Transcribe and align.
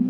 À 0.00 0.04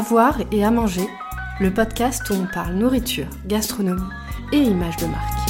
voir 0.00 0.38
et 0.50 0.64
à 0.64 0.72
manger, 0.72 1.06
le 1.60 1.72
podcast 1.72 2.28
où 2.30 2.34
on 2.34 2.46
parle 2.52 2.74
nourriture, 2.74 3.28
gastronomie 3.46 4.02
et 4.50 4.58
images 4.58 4.96
de 4.96 5.06
marque. 5.06 5.44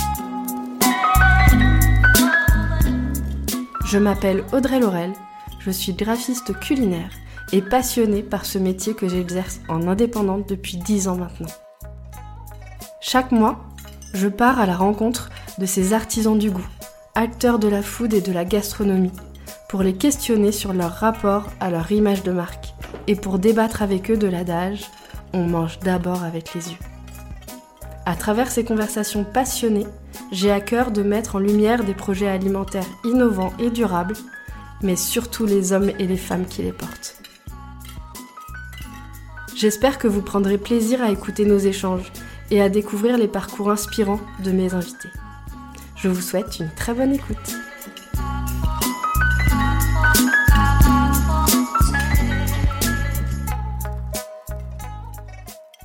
Je 3.86 3.96
m'appelle 3.96 4.44
Audrey 4.52 4.78
Laurel, 4.78 5.14
je 5.60 5.70
suis 5.70 5.94
graphiste 5.94 6.52
culinaire 6.60 7.10
et 7.54 7.62
passionnée 7.62 8.24
par 8.24 8.46
ce 8.46 8.58
métier 8.58 8.94
que 8.94 9.08
j'exerce 9.08 9.60
en 9.68 9.86
indépendante 9.86 10.48
depuis 10.48 10.76
10 10.76 11.06
ans 11.06 11.14
maintenant. 11.14 11.48
Chaque 13.00 13.30
mois, 13.30 13.60
je 14.12 14.26
pars 14.26 14.58
à 14.58 14.66
la 14.66 14.74
rencontre 14.74 15.30
de 15.58 15.64
ces 15.64 15.92
artisans 15.92 16.36
du 16.36 16.50
goût, 16.50 16.66
acteurs 17.14 17.60
de 17.60 17.68
la 17.68 17.80
food 17.80 18.12
et 18.12 18.20
de 18.20 18.32
la 18.32 18.44
gastronomie, 18.44 19.12
pour 19.68 19.84
les 19.84 19.94
questionner 19.94 20.50
sur 20.50 20.72
leur 20.72 20.90
rapport 20.90 21.44
à 21.60 21.70
leur 21.70 21.92
image 21.92 22.24
de 22.24 22.32
marque 22.32 22.74
et 23.06 23.14
pour 23.14 23.38
débattre 23.38 23.82
avec 23.82 24.10
eux 24.10 24.16
de 24.16 24.26
l'adage 24.26 24.90
on 25.32 25.46
mange 25.46 25.78
d'abord 25.78 26.24
avec 26.24 26.54
les 26.54 26.70
yeux. 26.70 26.78
À 28.04 28.16
travers 28.16 28.50
ces 28.50 28.64
conversations 28.64 29.24
passionnées, 29.24 29.86
j'ai 30.32 30.50
à 30.50 30.60
cœur 30.60 30.90
de 30.90 31.04
mettre 31.04 31.36
en 31.36 31.40
lumière 31.40 31.84
des 31.84 31.94
projets 31.94 32.28
alimentaires 32.28 32.90
innovants 33.04 33.52
et 33.60 33.70
durables, 33.70 34.16
mais 34.82 34.96
surtout 34.96 35.46
les 35.46 35.72
hommes 35.72 35.90
et 36.00 36.06
les 36.08 36.16
femmes 36.16 36.46
qui 36.46 36.62
les 36.62 36.72
portent. 36.72 37.23
J'espère 39.56 39.98
que 39.98 40.08
vous 40.08 40.20
prendrez 40.20 40.58
plaisir 40.58 41.00
à 41.00 41.12
écouter 41.12 41.44
nos 41.44 41.58
échanges 41.58 42.12
et 42.50 42.60
à 42.60 42.68
découvrir 42.68 43.16
les 43.16 43.28
parcours 43.28 43.70
inspirants 43.70 44.20
de 44.42 44.50
mes 44.50 44.74
invités. 44.74 45.08
Je 45.96 46.08
vous 46.08 46.20
souhaite 46.20 46.58
une 46.58 46.70
très 46.74 46.92
bonne 46.92 47.14
écoute. 47.14 47.36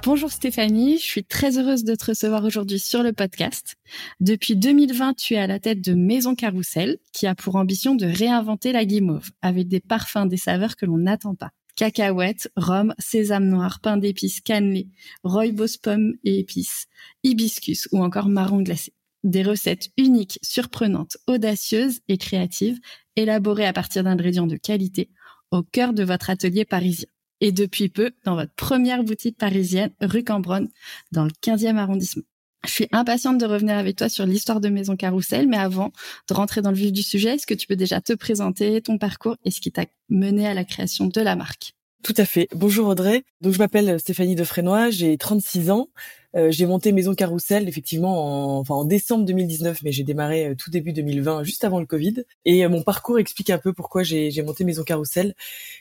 Bonjour 0.04 0.32
Stéphanie, 0.32 0.98
je 0.98 1.04
suis 1.04 1.24
très 1.24 1.60
heureuse 1.60 1.84
de 1.84 1.94
te 1.94 2.06
recevoir 2.06 2.44
aujourd'hui 2.44 2.80
sur 2.80 3.04
le 3.04 3.14
podcast. 3.14 3.76
Depuis 4.20 4.56
2020, 4.56 5.14
tu 5.14 5.36
es 5.36 5.38
à 5.38 5.46
la 5.46 5.60
tête 5.60 5.82
de 5.82 5.94
Maison 5.94 6.34
Carousel, 6.34 6.98
qui 7.14 7.28
a 7.28 7.36
pour 7.36 7.56
ambition 7.56 7.94
de 7.94 8.08
réinventer 8.08 8.72
la 8.72 8.86
guimauve 8.86 9.30
avec 9.44 9.68
des 9.68 9.80
parfums, 9.80 10.26
des 10.26 10.38
saveurs 10.38 10.76
que 10.76 10.88
l'on 10.88 10.98
n'attend 10.98 11.36
pas. 11.36 11.52
Cacahuètes, 11.80 12.52
rhum, 12.58 12.94
sésame 13.00 13.48
noir, 13.48 13.80
pain 13.80 13.96
d'épices, 13.96 14.42
cannelé, 14.42 14.90
rooibos 15.24 15.78
pommes 15.82 16.18
et 16.26 16.40
épices, 16.40 16.88
hibiscus 17.24 17.88
ou 17.94 18.04
encore 18.04 18.28
marron 18.28 18.62
glacé. 18.62 18.92
Des 19.24 19.44
recettes 19.44 19.88
uniques, 19.96 20.40
surprenantes, 20.42 21.16
audacieuses 21.26 22.02
et 22.10 22.18
créatives, 22.18 22.82
élaborées 23.16 23.66
à 23.66 23.72
partir 23.72 24.04
d'ingrédients 24.04 24.46
de 24.46 24.58
qualité, 24.58 25.10
au 25.52 25.64
cœur 25.64 25.94
de 25.94 26.04
votre 26.04 26.30
atelier 26.30 26.66
parisien 26.66 27.08
et 27.40 27.54
depuis 27.54 27.88
peu 27.88 28.12
dans 28.26 28.36
votre 28.36 28.54
première 28.56 29.06
boutique 29.06 29.38
parisienne, 29.38 29.94
rue 30.02 30.26
Cambronne, 30.26 30.68
dans 31.14 31.24
le 31.24 31.32
15e 31.42 31.78
arrondissement. 31.78 32.24
Je 32.66 32.72
suis 32.72 32.88
impatiente 32.92 33.38
de 33.38 33.46
revenir 33.46 33.78
avec 33.78 33.96
toi 33.96 34.10
sur 34.10 34.26
l'histoire 34.26 34.60
de 34.60 34.70
Maison 34.70 34.96
Carousel, 34.96 35.48
mais 35.48 35.58
avant 35.58 35.92
de 36.28 36.34
rentrer 36.34 36.62
dans 36.62 36.72
le 36.72 36.76
vif 36.76 36.92
du 36.92 37.04
sujet, 37.04 37.36
est-ce 37.36 37.48
que 37.48 37.54
tu 37.54 37.68
peux 37.68 37.78
déjà 37.78 38.02
te 38.02 38.14
présenter 38.14 38.82
ton 38.82 38.98
parcours 38.98 39.38
et 39.46 39.52
ce 39.52 39.62
qui 39.62 39.72
t'a 39.72 39.86
mené 40.10 40.46
à 40.46 40.54
la 40.54 40.66
création 40.66 41.08
de 41.08 41.22
la 41.22 41.36
marque? 41.36 41.74
Tout 42.04 42.14
à 42.18 42.26
fait. 42.26 42.48
Bonjour 42.54 42.88
Audrey. 42.88 43.24
Donc 43.42 43.54
je 43.54 43.60
m'appelle 43.60 44.00
Stéphanie 44.00 44.36
Defrénois, 44.36 44.90
j'ai 44.90 45.18
36 45.18 45.70
ans. 45.70 45.88
Euh, 46.36 46.52
j'ai 46.52 46.66
monté 46.68 46.92
Maison 46.92 47.16
Carousel 47.16 47.68
effectivement 47.68 48.58
en, 48.58 48.60
enfin, 48.60 48.76
en 48.76 48.86
décembre 48.86 49.26
2019, 49.26 49.82
mais 49.84 49.92
j'ai 49.92 50.04
démarré 50.04 50.50
euh, 50.50 50.56
tout 50.56 50.70
début 50.70 50.94
2020, 50.94 51.44
juste 51.44 51.64
avant 51.64 51.80
le 51.80 51.88
Covid. 51.88 52.24
Et 52.46 52.64
euh, 52.64 52.70
mon 52.70 52.84
parcours 52.84 53.18
explique 53.18 53.50
un 53.50 53.58
peu 53.58 53.74
pourquoi 53.74 54.04
j'ai 54.04 54.30
monté 54.44 54.64
Maison 54.64 54.84
Carousel. 54.84 55.34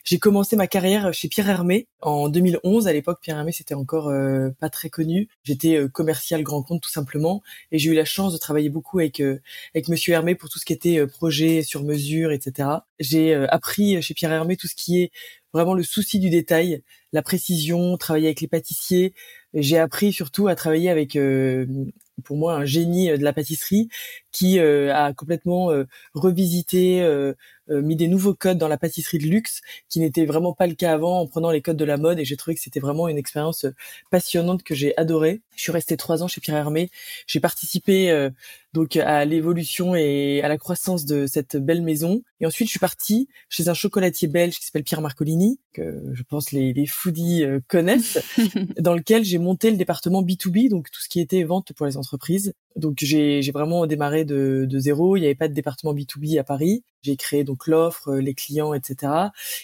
J'ai 0.04 0.18
commencé 0.18 0.56
ma 0.56 0.66
carrière 0.66 1.12
chez 1.12 1.28
Pierre 1.28 1.50
Hermé 1.50 1.86
en 2.00 2.28
2011. 2.28 2.88
À 2.88 2.92
l'époque, 2.92 3.18
Pierre 3.20 3.38
Hermé 3.38 3.52
c'était 3.52 3.74
encore 3.74 4.12
pas 4.60 4.70
très 4.70 4.90
connu. 4.90 5.28
J'étais 5.42 5.78
commercial 5.92 6.42
grand 6.42 6.62
compte 6.62 6.82
tout 6.82 6.90
simplement, 6.90 7.42
et 7.72 7.78
j'ai 7.78 7.90
eu 7.90 7.94
la 7.94 8.04
chance 8.04 8.32
de 8.32 8.38
travailler 8.38 8.70
beaucoup 8.70 8.98
avec 8.98 9.20
avec 9.74 9.88
Monsieur 9.88 10.14
Hermé 10.14 10.34
pour 10.34 10.48
tout 10.48 10.58
ce 10.58 10.64
qui 10.64 10.72
était 10.72 11.06
projet 11.06 11.62
sur 11.62 11.84
mesure, 11.84 12.32
etc. 12.32 12.68
J'ai 12.98 13.34
appris 13.34 14.00
chez 14.02 14.14
Pierre 14.14 14.32
Hermé 14.32 14.56
tout 14.56 14.66
ce 14.66 14.74
qui 14.74 15.02
est 15.02 15.10
vraiment 15.52 15.74
le 15.74 15.82
souci 15.82 16.18
du 16.18 16.30
détail, 16.30 16.82
la 17.12 17.22
précision, 17.22 17.96
travailler 17.96 18.26
avec 18.28 18.40
les 18.40 18.48
pâtissiers. 18.48 19.14
J'ai 19.54 19.78
appris 19.78 20.12
surtout 20.12 20.48
à 20.48 20.54
travailler 20.54 20.90
avec, 20.90 21.16
euh, 21.16 21.66
pour 22.24 22.36
moi, 22.36 22.54
un 22.54 22.64
génie 22.64 23.08
de 23.08 23.24
la 23.24 23.32
pâtisserie 23.32 23.88
qui 24.32 24.58
euh, 24.58 24.94
a 24.94 25.12
complètement 25.12 25.70
euh, 25.70 25.84
revisité, 26.14 27.06
mis 27.70 27.96
des 27.96 28.08
nouveaux 28.08 28.32
codes 28.32 28.56
dans 28.56 28.68
la 28.68 28.78
pâtisserie 28.78 29.18
de 29.18 29.26
luxe, 29.26 29.60
qui 29.90 30.00
n'était 30.00 30.24
vraiment 30.24 30.54
pas 30.54 30.66
le 30.66 30.74
cas 30.74 30.94
avant 30.94 31.20
en 31.20 31.26
prenant 31.26 31.50
les 31.50 31.60
codes 31.60 31.76
de 31.76 31.84
la 31.84 31.98
mode. 31.98 32.18
Et 32.18 32.24
j'ai 32.24 32.36
trouvé 32.36 32.54
que 32.54 32.62
c'était 32.62 32.80
vraiment 32.80 33.08
une 33.08 33.18
expérience 33.18 33.66
passionnante 34.10 34.62
que 34.62 34.74
j'ai 34.74 34.96
adorée. 34.96 35.42
Je 35.54 35.62
suis 35.62 35.72
restée 35.72 35.98
trois 35.98 36.22
ans 36.22 36.28
chez 36.28 36.40
Pierre 36.40 36.56
Hermé. 36.56 36.90
J'ai 37.26 37.40
participé 37.40 38.30
donc 38.74 38.96
à 38.96 39.24
l'évolution 39.24 39.94
et 39.94 40.40
à 40.42 40.48
la 40.48 40.58
croissance 40.58 41.04
de 41.04 41.26
cette 41.26 41.56
belle 41.56 41.82
maison. 41.82 42.22
Et 42.40 42.46
ensuite, 42.46 42.68
je 42.68 42.72
suis 42.72 42.78
partie 42.78 43.28
chez 43.48 43.68
un 43.68 43.74
chocolatier 43.74 44.28
belge 44.28 44.58
qui 44.58 44.66
s'appelle 44.66 44.84
Pierre 44.84 45.00
Marcolini, 45.00 45.58
que 45.72 46.02
je 46.12 46.22
pense 46.22 46.52
les, 46.52 46.72
les 46.72 46.86
foodies 46.86 47.44
euh, 47.44 47.60
connaissent, 47.66 48.18
dans 48.78 48.94
lequel 48.94 49.24
j'ai 49.24 49.38
monté 49.38 49.70
le 49.70 49.76
département 49.76 50.22
B2B, 50.22 50.68
donc 50.68 50.90
tout 50.90 51.00
ce 51.00 51.08
qui 51.08 51.20
était 51.20 51.42
vente 51.44 51.72
pour 51.72 51.86
les 51.86 51.96
entreprises. 51.96 52.54
Donc 52.76 52.98
j'ai 53.00 53.40
vraiment 53.50 53.86
démarré 53.86 54.24
de, 54.28 54.64
de 54.68 54.78
zéro. 54.78 55.16
Il 55.16 55.20
n'y 55.20 55.26
avait 55.26 55.34
pas 55.34 55.48
de 55.48 55.54
département 55.54 55.92
B2B 55.92 56.38
à 56.38 56.44
Paris. 56.44 56.84
J'ai 57.02 57.16
créé 57.16 57.42
donc 57.42 57.66
l'offre, 57.66 58.14
les 58.14 58.34
clients, 58.34 58.74
etc. 58.74 59.12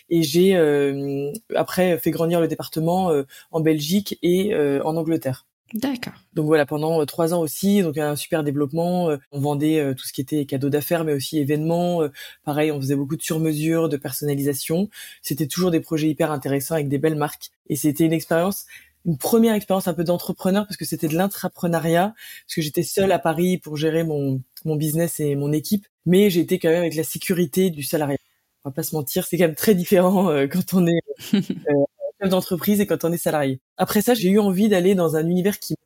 Et 0.08 0.24
j'ai 0.24 0.56
euh, 0.56 1.30
après 1.54 1.98
fait 1.98 2.10
grandir 2.10 2.40
le 2.40 2.48
département 2.48 3.10
euh, 3.10 3.22
en 3.52 3.60
Belgique 3.60 4.18
et 4.22 4.54
en 4.56 4.96
Angleterre. 4.96 5.46
D'accord. 5.74 6.12
Donc 6.34 6.46
voilà, 6.46 6.66
pendant 6.66 7.00
euh, 7.00 7.04
trois 7.04 7.34
ans 7.34 7.40
aussi, 7.40 7.82
donc 7.82 7.98
un 7.98 8.14
super 8.14 8.44
développement. 8.44 9.10
Euh, 9.10 9.16
on 9.32 9.40
vendait 9.40 9.80
euh, 9.80 9.92
tout 9.92 10.06
ce 10.06 10.12
qui 10.12 10.20
était 10.20 10.46
cadeaux 10.46 10.68
d'affaires, 10.68 11.04
mais 11.04 11.12
aussi 11.12 11.38
événements. 11.38 12.02
pareil, 12.44 12.70
on 12.70 12.80
faisait 12.80 12.94
beaucoup 12.94 13.16
de 13.16 13.22
sur-mesure, 13.22 13.88
de 13.88 13.96
personnalisation. 13.96 14.88
C'était 15.20 15.48
toujours 15.48 15.72
des 15.72 15.80
projets 15.80 16.08
hyper 16.08 16.30
intéressants 16.30 16.74
avec 16.74 16.88
des 16.88 16.98
belles 16.98 17.16
marques. 17.16 17.50
Et 17.68 17.74
c'était 17.74 18.04
une 18.04 18.12
expérience, 18.12 18.66
une 19.04 19.18
première 19.18 19.54
expérience 19.54 19.88
un 19.88 19.94
peu 19.94 20.04
d'entrepreneur 20.04 20.64
parce 20.66 20.76
que 20.76 20.84
c'était 20.84 21.08
de 21.08 21.16
l'intrapreneuriat, 21.16 22.14
parce 22.46 22.54
que 22.54 22.62
j'étais 22.62 22.84
seule 22.84 23.10
à 23.10 23.18
Paris 23.18 23.58
pour 23.58 23.76
gérer 23.76 24.04
mon, 24.04 24.42
mon 24.64 24.76
business 24.76 25.20
et 25.20 25.34
mon 25.36 25.52
équipe, 25.52 25.86
mais 26.06 26.30
j'étais 26.30 26.58
quand 26.58 26.68
même 26.70 26.80
avec 26.80 26.94
la 26.94 27.04
sécurité 27.04 27.70
du 27.70 27.82
salariat. 27.82 28.18
On 28.64 28.70
va 28.70 28.74
pas 28.74 28.82
se 28.82 28.94
mentir, 28.94 29.26
c'est 29.26 29.36
quand 29.38 29.44
même 29.44 29.54
très 29.54 29.74
différent 29.74 30.28
quand 30.50 30.74
on 30.74 30.86
est 30.86 31.00
d'entreprise 32.28 32.80
et 32.80 32.86
quand 32.86 33.04
on 33.04 33.12
est 33.12 33.18
salarié. 33.18 33.60
Après 33.76 34.02
ça, 34.02 34.14
j'ai 34.14 34.30
eu 34.30 34.38
envie 34.38 34.68
d'aller 34.68 34.94
dans 34.94 35.16
un 35.16 35.28
univers 35.28 35.58
qui 35.58 35.76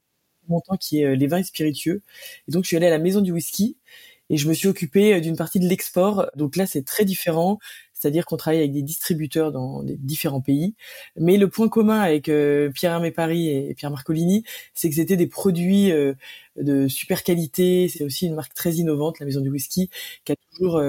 temps, 0.67 0.77
qui 0.77 1.01
est 1.01 1.05
euh, 1.05 1.15
les 1.15 1.27
vins 1.27 1.43
spiritueux. 1.43 2.03
Et 2.49 2.53
donc, 2.53 2.65
je 2.65 2.69
suis 2.69 2.77
allée 2.77 2.87
à 2.87 2.91
la 2.91 2.99
maison 2.99 3.21
du 3.21 3.33
whisky 3.33 3.77
et 4.31 4.37
je 4.37 4.49
me 4.49 4.55
suis 4.55 4.69
occupée 4.69 5.15
euh, 5.15 5.21
d'une 5.21 5.37
partie 5.37 5.61
de 5.61 5.67
l'export. 5.67 6.27
Donc 6.37 6.57
là, 6.57 6.67
c'est 6.67 6.85
très 6.85 7.05
différent. 7.05 7.59
C'est-à-dire 7.99 8.27
qu'on 8.27 8.37
travaille 8.37 8.61
avec 8.61 8.73
des 8.73 8.83
distributeurs 8.83 9.53
dans 9.53 9.83
des 9.83 9.97
différents 9.97 10.41
pays. 10.41 10.75
Mais 11.17 11.37
le 11.37 11.49
point 11.49 11.69
commun 11.69 12.01
avec 12.01 12.29
euh, 12.29 12.71
Pierre 12.71 12.93
Hermé 12.93 13.11
Paris 13.11 13.49
et 13.49 13.75
Pierre 13.75 13.91
Marcolini, 13.91 14.45
c'est 14.75 14.89
que 14.89 14.95
c'était 14.97 15.17
des 15.17 15.27
produits 15.27 15.91
de 16.57 16.89
super 16.89 17.23
qualité. 17.23 17.89
C'est 17.89 18.05
aussi 18.05 18.27
une 18.27 18.35
marque 18.35 18.55
très 18.55 18.75
innovante, 18.75 19.19
la 19.21 19.27
Maison 19.27 19.41
du 19.41 19.51
Whisky, 19.51 19.91
qui 20.25 20.33
a 20.33 20.37
toujours 20.53 20.81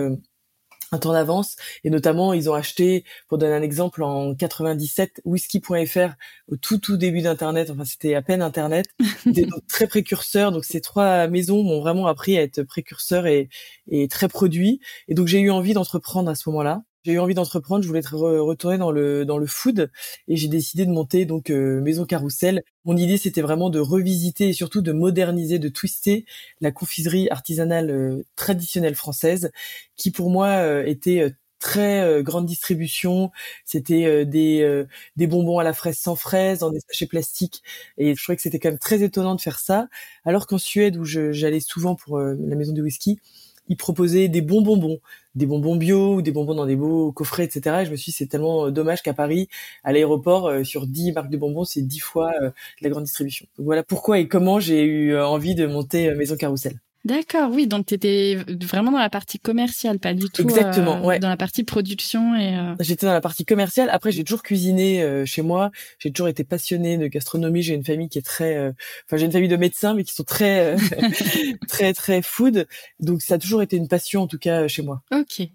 un 0.92 0.98
temps 0.98 1.14
d'avance. 1.14 1.56
Et 1.84 1.90
notamment 1.90 2.34
ils 2.34 2.50
ont 2.50 2.54
acheté 2.54 3.04
pour 3.28 3.38
donner 3.38 3.54
un 3.54 3.62
exemple 3.62 4.04
en 4.04 4.36
97 4.36 5.22
whisky.fr 5.26 6.14
au 6.48 6.58
tout 6.58 6.78
tout 6.80 6.98
début 6.98 7.22
d'internet. 7.22 7.70
Enfin 7.70 7.86
c'était 7.86 8.16
à 8.16 8.22
peine 8.22 8.42
internet. 8.42 8.88
C'était 9.24 9.48
très 9.68 9.88
précurseurs. 9.88 10.52
Donc 10.52 10.66
ces 10.66 10.82
trois 10.82 11.28
maisons 11.28 11.64
m'ont 11.64 11.80
vraiment 11.80 12.08
appris 12.08 12.38
à 12.38 12.42
être 12.44 12.64
précurseurs 12.64 13.28
et, 13.28 13.50
et 13.90 14.08
très 14.08 14.28
produits. 14.28 14.80
Et 15.08 15.14
donc 15.14 15.28
j'ai 15.28 15.40
eu 15.40 15.52
envie 15.52 15.74
d'entreprendre 15.74 16.30
à 16.30 16.36
ce 16.36 16.50
moment-là 16.50 16.84
j'ai 17.04 17.14
eu 17.14 17.20
envie 17.20 17.34
d'entreprendre, 17.34 17.82
je 17.84 17.88
voulais 17.88 18.02
retourner 18.04 18.78
dans 18.78 18.92
le 18.92 19.26
dans 19.26 19.38
le 19.38 19.48
food 19.48 19.90
et 20.28 20.36
j'ai 20.36 20.48
décidé 20.48 20.86
de 20.86 20.92
monter 20.92 21.26
donc 21.26 21.50
euh, 21.50 21.82
Maison 21.82 22.06
Carousel. 22.06 22.64
Mon 22.86 22.98
idée 22.98 23.18
c'était 23.18 23.42
vraiment 23.42 23.70
de 23.70 23.80
revisiter 23.80 24.50
et 24.50 24.54
surtout 24.54 24.82
de 24.82 24.92
moderniser, 24.92 25.60
de 25.60 25.70
twister 25.70 26.26
la 26.62 26.72
confiserie 26.72 27.30
artisanale 27.30 27.90
euh, 27.90 28.24
traditionnelle 28.36 28.96
française 28.96 29.52
qui 29.96 30.12
pour 30.12 30.30
moi 30.30 30.48
euh, 30.48 30.86
était 30.86 31.34
très 31.60 32.24
grande 32.24 32.46
distribution, 32.46 33.32
c'était 33.66 34.26
des 34.26 34.86
des 35.18 35.28
bonbons 35.28 35.60
à 35.60 35.64
la 35.66 35.74
fraise 35.74 35.98
sans 35.98 36.16
fraise 36.16 36.60
dans 36.60 36.72
des 36.72 36.80
sachets 36.88 37.06
plastiques 37.06 37.62
et 37.98 38.16
je 38.16 38.24
trouvais 38.24 38.38
que 38.38 38.42
c'était 38.42 38.60
quand 38.60 38.70
même 38.70 38.80
très 38.80 39.04
étonnant 39.04 39.36
de 39.36 39.42
faire 39.42 39.60
ça 39.60 39.90
alors 40.24 40.48
qu'en 40.48 40.58
Suède 40.58 40.96
où 40.96 41.04
j'allais 41.04 41.60
souvent 41.60 41.96
pour 41.96 42.18
la 42.18 42.56
maison 42.56 42.72
du 42.72 42.82
whisky, 42.82 43.20
ils 43.70 43.78
proposaient 43.78 44.28
des 44.28 44.42
bons 44.42 44.62
bonbons, 44.62 45.00
des 45.36 45.46
bonbons 45.46 45.76
bio 45.76 46.16
ou 46.16 46.22
des 46.22 46.32
bonbons 46.32 46.56
dans 46.56 46.66
des 46.66 46.76
beaux 46.76 47.12
coffrets, 47.12 47.46
etc. 47.46 47.82
Et 47.82 47.86
je 47.86 47.92
me 47.92 47.96
suis 47.96 48.12
dit, 48.12 48.18
c'est 48.18 48.28
tellement 48.28 48.68
euh, 48.68 48.72
dommage 48.72 49.02
qu'à 49.02 49.14
Paris, 49.14 49.48
à 49.84 49.94
l'aéroport, 49.94 50.48
euh, 50.48 50.64
sur 50.64 50.88
10 50.88 51.14
marques 51.14 51.30
de 51.30 51.38
bonbons, 51.38 51.64
c'est 51.66 51.82
10 51.82 52.00
fois 52.00 52.32
la 52.82 52.90
grande 52.90 53.04
distribution. 53.06 53.48
Donc 53.58 53.66
voilà 53.66 53.84
pourquoi 53.84 54.20
et 54.20 54.28
comment 54.28 54.60
j'ai 54.60 54.84
eu 54.84 55.18
envie 55.18 55.56
de 55.56 55.66
monter 55.66 56.14
Maison 56.16 56.36
Carousel. 56.36 56.80
D'accord, 57.06 57.50
oui, 57.52 57.66
donc 57.66 57.86
tu 57.86 57.94
étais 57.94 58.38
vraiment 58.62 58.92
dans 58.92 59.00
la 59.00 59.10
partie 59.10 59.40
commerciale, 59.40 60.00
pas 60.00 60.14
du 60.14 60.30
tout 60.30 60.42
Exactement, 60.42 61.06
ouais. 61.06 61.20
dans 61.20 61.30
la 61.30 61.38
partie 61.38 61.64
production 61.64 62.36
et 62.36 62.58
euh... 62.58 62.76
J'étais 62.82 63.06
dans 63.06 63.14
la 63.14 63.22
partie 63.22 63.46
commerciale. 63.46 63.90
Après, 63.90 64.12
j'ai 64.12 64.26
toujours 64.26 64.44
cuisiné 64.44 65.02
euh, 65.02 65.26
chez 65.26 65.42
moi. 65.42 65.72
J'ai 65.98 66.12
toujours 66.12 66.28
été 66.28 66.44
passionnée 66.44 66.98
de 66.98 67.08
gastronomie. 67.08 67.62
J'ai 67.62 67.74
une 67.74 67.86
famille 67.86 68.10
qui 68.10 68.20
est 68.20 68.26
très, 68.26 68.58
euh, 68.58 68.72
enfin, 69.06 69.16
j'ai 69.16 69.26
une 69.26 69.32
famille 69.32 69.48
de 69.48 69.56
médecins, 69.56 69.94
mais 69.94 70.04
qui 70.04 70.14
sont 70.14 70.24
très, 70.24 70.76
euh, 70.76 70.78
très, 71.70 71.94
très 71.94 72.22
food. 72.22 72.68
Donc, 73.00 73.22
ça 73.22 73.36
a 73.36 73.38
toujours 73.38 73.62
été 73.62 73.78
une 73.78 73.88
passion, 73.88 74.24
en 74.24 74.28
tout 74.28 74.40
cas, 74.40 74.68
chez 74.68 74.82
moi. 74.82 75.02
Ok. 75.14 75.48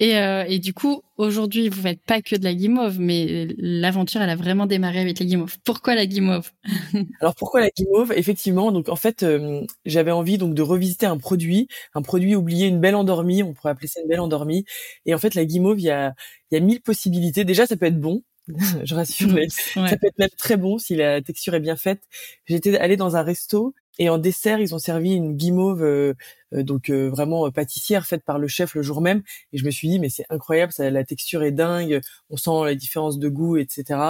Et, 0.00 0.16
euh, 0.16 0.44
et 0.48 0.58
du 0.58 0.74
coup, 0.74 1.02
aujourd'hui, 1.16 1.68
vous 1.68 1.82
faites 1.82 2.02
pas 2.02 2.20
que 2.20 2.36
de 2.36 2.44
la 2.44 2.54
guimauve, 2.54 2.98
mais 2.98 3.48
l'aventure, 3.58 4.20
elle 4.20 4.30
a 4.30 4.36
vraiment 4.36 4.66
démarré 4.66 5.00
avec 5.00 5.18
la 5.18 5.26
guimauve. 5.26 5.56
Pourquoi 5.64 5.94
la 5.94 6.06
guimauve 6.06 6.50
Alors 7.20 7.34
pourquoi 7.34 7.60
la 7.60 7.70
guimauve 7.70 8.12
Effectivement, 8.16 8.72
donc 8.72 8.88
en 8.88 8.96
fait, 8.96 9.22
euh, 9.22 9.64
j'avais 9.84 10.10
envie 10.10 10.38
donc 10.38 10.54
de 10.54 10.62
revisiter 10.62 11.06
un 11.06 11.18
produit, 11.18 11.68
un 11.94 12.02
produit 12.02 12.34
oublié, 12.34 12.66
une 12.66 12.80
belle 12.80 12.96
endormie, 12.96 13.42
on 13.42 13.54
pourrait 13.54 13.70
appeler 13.70 13.88
ça 13.88 14.00
une 14.00 14.08
belle 14.08 14.20
endormie. 14.20 14.64
Et 15.06 15.14
en 15.14 15.18
fait, 15.18 15.34
la 15.34 15.44
guimauve, 15.44 15.80
il 15.80 15.84
y 15.84 15.90
a 15.90 16.14
il 16.50 16.56
y 16.56 16.58
a 16.58 16.60
mille 16.60 16.82
possibilités. 16.82 17.44
Déjà, 17.44 17.66
ça 17.66 17.76
peut 17.76 17.86
être 17.86 18.00
bon, 18.00 18.22
je 18.84 18.94
rassure, 18.94 19.32
mais 19.32 19.48
ça 19.48 19.96
peut 19.96 20.06
être 20.06 20.18
même 20.18 20.28
très 20.36 20.56
bon 20.56 20.78
si 20.78 20.96
la 20.96 21.22
texture 21.22 21.54
est 21.54 21.60
bien 21.60 21.76
faite. 21.76 22.02
J'étais 22.46 22.76
allée 22.76 22.96
dans 22.96 23.16
un 23.16 23.22
resto 23.22 23.74
et 23.98 24.08
en 24.08 24.18
dessert, 24.18 24.58
ils 24.60 24.74
ont 24.74 24.78
servi 24.78 25.14
une 25.14 25.36
guimauve, 25.36 25.82
euh, 25.82 26.14
euh, 26.54 26.62
donc 26.62 26.90
euh, 26.90 27.08
vraiment 27.10 27.50
pâtissière 27.50 28.06
faite 28.06 28.24
par 28.24 28.38
le 28.38 28.48
chef 28.48 28.74
le 28.74 28.82
jour 28.82 29.00
même. 29.00 29.22
Et 29.52 29.58
je 29.58 29.64
me 29.64 29.70
suis 29.70 29.88
dit, 29.88 29.98
mais 29.98 30.08
c'est 30.08 30.24
incroyable, 30.30 30.72
ça, 30.72 30.90
la 30.90 31.04
texture 31.04 31.42
est 31.42 31.52
dingue, 31.52 32.00
on 32.30 32.36
sent 32.36 32.50
la 32.64 32.74
différence 32.74 33.18
de 33.18 33.28
goût, 33.28 33.56
etc. 33.58 34.00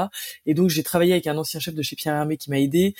Et 0.47 0.55
donc 0.55 0.71
j'ai 0.71 0.83
travaillé 0.83 1.13
avec 1.13 1.27
un 1.27 1.37
ancien 1.37 1.61
chef 1.61 1.75
de 1.75 1.83
chez 1.83 1.97
Pierre 1.97 2.15
Hermé 2.15 2.37
qui 2.37 2.51
m'a 2.51 2.61
aidé. 2.61 2.95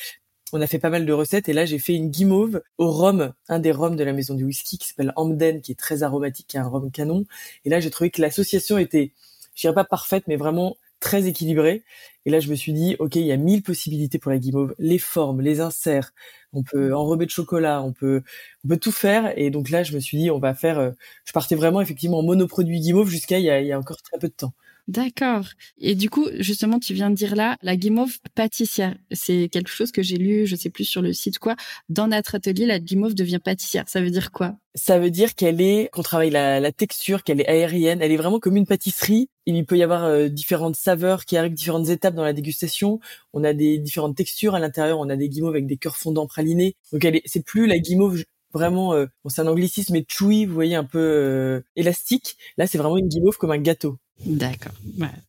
On 0.53 0.61
a 0.61 0.67
fait 0.67 0.79
pas 0.79 0.91
mal 0.91 1.07
de 1.07 1.13
recettes 1.13 1.49
et 1.49 1.53
là 1.55 1.65
j'ai 1.65 1.79
fait 1.79 1.95
une 1.95 2.11
guimauve 2.11 2.63
au 2.79 2.91
rhum, 2.91 3.33
un 3.49 3.59
des 3.59 3.73
rhums 3.73 3.97
de 3.97 4.05
la 4.05 4.13
maison 4.13 4.35
du 4.35 4.45
whisky 4.45 4.77
qui 4.77 4.87
s'appelle 4.89 5.13
Amden, 5.17 5.63
qui 5.63 5.73
est 5.73 5.79
très 5.79 6.03
aromatique, 6.03 6.47
qui 6.49 6.57
est 6.59 6.61
un 6.61 6.69
rhum 6.69 6.91
canon. 6.91 7.25
Et 7.65 7.71
là 7.71 7.81
j'ai 7.81 7.91
trouvé 7.91 8.11
que 8.11 8.21
l'association 8.21 8.77
était, 8.77 9.13
je 9.55 9.63
dirais 9.63 9.75
pas 9.75 9.85
parfaite, 9.85 10.25
mais 10.27 10.37
vraiment 10.37 10.77
très 11.03 11.27
équilibré. 11.27 11.85
Et 12.27 12.31
là, 12.31 12.41
je 12.41 12.49
me 12.51 12.55
suis 12.57 12.73
dit, 12.73 12.97
ok, 13.01 13.17
il 13.17 13.27
y 13.27 13.33
a 13.33 13.37
mille 13.37 13.63
possibilités 13.63 14.19
pour 14.19 14.31
la 14.33 14.39
guimauve, 14.39 14.75
les 14.79 14.99
formes, 14.99 15.41
les 15.43 15.61
inserts, 15.61 16.13
on 16.53 16.63
peut 16.63 16.95
enrober 16.95 17.27
de 17.27 17.31
chocolat, 17.31 17.83
on 17.83 17.93
peut, 17.93 18.23
on 18.65 18.69
peut 18.69 18.77
tout 18.79 18.93
faire. 18.93 19.33
Et 19.39 19.51
donc 19.51 19.71
là, 19.71 19.83
je 19.83 19.95
me 19.95 20.01
suis 20.01 20.19
dit, 20.19 20.31
on 20.31 20.39
va 20.39 20.55
faire. 20.55 20.79
Euh, 20.79 20.91
je 21.27 21.33
partais 21.33 21.57
vraiment 21.57 21.81
effectivement 21.81 22.21
en 22.21 22.23
monoproduit 22.23 22.81
guimauve 22.81 23.09
jusqu'à 23.11 23.39
il, 23.39 23.45
il 23.47 23.67
y 23.67 23.73
a 23.73 23.79
encore 23.79 24.01
très 24.03 24.19
peu 24.19 24.29
de 24.29 24.35
temps. 24.35 24.55
D'accord. 24.89 25.47
Et 25.79 25.95
du 25.95 26.11
coup, 26.11 26.27
justement, 26.41 26.81
tu 26.81 26.93
viens 26.93 27.09
de 27.09 27.15
dire 27.15 27.37
là, 27.37 27.57
la 27.63 27.77
guimauve 27.77 28.19
pâtissière. 28.35 28.97
C'est 29.13 29.49
quelque 29.49 29.71
chose 29.71 29.93
que 29.93 30.03
j'ai 30.03 30.17
lu, 30.17 30.45
je 30.47 30.57
sais 30.57 30.71
plus 30.71 30.85
sur 30.85 31.03
le 31.03 31.13
site 31.13 31.39
quoi. 31.39 31.55
Dans 31.89 32.09
notre 32.09 32.35
atelier, 32.35 32.67
la 32.67 32.81
guimauve 32.81 33.15
devient 33.15 33.39
pâtissière. 33.39 33.85
Ça 33.87 34.01
veut 34.01 34.11
dire 34.11 34.33
quoi? 34.33 34.57
Ça 34.75 34.99
veut 34.99 35.11
dire 35.11 35.37
qu'elle 35.37 35.61
est, 35.61 35.89
qu'on 35.93 36.03
travaille 36.03 36.31
la, 36.31 36.73
texture, 36.73 37.23
qu'elle 37.23 37.41
est 37.41 37.49
aérienne. 37.49 38.03
Elle 38.03 38.11
est 38.11 38.17
vraiment 38.17 38.41
comme 38.41 38.57
une 38.57 38.67
pâtisserie. 38.67 39.29
Il 39.47 39.65
peut 39.67 39.79
y 39.79 39.85
avoir 39.85 40.05
euh, 40.05 40.29
différentes 40.29 40.77
saveurs 40.77 41.27
qui 41.27 41.37
arrivent, 41.37 41.55
différentes 41.55 41.89
étapes 41.89 42.15
dans 42.15 42.25
la 42.25 42.33
dégustation. 42.33 42.99
On 43.33 43.45
a 43.45 43.53
des 43.53 43.79
différentes 43.79 44.17
textures 44.17 44.57
à 44.57 44.59
l'intérieur. 44.59 44.99
On 44.99 45.09
a 45.09 45.17
des 45.17 45.29
guimauves 45.29 45.55
avec 45.55 45.67
des 45.67 45.77
cœurs 45.77 45.97
fondants 45.97 46.27
pralinés. 46.27 46.75
Donc 46.93 47.05
elle 47.05 47.17
est, 47.17 47.23
c'est 47.27 47.45
plus 47.45 47.67
la 47.67 47.79
guimauve 47.79 48.25
vraiment, 48.53 48.95
euh, 48.95 49.07
bon, 49.25 49.31
c'est 49.31 49.41
un 49.41 49.47
anglicisme, 49.47 49.95
mais 49.95 50.05
chewy, 50.09 50.45
vous 50.45 50.55
voyez, 50.55 50.75
un 50.75 50.85
peu 50.85 50.99
euh, 50.99 51.61
élastique. 51.77 52.37
Là, 52.57 52.67
c'est 52.67 52.79
vraiment 52.79 52.99
une 52.99 53.09
guimauve 53.09 53.39
comme 53.39 53.51
un 53.51 53.59
gâteau. 53.59 53.99
D'accord. 54.25 54.73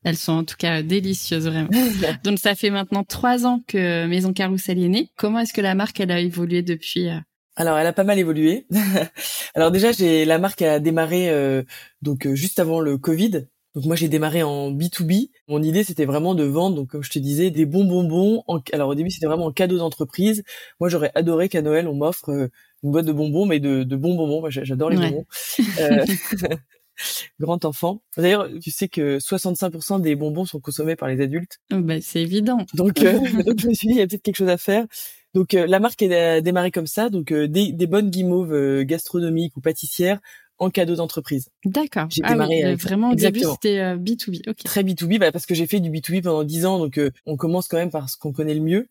Elles 0.03 0.17
sont 0.17 0.33
en 0.33 0.43
tout 0.43 0.55
cas 0.57 0.83
délicieuses, 0.83 1.47
vraiment. 1.47 1.69
Donc, 2.23 2.39
ça 2.39 2.55
fait 2.55 2.69
maintenant 2.69 3.03
trois 3.03 3.45
ans 3.45 3.63
que 3.67 4.05
Maison 4.07 4.33
Carousel 4.33 4.83
est 4.83 4.89
née. 4.89 5.09
Comment 5.15 5.39
est-ce 5.39 5.53
que 5.53 5.61
la 5.61 5.75
marque, 5.75 5.99
elle 5.99 6.11
a 6.11 6.19
évolué 6.19 6.61
depuis 6.61 7.09
euh? 7.09 7.19
alors, 7.55 7.77
elle 7.77 7.85
a 7.85 7.93
pas 7.93 8.03
mal 8.03 8.17
évolué. 8.17 8.65
alors 9.53 9.69
déjà, 9.69 9.91
j'ai 9.91 10.25
la 10.25 10.39
marque 10.39 10.63
a 10.63 10.79
démarré 10.79 11.29
euh, 11.29 11.61
donc 12.01 12.25
euh, 12.25 12.33
juste 12.33 12.57
avant 12.59 12.79
le 12.79 12.97
Covid. 12.97 13.45
Donc 13.75 13.85
moi, 13.85 13.95
j'ai 13.95 14.07
démarré 14.07 14.41
en 14.41 14.71
B2B. 14.71 15.29
Mon 15.47 15.61
idée, 15.61 15.83
c'était 15.83 16.05
vraiment 16.05 16.33
de 16.33 16.43
vendre, 16.43 16.75
donc 16.75 16.89
comme 16.89 17.03
je 17.03 17.11
te 17.11 17.19
disais, 17.19 17.51
des 17.51 17.65
bons 17.65 17.85
bonbons. 17.85 18.43
Alors 18.71 18.89
au 18.89 18.95
début, 18.95 19.11
c'était 19.11 19.27
vraiment 19.27 19.45
en 19.45 19.51
cadeau 19.51 19.77
d'entreprise. 19.77 20.43
Moi, 20.79 20.89
j'aurais 20.89 21.11
adoré 21.13 21.47
qu'à 21.49 21.61
Noël, 21.61 21.87
on 21.87 21.93
m'offre 21.93 22.49
une 22.83 22.91
boîte 22.91 23.05
de 23.05 23.13
bonbons, 23.13 23.45
mais 23.45 23.59
de, 23.59 23.83
bons 23.83 24.15
bonbons. 24.15 24.41
Moi, 24.41 24.49
j'adore 24.49 24.89
les 24.89 24.97
bonbons. 24.97 25.25
grand 27.39 27.65
enfant. 27.65 28.01
D'ailleurs, 28.17 28.47
tu 28.61 28.71
sais 28.71 28.87
que 28.87 29.17
65% 29.17 30.01
des 30.01 30.15
bonbons 30.15 30.45
sont 30.45 30.59
consommés 30.59 30.95
par 30.95 31.09
les 31.09 31.21
adultes. 31.21 31.59
Oh, 31.71 31.79
bah, 31.79 31.95
c'est 32.01 32.21
évident. 32.21 32.65
Donc, 32.73 33.01
euh, 33.01 33.13
donc, 33.45 33.59
je 33.59 33.67
me 33.67 33.73
suis 33.73 33.87
dit, 33.87 33.93
il 33.93 33.99
y 33.99 34.01
a 34.01 34.07
peut-être 34.07 34.23
quelque 34.23 34.37
chose 34.37 34.49
à 34.49 34.57
faire. 34.57 34.85
Donc, 35.33 35.53
euh, 35.53 35.65
la 35.65 35.79
marque 35.79 36.01
a 36.03 36.41
démarré 36.41 36.71
comme 36.71 36.87
ça. 36.87 37.09
Donc, 37.09 37.31
euh, 37.31 37.47
des, 37.47 37.71
des, 37.71 37.87
bonnes 37.87 38.09
guimauves 38.09 38.83
gastronomiques 38.83 39.57
ou 39.57 39.61
pâtissières 39.61 40.19
en 40.59 40.69
cadeau 40.69 40.95
d'entreprise. 40.95 41.49
D'accord. 41.65 42.07
J'ai 42.11 42.21
ah 42.23 42.29
démarré 42.29 42.75
vraiment 42.75 43.11
au 43.11 43.15
début 43.15 43.41
c'était 43.41 43.95
B2B. 43.95 44.49
OK. 44.49 44.63
Très 44.63 44.83
B2B 44.83 45.17
bah, 45.17 45.31
parce 45.31 45.47
que 45.47 45.55
j'ai 45.55 45.65
fait 45.65 45.79
du 45.79 45.89
B2B 45.89 46.21
pendant 46.21 46.43
10 46.43 46.67
ans 46.67 46.77
donc 46.77 47.01
on 47.25 47.35
commence 47.37 47.67
quand 47.67 47.77
même 47.77 47.89
par 47.89 48.07
ce 48.07 48.17
qu'on 48.17 48.31
connaît 48.31 48.53
le 48.53 48.61
mieux 48.61 48.87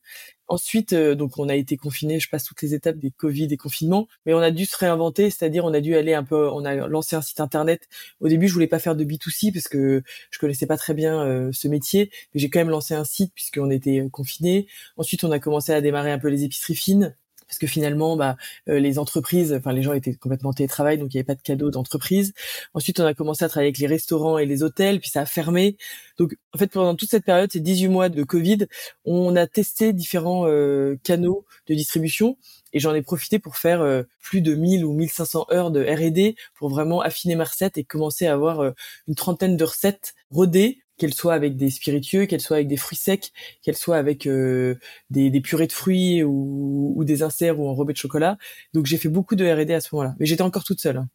Ensuite, 0.52 0.92
euh, 0.92 1.14
donc 1.14 1.38
on 1.38 1.48
a 1.48 1.54
été 1.54 1.78
confiné, 1.78 2.20
je 2.20 2.28
passe 2.28 2.44
toutes 2.44 2.60
les 2.60 2.74
étapes 2.74 2.98
des 2.98 3.10
Covid 3.10 3.48
et 3.50 3.56
confinements, 3.56 4.06
mais 4.26 4.34
on 4.34 4.38
a 4.40 4.50
dû 4.50 4.66
se 4.66 4.76
réinventer, 4.76 5.30
c'est-à-dire 5.30 5.64
on 5.64 5.72
a 5.72 5.80
dû 5.80 5.96
aller 5.96 6.12
un 6.12 6.24
peu, 6.24 6.50
on 6.50 6.66
a 6.66 6.74
lancé 6.88 7.16
un 7.16 7.22
site 7.22 7.40
internet. 7.40 7.88
Au 8.20 8.28
début, 8.28 8.48
je 8.48 8.52
voulais 8.52 8.66
pas 8.66 8.78
faire 8.78 8.94
de 8.94 9.02
B2C 9.02 9.50
parce 9.50 9.66
que 9.66 10.02
je 10.30 10.38
connaissais 10.38 10.66
pas 10.66 10.76
très 10.76 10.92
bien 10.92 11.24
euh, 11.24 11.50
ce 11.52 11.68
métier, 11.68 12.10
mais 12.34 12.40
j'ai 12.40 12.50
quand 12.50 12.60
même 12.60 12.68
lancé 12.68 12.92
un 12.92 13.04
site 13.04 13.32
puisqu'on 13.34 13.70
était 13.70 14.00
euh, 14.00 14.10
confiné. 14.10 14.66
Ensuite, 14.98 15.24
on 15.24 15.30
a 15.30 15.38
commencé 15.38 15.72
à 15.72 15.80
démarrer 15.80 16.12
un 16.12 16.18
peu 16.18 16.28
les 16.28 16.44
épiceries 16.44 16.76
fines 16.76 17.16
parce 17.52 17.58
que 17.58 17.66
finalement, 17.66 18.16
bah, 18.16 18.36
euh, 18.70 18.78
les 18.78 18.98
entreprises, 18.98 19.52
enfin 19.52 19.74
les 19.74 19.82
gens 19.82 19.92
étaient 19.92 20.14
complètement 20.14 20.54
télétravail, 20.54 20.96
donc 20.96 21.12
il 21.12 21.18
n'y 21.18 21.20
avait 21.20 21.26
pas 21.26 21.34
de 21.34 21.42
cadeaux 21.42 21.70
d'entreprise. 21.70 22.32
Ensuite, 22.72 22.98
on 22.98 23.04
a 23.04 23.12
commencé 23.12 23.44
à 23.44 23.50
travailler 23.50 23.66
avec 23.66 23.76
les 23.76 23.86
restaurants 23.86 24.38
et 24.38 24.46
les 24.46 24.62
hôtels, 24.62 25.00
puis 25.00 25.10
ça 25.10 25.20
a 25.20 25.26
fermé. 25.26 25.76
Donc, 26.16 26.34
en 26.54 26.58
fait, 26.58 26.68
pendant 26.68 26.94
toute 26.94 27.10
cette 27.10 27.26
période, 27.26 27.52
ces 27.52 27.60
18 27.60 27.88
mois 27.88 28.08
de 28.08 28.22
Covid, 28.22 28.68
on 29.04 29.36
a 29.36 29.46
testé 29.46 29.92
différents 29.92 30.46
euh, 30.46 30.98
canaux 31.04 31.44
de 31.66 31.74
distribution 31.74 32.38
et 32.72 32.80
j'en 32.80 32.94
ai 32.94 33.02
profité 33.02 33.38
pour 33.38 33.58
faire 33.58 33.82
euh, 33.82 34.04
plus 34.22 34.40
de 34.40 34.54
1000 34.54 34.86
ou 34.86 34.94
1500 34.94 35.48
heures 35.52 35.70
de 35.70 35.84
R&D 35.84 36.36
pour 36.54 36.70
vraiment 36.70 37.02
affiner 37.02 37.36
ma 37.36 37.44
recette 37.44 37.76
et 37.76 37.84
commencer 37.84 38.26
à 38.26 38.32
avoir 38.32 38.72
une 39.08 39.14
trentaine 39.14 39.58
de 39.58 39.64
recettes 39.64 40.14
rodées 40.30 40.81
qu'elle 40.98 41.14
soit 41.14 41.34
avec 41.34 41.56
des 41.56 41.70
spiritueux, 41.70 42.26
qu'elle 42.26 42.40
soit 42.40 42.56
avec 42.56 42.68
des 42.68 42.76
fruits 42.76 42.98
secs, 42.98 43.32
qu'elle 43.62 43.76
soit 43.76 43.96
avec 43.96 44.26
euh, 44.26 44.76
des, 45.10 45.30
des, 45.30 45.40
purées 45.40 45.66
de 45.66 45.72
fruits 45.72 46.22
ou, 46.22 46.92
ou, 46.96 47.04
des 47.04 47.22
inserts 47.22 47.58
ou 47.60 47.68
enrobés 47.68 47.92
de 47.92 47.98
chocolat. 47.98 48.38
Donc 48.74 48.86
j'ai 48.86 48.98
fait 48.98 49.08
beaucoup 49.08 49.36
de 49.36 49.44
R&D 49.44 49.72
à 49.72 49.80
ce 49.80 49.94
moment-là, 49.94 50.14
mais 50.18 50.26
j'étais 50.26 50.42
encore 50.42 50.64
toute 50.64 50.80
seule. 50.80 50.98
Hein. 50.98 51.08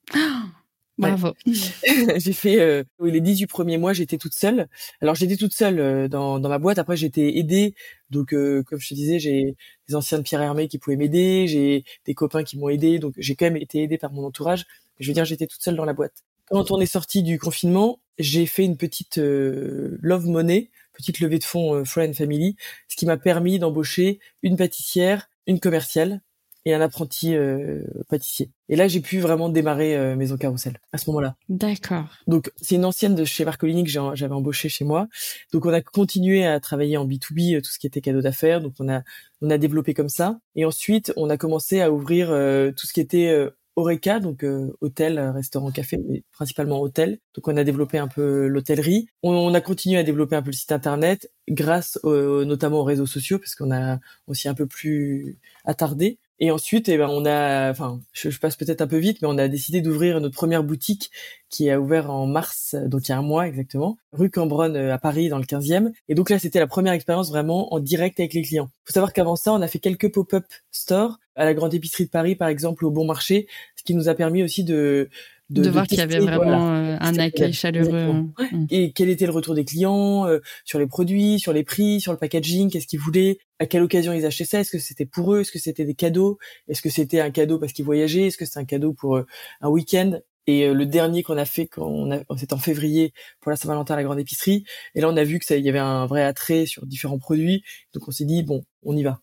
bravo. 0.98 1.34
j'ai 2.18 2.34
fait 2.34 2.60
euh, 2.60 2.84
les 3.02 3.22
18 3.22 3.48
premiers 3.48 3.78
mois, 3.78 3.94
j'étais 3.94 4.18
toute 4.18 4.34
seule. 4.34 4.68
Alors 5.02 5.16
j'étais 5.16 5.38
toute 5.38 5.54
seule 5.54 5.80
euh, 5.80 6.08
dans, 6.08 6.40
dans 6.40 6.50
ma 6.50 6.60
boîte. 6.60 6.80
Après 6.80 6.98
j'étais 6.98 7.38
aidée. 7.38 7.75
Donc 8.10 8.34
euh, 8.34 8.63
comme 8.63 8.80
je 8.80 8.90
te 8.90 8.94
disais, 8.94 9.20
j'ai 9.20 9.56
des 9.88 9.96
anciens 9.96 10.18
de 10.18 10.24
Pierre 10.24 10.42
Hermé 10.42 10.68
qui 10.68 10.80
pouvaient 10.80 10.98
m'aider. 10.98 11.48
J'ai 11.48 11.84
des 12.06 12.13
copains 12.13 12.44
qui 12.44 12.58
m'ont 12.58 12.70
aidé. 12.70 13.00
Donc 13.00 13.13
j'ai 13.18 13.36
quand 13.36 13.46
même 13.46 13.58
été 13.58 13.84
aidée 13.84 13.98
par 13.98 14.12
mon 14.12 14.25
entourage. 14.25 14.66
Je 15.00 15.08
veux 15.08 15.13
dire, 15.13 15.25
j'étais 15.25 15.48
toute 15.48 15.62
seule 15.62 15.75
dans 15.75 15.86
la 15.86 15.94
boîte. 15.94 16.24
Quand 16.50 16.72
on 16.72 16.80
est 16.80 16.86
sorti 16.86 17.24
du 17.24 17.39
confinement, 17.39 18.00
j'ai 18.18 18.46
fait 18.46 18.63
une 18.63 18.77
petite 18.77 19.18
euh, 19.18 19.98
love 20.01 20.27
money, 20.27 20.72
petite 20.94 21.20
levée 21.20 21.39
de 21.39 21.44
fonds 21.44 21.75
euh, 21.75 21.84
friend 21.84 22.13
family, 22.16 22.56
ce 22.88 22.96
qui 22.96 23.06
m'a 23.06 23.18
permis 23.18 23.60
d'embaucher 23.60 24.20
une 24.44 24.56
pâtissière, 24.56 25.30
une 25.46 25.60
commerciale 25.60 26.22
et 26.66 26.74
un 26.74 26.82
apprenti 26.82 27.36
euh, 27.36 27.84
pâtissier. 28.10 28.51
Et 28.70 28.75
là, 28.75 28.88
j'ai 28.88 29.00
pu 29.00 29.20
vraiment 29.20 29.48
démarrer 29.48 30.16
Maison 30.18 30.36
Carousel 30.36 30.80
à 30.92 30.98
ce 30.98 31.10
moment-là. 31.10 31.36
D'accord. 31.48 32.10
Donc, 32.27 32.51
c'est 32.62 32.75
une 32.75 32.84
ancienne 32.84 33.16
de 33.16 33.24
chez 33.24 33.46
Marcolini 33.46 33.86
que 33.86 33.89
j'avais 33.89 34.34
embauchée 34.34 34.68
chez 34.68 34.84
moi. 34.84 35.08
Donc, 35.54 35.66
on 35.66 35.72
a 35.72 35.82
continué 35.82 36.46
à 36.46 36.60
travailler 36.60 36.98
en 36.98 37.08
B2B, 37.08 37.62
tout 37.62 37.72
ce 37.72 37.80
qui 37.80 37.88
était 37.88 38.01
cadeau 38.01 38.22
d'affaires. 38.22 38.60
Donc, 38.60 38.74
on 38.80 38.89
a 38.89 39.04
on 39.42 39.50
a 39.50 39.58
développé 39.58 39.94
comme 39.94 40.10
ça. 40.10 40.39
Et 40.56 40.66
ensuite, 40.66 41.13
on 41.16 41.30
a 41.30 41.38
commencé 41.38 41.80
à 41.80 41.89
ouvrir 41.89 42.27
tout 42.75 42.86
ce 42.86 42.92
qui 42.92 43.00
était 43.00 43.50
Oreca, 43.78 44.20
donc 44.20 44.44
euh, 44.44 44.76
hôtel, 44.82 45.20
restaurant, 45.20 45.72
café, 45.72 45.98
mais 46.10 46.24
principalement 46.32 46.82
hôtel. 46.82 47.20
Donc 47.36 47.48
on 47.48 47.56
a 47.56 47.64
développé 47.64 48.00
un 48.00 48.08
peu 48.08 48.48
l'hôtellerie. 48.48 49.08
On, 49.24 49.54
a 49.54 49.62
continué 49.62 50.00
à 50.00 50.04
développer 50.04 50.36
un 50.36 50.42
peu 50.42 50.50
le 50.50 50.56
site 50.56 50.72
internet 50.72 51.32
grâce 51.48 52.00
notamment 52.04 52.80
aux 52.80 52.84
réseaux 52.84 53.06
sociaux 53.06 53.40
parce 53.40 53.56
qu'on 53.56 53.72
a 53.72 54.00
aussi 54.26 54.50
un 54.50 54.56
peu 54.56 54.66
plus 54.66 55.38
attardé. 55.64 56.20
Et 56.39 56.51
ensuite, 56.51 56.88
eh 56.88 56.98
ben, 56.98 57.08
on 57.10 57.25
a, 57.25 57.72
enfin, 57.72 58.00
je, 58.13 58.38
passe 58.38 58.56
peut-être 58.56 58.82
un 58.82 58.88
peu 58.88 58.98
vite, 58.98 59.22
mais 59.22 59.27
on 59.27 59.38
a 59.38 59.48
décidé 59.48 59.82
d'ouvrir 59.82 60.22
notre 60.22 60.36
première 60.36 60.63
boutique 60.63 61.10
qui 61.50 61.70
a 61.70 61.79
ouvert 61.79 62.12
en 62.12 62.27
mars, 62.27 62.75
donc 62.86 63.08
il 63.08 63.12
y 63.12 63.15
a 63.15 63.17
un 63.17 63.24
mois 63.24 63.48
exactement, 63.48 63.98
rue 64.12 64.29
Cambronne 64.29 64.75
euh, 64.75 64.94
à 64.94 65.00
Paris 65.00 65.29
dans 65.29 65.39
le 65.39 65.46
15e. 65.46 65.91
Et 66.10 66.15
donc 66.15 66.29
là, 66.29 66.38
c'était 66.38 66.60
la 66.60 66.67
première 66.67 66.94
expérience 66.94 67.29
vraiment 67.29 67.74
en 67.74 67.79
direct 67.79 68.20
avec 68.20 68.34
les 68.34 68.44
clients. 68.44 68.70
Faut 68.86 68.94
savoir 68.94 69.13
qu'avant 69.13 69.36
ça, 69.36 69.51
on 69.53 69.62
a 69.62 69.67
fait 69.67 69.79
quelques 69.79 70.12
pop-up 70.12 70.46
stores 70.72 71.17
à 71.36 71.46
la 71.46 71.53
Grande 71.53 71.74
Épicerie 71.74 72.06
de 72.06 72.10
Paris, 72.10 72.36
par 72.36 72.50
exemple, 72.50 72.86
au 72.86 72.91
Bon 72.91 73.06
Marché, 73.06 73.48
ce 73.75 73.84
qui 73.84 73.96
nous 73.96 74.10
a 74.10 74.13
permis 74.13 74.44
aussi 74.44 74.63
de 74.63 75.10
de, 75.50 75.70
voir 75.70 75.88
qu'il 75.88 75.98
y 75.98 76.01
avait 76.01 76.20
vraiment 76.20 76.74
euh, 76.74 76.98
un 77.00 77.18
accueil 77.18 77.54
chaleureux. 77.54 78.25
Mm. 78.51 78.66
Et 78.70 78.92
quel 78.92 79.10
était 79.10 79.25
le 79.25 79.32
retour 79.32 79.56
des 79.56 79.66
clients 79.66 80.27
euh, 80.27 80.39
sur 80.66 80.80
les 80.80 80.88
produits, 80.88 81.39
sur 81.39 81.54
les 81.54 81.63
prix, 81.63 82.01
sur 82.01 82.12
le 82.12 82.18
packaging, 82.18 82.70
qu'est-ce 82.70 82.88
qu'ils 82.88 83.00
voulaient, 83.00 83.38
à 83.60 83.66
quelle 83.66 83.84
occasion 83.84 84.13
ils 84.13 84.25
achetaient 84.25 84.46
ça, 84.46 84.60
est-ce 84.60 84.72
que 84.72 84.80
c'était 84.80 85.06
pour 85.06 85.34
eux, 85.34 85.42
est-ce 85.42 85.51
que 85.51 85.60
c'était 85.60 85.86
des 85.86 85.96
cadeaux, 85.96 86.38
est-ce 86.68 86.82
que 86.82 86.89
c'était 86.89 87.22
un 87.22 87.32
cadeau 87.32 87.60
parce 87.60 87.72
qu'ils 87.72 87.86
voyageaient, 87.86 88.27
est-ce 88.27 88.38
que 88.38 88.46
c'était 88.46 88.60
un 88.60 88.66
cadeau 88.66 88.94
pour 88.94 89.18
euh, 89.18 89.25
un 89.62 89.70
week-end? 89.70 90.20
Et 90.50 90.72
le 90.74 90.86
dernier 90.86 91.24
qu'on 91.24 91.38
a 91.38 91.44
fait, 91.44 91.68
quand 91.68 92.10
c'était 92.38 92.54
en 92.54 92.58
février 92.58 93.12
pour 93.42 93.50
la 93.51 93.58
Saint-Valentin 93.58 93.96
à 93.96 93.98
la 93.98 94.04
grande 94.04 94.20
épicerie. 94.20 94.63
Et 94.96 95.01
là, 95.01 95.10
on 95.10 95.18
a 95.18 95.25
vu 95.25 95.39
que 95.39 95.46
ça, 95.46 95.58
il 95.58 95.66
y 95.66 95.68
avait 95.68 95.77
un 95.77 96.06
vrai 96.06 96.24
attrait 96.24 96.66
sur 96.66 96.86
différents 96.86 97.20
produits. 97.20 97.63
Donc, 97.94 98.08
on 98.08 98.12
s'est 98.12 98.24
dit 98.24 98.44
bon, 98.44 98.63
on 98.82 98.96
y 98.96 99.04
va. 99.04 99.20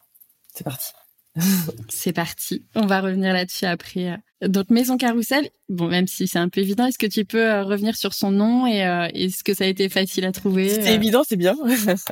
C'est 0.55 0.65
parti. 0.65 0.93
C'est 1.89 2.13
parti. 2.13 2.65
On 2.75 2.87
va 2.87 3.01
revenir 3.01 3.33
là-dessus 3.33 3.67
après. 3.67 4.19
Donc 4.49 4.69
Maison 4.69 4.99
Carrousel, 4.99 5.49
bon 5.69 5.89
même 5.89 6.07
si 6.07 6.29
c'est 6.29 6.39
un 6.39 6.49
peu 6.49 6.61
évident, 6.61 6.87
est-ce 6.87 6.99
que 6.99 7.07
tu 7.07 7.25
peux 7.25 7.51
euh, 7.51 7.63
revenir 7.63 7.97
sur 7.97 8.13
son 8.13 8.31
nom 8.31 8.67
et 8.67 8.85
euh, 8.85 9.09
est-ce 9.15 9.43
que 9.43 9.55
ça 9.55 9.65
a 9.65 9.67
été 9.69 9.89
facile 9.89 10.27
à 10.27 10.33
trouver 10.33 10.69
C'est 10.69 10.91
euh? 10.91 10.95
évident, 10.95 11.23
c'est 11.27 11.37
bien. 11.37 11.57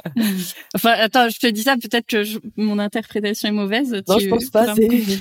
enfin 0.75 0.93
attends, 0.93 1.29
je 1.29 1.38
te 1.38 1.47
dis 1.49 1.62
ça, 1.62 1.76
peut-être 1.76 2.07
que 2.07 2.23
mon 2.57 2.79
interprétation 2.79 3.49
est 3.49 3.52
mauvaise. 3.52 4.02
Non, 4.09 4.19
je 4.19 4.29
pense 4.29 4.49
pas. 4.49 4.75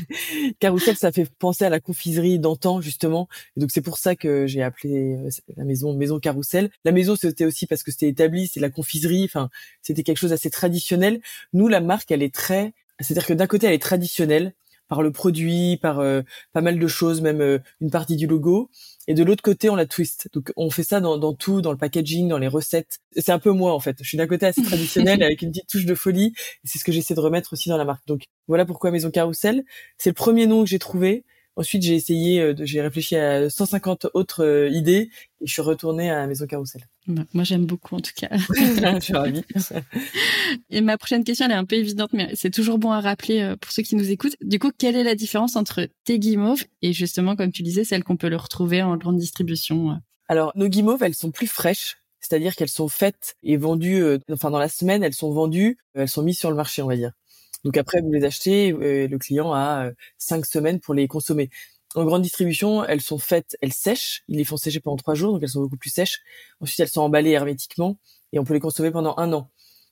Carrousel, 0.60 0.96
ça 0.96 1.12
fait 1.12 1.30
penser 1.38 1.66
à 1.66 1.70
la 1.70 1.82
confiserie 1.82 2.40
d'antan 2.40 2.80
justement, 2.80 3.28
et 3.58 3.60
donc 3.60 3.72
c'est 3.72 3.82
pour 3.82 3.98
ça 3.98 4.16
que 4.16 4.48
j'ai 4.48 4.64
appelé 4.64 5.18
la 5.58 5.66
maison 5.66 5.94
Maison 5.94 6.20
Carrousel. 6.20 6.70
La 6.86 6.94
maison 6.94 7.16
c'était 7.18 7.46
aussi 7.46 7.68
parce 7.68 7.84
que 7.84 7.92
c'était 7.92 8.08
établi, 8.08 8.48
c'est 8.48 8.62
la 8.62 8.70
confiserie, 8.70 9.26
enfin 9.26 9.50
c'était 9.82 10.04
quelque 10.04 10.18
chose 10.18 10.30
d'assez 10.30 10.50
traditionnel. 10.50 11.20
Nous, 11.52 11.68
la 11.68 11.82
marque, 11.82 12.12
elle 12.12 12.24
est 12.24 12.34
très 12.34 12.74
c'est-à-dire 13.04 13.26
que 13.26 13.34
d'un 13.34 13.48
côté, 13.48 13.68
elle 13.68 13.74
est 13.74 13.80
traditionnelle 13.80 14.54
par 14.92 15.02
le 15.02 15.12
produit, 15.14 15.78
par 15.82 16.00
euh, 16.02 16.22
pas 16.52 16.60
mal 16.60 16.78
de 16.78 16.88
choses, 16.88 17.22
même 17.22 17.40
euh, 17.40 17.60
une 17.80 17.90
partie 17.90 18.18
du 18.18 18.28
logo. 18.28 18.70
Et 19.08 19.14
de 19.14 19.24
l'autre 19.24 19.42
côté, 19.42 19.70
on 19.70 19.76
la 19.76 19.86
twist. 19.86 20.28
Donc, 20.34 20.52
on 20.58 20.70
fait 20.70 20.84
ça 20.84 21.00
dans, 21.00 21.18
dans 21.18 21.34
tout, 21.34 21.62
dans 21.62 21.72
le 21.72 21.78
packaging, 21.78 22.28
dans 22.28 22.38
les 22.38 22.50
recettes. 22.50 23.00
C'est 23.16 23.32
un 23.32 23.40
peu 23.40 23.52
moi, 23.52 23.74
en 23.74 23.80
fait. 23.80 23.96
Je 24.02 24.08
suis 24.08 24.18
d'un 24.18 24.28
côté 24.28 24.48
assez 24.48 24.62
traditionnel 24.62 25.24
avec 25.24 25.44
une 25.44 25.52
petite 25.52 25.70
touche 25.70 25.86
de 25.86 25.96
folie. 25.96 26.34
C'est 26.66 26.78
ce 26.78 26.84
que 26.84 26.92
j'essaie 26.92 27.14
de 27.14 27.22
remettre 27.22 27.54
aussi 27.54 27.70
dans 27.70 27.78
la 27.78 27.86
marque. 27.86 28.06
Donc, 28.06 28.24
voilà 28.50 28.66
pourquoi 28.66 28.92
Maison 28.92 29.12
Carousel. 29.12 29.64
C'est 29.98 30.10
le 30.10 30.14
premier 30.14 30.46
nom 30.46 30.62
que 30.66 30.70
j'ai 30.70 30.80
trouvé. 30.80 31.24
Ensuite, 31.58 31.84
j'ai 31.84 31.96
essayé, 31.96 32.42
euh, 32.42 32.56
j'ai 32.62 32.82
réfléchi 32.82 33.18
à 33.18 33.50
150 33.50 34.08
autres 34.14 34.44
euh, 34.44 34.70
idées 34.70 35.10
et 35.42 35.46
je 35.46 35.52
suis 35.52 35.62
retournée 35.62 36.10
à 36.10 36.20
la 36.20 36.28
Maison 36.28 36.48
Carousel. 36.48 36.88
Bah, 37.08 37.24
moi, 37.34 37.44
j'aime 37.44 37.66
beaucoup 37.66 37.96
en 37.96 38.00
tout 38.00 38.14
cas. 38.16 38.30
je 38.56 39.00
suis 39.02 39.14
ravie. 39.14 39.44
et 40.70 40.80
ma 40.80 40.98
prochaine 40.98 41.26
question, 41.26 41.46
elle 41.46 41.52
est 41.52 41.56
un 41.56 41.66
peu 41.66 41.76
évidente, 41.76 42.14
mais 42.14 42.32
c'est 42.36 42.52
toujours 42.52 42.78
bon 42.78 42.92
à 42.92 43.02
rappeler 43.02 43.42
euh, 43.42 43.56
pour 43.58 43.72
ceux 43.72 43.84
qui 43.84 43.96
nous 43.96 44.10
écoutent. 44.12 44.38
Du 44.42 44.60
coup, 44.60 44.72
quelle 44.78 44.96
est 44.96 45.04
la 45.04 45.16
différence 45.16 45.58
entre 45.58 45.90
tes 46.06 46.20
guimauves 46.20 46.64
et 46.82 46.94
justement, 46.94 47.36
comme 47.36 47.52
tu 47.52 47.64
disais, 47.64 47.84
celles 47.84 48.06
qu'on 48.06 48.18
peut 48.18 48.30
le 48.30 48.38
retrouver 48.38 48.82
en 48.82 48.96
grande 48.96 49.18
distribution 49.18 50.00
Alors, 50.30 50.54
nos 50.56 50.70
guimauves, 50.70 51.04
elles 51.04 51.16
sont 51.16 51.32
plus 51.32 51.48
fraîches. 51.48 51.98
C'est-à-dire 52.22 52.56
qu'elles 52.56 52.70
sont 52.70 52.88
faites 52.88 53.36
et 53.42 53.58
vendues, 53.58 54.04
enfin 54.32 54.52
dans 54.52 54.60
la 54.60 54.70
semaine, 54.70 55.04
elles 55.04 55.16
sont 55.16 55.32
vendues, 55.32 55.80
elles 55.96 56.08
sont 56.08 56.22
mises 56.22 56.38
sur 56.38 56.52
le 56.52 56.56
marché, 56.56 56.84
on 56.84 56.88
va 56.88 56.96
dire. 56.96 57.14
Donc 57.64 57.78
après, 57.78 58.02
vous 58.02 58.12
les 58.12 58.24
achetez, 58.26 58.68
et 58.70 59.08
le 59.08 59.18
client 59.18 59.54
a 59.54 59.88
euh, 59.88 59.92
cinq 60.18 60.46
semaines 60.46 60.80
pour 60.80 60.94
les 60.94 61.08
consommer. 61.08 61.50
En 61.96 62.06
grande 62.06 62.22
distribution, 62.22 62.86
elles 62.86 63.02
sont 63.02 63.18
faites, 63.18 63.58
elles 63.62 63.74
sèchent, 63.74 64.24
ils 64.30 64.38
les 64.38 64.46
font 64.46 64.58
sécher 64.58 64.80
pendant 64.80 64.96
trois 64.98 65.14
jours, 65.14 65.34
donc 65.34 65.44
elles 65.44 65.50
sont 65.50 65.62
beaucoup 65.62 65.78
plus 65.78 65.90
sèches. 65.90 66.22
Ensuite, 66.62 66.80
elles 66.80 66.88
sont 66.90 67.02
emballées 67.02 67.32
hermétiquement 67.32 67.98
et 68.32 68.40
on 68.40 68.46
peut 68.46 68.54
les 68.54 68.62
consommer 68.62 68.92
pendant 68.92 69.16
un 69.18 69.34
an. 69.34 69.50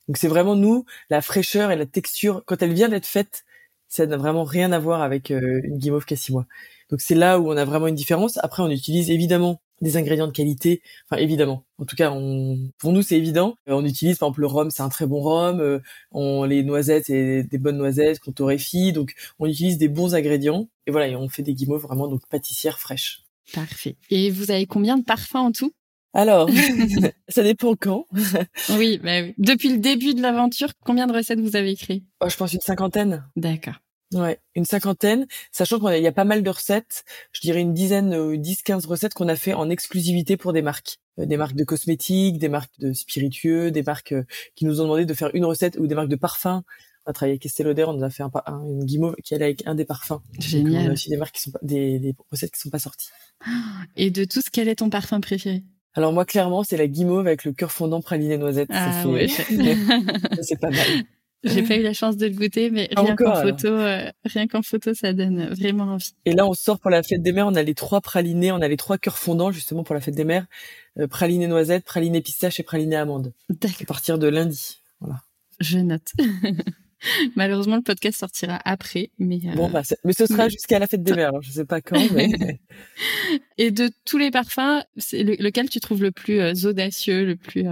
Donc 0.08 0.16
c'est 0.16 0.28
vraiment 0.28 0.56
nous 0.56 0.86
la 1.10 1.20
fraîcheur 1.20 1.70
et 1.70 1.76
la 1.76 1.86
texture 1.86 2.42
quand 2.46 2.62
elle 2.62 2.72
vient 2.72 2.88
d'être 2.88 3.06
faite, 3.06 3.44
ça 3.88 4.06
n'a 4.06 4.16
vraiment 4.16 4.44
rien 4.44 4.72
à 4.72 4.78
voir 4.78 5.02
avec 5.02 5.30
euh, 5.30 5.60
une 5.64 5.78
guimauve 5.78 6.04
qui 6.06 6.14
a 6.14 6.16
six 6.16 6.32
mois. 6.32 6.46
Donc 6.90 7.00
c'est 7.00 7.14
là 7.14 7.38
où 7.38 7.50
on 7.52 7.56
a 7.56 7.64
vraiment 7.64 7.86
une 7.86 7.94
différence. 7.94 8.38
Après, 8.38 8.62
on 8.62 8.70
utilise 8.70 9.10
évidemment 9.10 9.60
des 9.80 9.96
ingrédients 9.96 10.26
de 10.26 10.32
qualité. 10.32 10.82
Enfin, 11.08 11.20
évidemment. 11.20 11.64
En 11.78 11.84
tout 11.84 11.96
cas, 11.96 12.10
on, 12.10 12.70
pour 12.78 12.92
nous, 12.92 13.02
c'est 13.02 13.16
évident. 13.16 13.56
Euh, 13.68 13.72
on 13.72 13.84
utilise, 13.84 14.18
par 14.18 14.28
exemple, 14.28 14.40
le 14.42 14.46
rhum, 14.46 14.70
c'est 14.70 14.82
un 14.82 14.88
très 14.88 15.06
bon 15.06 15.20
rhum. 15.20 15.60
Euh, 15.60 15.78
on, 16.12 16.44
les 16.44 16.62
noisettes, 16.62 17.06
c'est 17.06 17.44
des 17.44 17.58
bonnes 17.58 17.78
noisettes 17.78 18.20
qu'on 18.20 18.32
torréfie. 18.32 18.92
Donc, 18.92 19.14
on 19.38 19.46
utilise 19.46 19.78
des 19.78 19.88
bons 19.88 20.14
ingrédients. 20.14 20.68
Et 20.86 20.90
voilà, 20.90 21.08
et 21.08 21.16
on 21.16 21.28
fait 21.28 21.42
des 21.42 21.54
guimauves 21.54 21.82
vraiment 21.82 22.08
donc 22.08 22.20
pâtissières 22.28 22.78
fraîches. 22.78 23.22
Parfait. 23.54 23.96
Et 24.10 24.30
vous 24.30 24.50
avez 24.50 24.66
combien 24.66 24.96
de 24.96 25.04
parfums 25.04 25.36
en 25.36 25.52
tout? 25.52 25.72
Alors, 26.12 26.48
ça 27.28 27.42
dépend 27.42 27.74
quand. 27.76 28.06
oui, 28.70 28.98
bah 29.02 29.22
oui, 29.22 29.34
depuis 29.38 29.68
le 29.70 29.78
début 29.78 30.14
de 30.14 30.20
l'aventure, 30.20 30.70
combien 30.84 31.06
de 31.06 31.12
recettes 31.12 31.40
vous 31.40 31.54
avez 31.56 31.76
créées? 31.76 32.02
Oh, 32.20 32.28
Je 32.28 32.36
pense 32.36 32.52
une 32.52 32.60
cinquantaine. 32.60 33.24
D'accord. 33.36 33.74
Ouais, 34.12 34.40
une 34.56 34.64
cinquantaine, 34.64 35.26
sachant 35.52 35.78
qu'il 35.78 36.02
y 36.02 36.06
a 36.06 36.12
pas 36.12 36.24
mal 36.24 36.42
de 36.42 36.50
recettes, 36.50 37.04
je 37.32 37.40
dirais 37.40 37.60
une 37.60 37.74
dizaine, 37.74 38.12
euh, 38.12 38.36
dix, 38.36 38.62
quinze 38.62 38.84
recettes 38.86 39.14
qu'on 39.14 39.28
a 39.28 39.36
fait 39.36 39.54
en 39.54 39.70
exclusivité 39.70 40.36
pour 40.36 40.52
des 40.52 40.62
marques. 40.62 40.98
Euh, 41.20 41.26
des 41.26 41.36
marques 41.36 41.54
de 41.54 41.62
cosmétiques, 41.62 42.38
des 42.38 42.48
marques 42.48 42.72
de 42.80 42.92
spiritueux, 42.92 43.70
des 43.70 43.84
marques 43.84 44.12
euh, 44.12 44.24
qui 44.56 44.64
nous 44.64 44.80
ont 44.80 44.84
demandé 44.84 45.04
de 45.04 45.14
faire 45.14 45.30
une 45.32 45.44
recette 45.44 45.76
ou 45.78 45.86
des 45.86 45.94
marques 45.94 46.08
de 46.08 46.16
parfums. 46.16 46.62
On 47.06 47.10
a 47.10 47.12
travaillé 47.12 47.34
avec 47.34 47.46
Estée 47.46 47.62
Lauder, 47.62 47.84
on 47.84 47.94
nous 47.94 48.04
a 48.04 48.10
fait 48.10 48.24
un, 48.24 48.30
une 48.64 48.84
guimauve 48.84 49.14
qui 49.22 49.34
allait 49.34 49.44
avec 49.44 49.66
un 49.66 49.76
des 49.76 49.84
parfums. 49.84 50.20
Génial. 50.40 50.86
on 50.86 50.90
a 50.90 50.92
aussi 50.92 51.08
des 51.08 51.16
marques 51.16 51.36
qui 51.36 51.42
sont 51.42 51.52
pas, 51.52 51.60
des, 51.62 52.00
des 52.00 52.14
recettes 52.32 52.50
qui 52.50 52.60
sont 52.60 52.70
pas 52.70 52.80
sorties. 52.80 53.10
Et 53.96 54.10
de 54.10 54.24
tous, 54.24 54.50
quel 54.50 54.68
est 54.68 54.76
ton 54.76 54.90
parfum 54.90 55.20
préféré? 55.20 55.62
Alors 55.94 56.12
moi 56.12 56.24
clairement 56.24 56.62
c'est 56.62 56.76
la 56.76 56.86
guimauve 56.86 57.26
avec 57.26 57.44
le 57.44 57.52
cœur 57.52 57.72
fondant 57.72 58.00
praliné 58.00 58.36
noisette. 58.38 58.68
Ah, 58.72 59.02
c'est 60.42 60.60
pas 60.60 60.70
mal. 60.70 61.04
J'ai 61.42 61.62
pas 61.62 61.76
eu 61.76 61.82
la 61.82 61.94
chance 61.94 62.16
de 62.16 62.26
le 62.26 62.34
goûter, 62.34 62.70
mais 62.70 62.88
rien 62.94 63.16
qu'en 63.16 63.34
photo, 63.34 63.68
euh, 63.68 64.10
rien 64.24 64.46
qu'en 64.46 64.62
photo, 64.62 64.92
ça 64.92 65.12
donne 65.12 65.48
vraiment 65.54 65.84
envie. 65.84 66.12
Et 66.26 66.32
là, 66.32 66.46
on 66.46 66.52
sort 66.52 66.78
pour 66.78 66.90
la 66.90 67.02
fête 67.02 67.22
des 67.22 67.32
mères. 67.32 67.46
On 67.46 67.54
a 67.54 67.62
les 67.62 67.74
trois 67.74 68.00
pralinés, 68.00 68.52
on 68.52 68.60
a 68.60 68.68
les 68.68 68.76
trois 68.76 68.98
cœurs 68.98 69.16
fondants 69.16 69.50
justement 69.50 69.82
pour 69.82 69.94
la 69.94 70.00
fête 70.00 70.14
des 70.14 70.24
mères 70.24 70.46
euh, 70.98 71.06
praliné 71.06 71.46
noisette, 71.46 71.84
praliné 71.84 72.20
pistache 72.20 72.60
et 72.60 72.62
praliné 72.62 72.96
amande. 72.96 73.32
À 73.50 73.84
partir 73.86 74.18
de 74.18 74.28
lundi, 74.28 74.82
voilà. 75.00 75.22
Je 75.60 75.78
note. 75.78 76.12
Malheureusement, 77.36 77.76
le 77.76 77.82
podcast 77.82 78.18
sortira 78.18 78.60
après, 78.66 79.10
mais 79.18 79.40
euh... 79.46 79.54
bon, 79.54 79.70
bah, 79.70 79.82
mais 80.04 80.12
ce 80.12 80.26
sera 80.26 80.50
jusqu'à 80.50 80.78
la 80.78 80.86
fête 80.86 81.02
des 81.02 81.14
mères. 81.14 81.28
Alors, 81.28 81.42
je 81.42 81.50
sais 81.50 81.64
pas 81.64 81.80
quand, 81.80 81.98
mais. 82.12 82.60
et 83.58 83.70
de 83.70 83.90
tous 84.04 84.18
les 84.18 84.30
parfums, 84.30 84.82
c'est 84.98 85.22
lequel 85.22 85.70
tu 85.70 85.80
trouves 85.80 86.02
le 86.02 86.10
plus 86.10 86.40
euh, 86.40 86.52
audacieux, 86.64 87.24
le 87.24 87.36
plus 87.36 87.64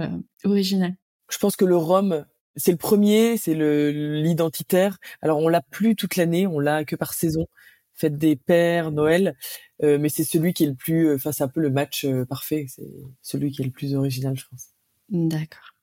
original? 0.43 0.95
Je 1.29 1.37
pense 1.37 1.55
que 1.55 1.65
le 1.65 1.77
rhum 1.77 2.25
c'est 2.59 2.71
le 2.71 2.77
premier, 2.77 3.37
c'est 3.37 3.55
le 3.55 3.91
l'identitaire. 3.91 4.97
Alors 5.21 5.39
on 5.39 5.47
l'a 5.47 5.61
plus 5.61 5.95
toute 5.95 6.15
l'année, 6.15 6.47
on 6.47 6.59
l'a 6.59 6.85
que 6.85 6.95
par 6.95 7.13
saison, 7.13 7.47
fête 7.95 8.17
des 8.17 8.35
pères, 8.35 8.91
Noël, 8.91 9.35
euh, 9.83 9.97
mais 9.99 10.09
c'est 10.09 10.23
celui 10.23 10.53
qui 10.53 10.65
est 10.65 10.67
le 10.67 10.75
plus, 10.75 11.13
enfin 11.13 11.31
c'est 11.31 11.43
un 11.43 11.47
peu 11.47 11.61
le 11.61 11.69
match 11.69 12.05
euh, 12.05 12.25
parfait, 12.25 12.65
c'est 12.69 12.87
celui 13.21 13.51
qui 13.51 13.61
est 13.61 13.65
le 13.65 13.71
plus 13.71 13.95
original, 13.95 14.37
je 14.37 14.45
pense. 14.49 14.69
D'accord. 15.09 15.78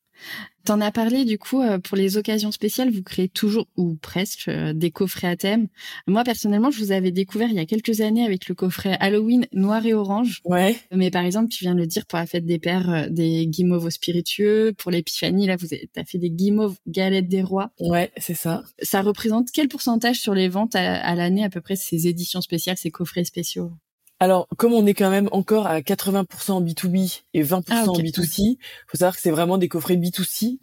T'en 0.65 0.81
as 0.81 0.91
parlé 0.91 1.25
du 1.25 1.39
coup 1.39 1.63
euh, 1.63 1.79
pour 1.79 1.97
les 1.97 2.17
occasions 2.17 2.51
spéciales, 2.51 2.91
vous 2.91 3.05
créez 3.05 3.29
toujours 3.29 3.69
ou 3.77 3.95
presque 3.95 4.49
euh, 4.49 4.73
des 4.73 4.91
coffrets 4.91 5.29
à 5.29 5.37
thème. 5.37 5.69
Moi 6.09 6.25
personnellement, 6.25 6.73
je 6.73 6.81
vous 6.81 6.91
avais 6.91 7.13
découvert 7.13 7.49
il 7.49 7.55
y 7.55 7.61
a 7.61 7.67
quelques 7.67 8.01
années 8.01 8.25
avec 8.25 8.49
le 8.49 8.57
coffret 8.57 8.97
Halloween 8.99 9.47
noir 9.53 9.87
et 9.87 9.95
orange. 9.95 10.41
Ouais. 10.45 10.77
Mais 10.93 11.13
par 11.13 11.25
exemple, 11.25 11.51
tu 11.51 11.63
viens 11.63 11.75
de 11.75 11.81
le 11.81 11.87
dire 11.87 12.05
pour 12.07 12.19
la 12.19 12.27
fête 12.27 12.45
des 12.45 12.59
pères, 12.59 12.91
euh, 12.91 13.09
des 13.09 13.47
guimauves 13.47 13.91
spiritueux. 13.91 14.73
Pour 14.77 14.91
l'épiphanie, 14.91 15.47
là, 15.47 15.55
vous 15.57 15.73
avez 15.73 15.89
as 15.97 16.05
fait 16.05 16.19
des 16.19 16.31
guimauves 16.31 16.77
galettes 16.89 17.29
des 17.29 17.43
rois. 17.43 17.71
Ouais, 17.79 18.11
c'est 18.17 18.35
ça. 18.35 18.65
Ça 18.83 19.03
représente 19.03 19.51
quel 19.53 19.69
pourcentage 19.69 20.19
sur 20.19 20.35
les 20.35 20.49
ventes 20.49 20.75
à, 20.75 20.97
à 20.97 21.15
l'année 21.15 21.45
à 21.45 21.49
peu 21.49 21.61
près 21.61 21.77
ces 21.77 22.09
éditions 22.09 22.41
spéciales, 22.41 22.77
ces 22.77 22.91
coffrets 22.91 23.25
spéciaux? 23.25 23.71
Alors, 24.19 24.49
comme 24.57 24.73
on 24.73 24.87
est 24.87 24.95
quand 24.95 25.11
même 25.11 25.29
encore 25.33 25.67
à 25.67 25.81
80% 25.81 26.53
en 26.53 26.63
B2B 26.63 27.21
et 27.35 27.43
20% 27.43 27.65
ah, 27.69 27.85
en 27.87 27.93
B2C, 27.93 28.57
faut 28.87 28.97
savoir 28.97 29.15
que 29.15 29.21
c'est 29.21 29.31
vraiment 29.31 29.59
des 29.59 29.69
coffrets 29.69 29.97
B2C. 29.97 30.59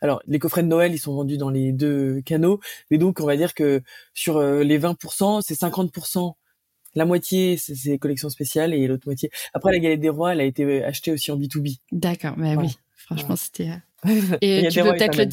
Alors, 0.00 0.22
les 0.26 0.38
coffrets 0.38 0.62
de 0.62 0.68
Noël, 0.68 0.92
ils 0.92 0.98
sont 0.98 1.14
vendus 1.14 1.36
dans 1.36 1.50
les 1.50 1.72
deux 1.72 2.22
canaux, 2.22 2.60
mais 2.90 2.98
donc 2.98 3.20
on 3.20 3.26
va 3.26 3.36
dire 3.36 3.54
que 3.54 3.82
sur 4.14 4.38
euh, 4.38 4.62
les 4.62 4.78
20%, 4.78 5.42
c'est 5.42 5.58
50%. 5.58 6.34
La 6.94 7.04
moitié, 7.04 7.56
c'est 7.56 7.98
collections 7.98 8.30
spéciales 8.30 8.72
et 8.72 8.86
l'autre 8.86 9.06
moitié. 9.06 9.28
Après, 9.52 9.72
la 9.72 9.80
galette 9.80 10.00
des 10.00 10.08
rois, 10.08 10.32
elle 10.32 10.40
a 10.40 10.44
été 10.44 10.84
achetée 10.84 11.10
aussi 11.10 11.32
en 11.32 11.38
B2B. 11.38 11.78
D'accord, 11.90 12.34
bah 12.36 12.54
oui. 12.56 12.78
Franchement, 12.94 13.36
c'était. 13.36 13.70
Euh, 14.06 14.36
et 14.40 14.68
tu 14.70 14.80
peux 14.80 14.92
peut-être 14.92 15.16
le, 15.18 15.28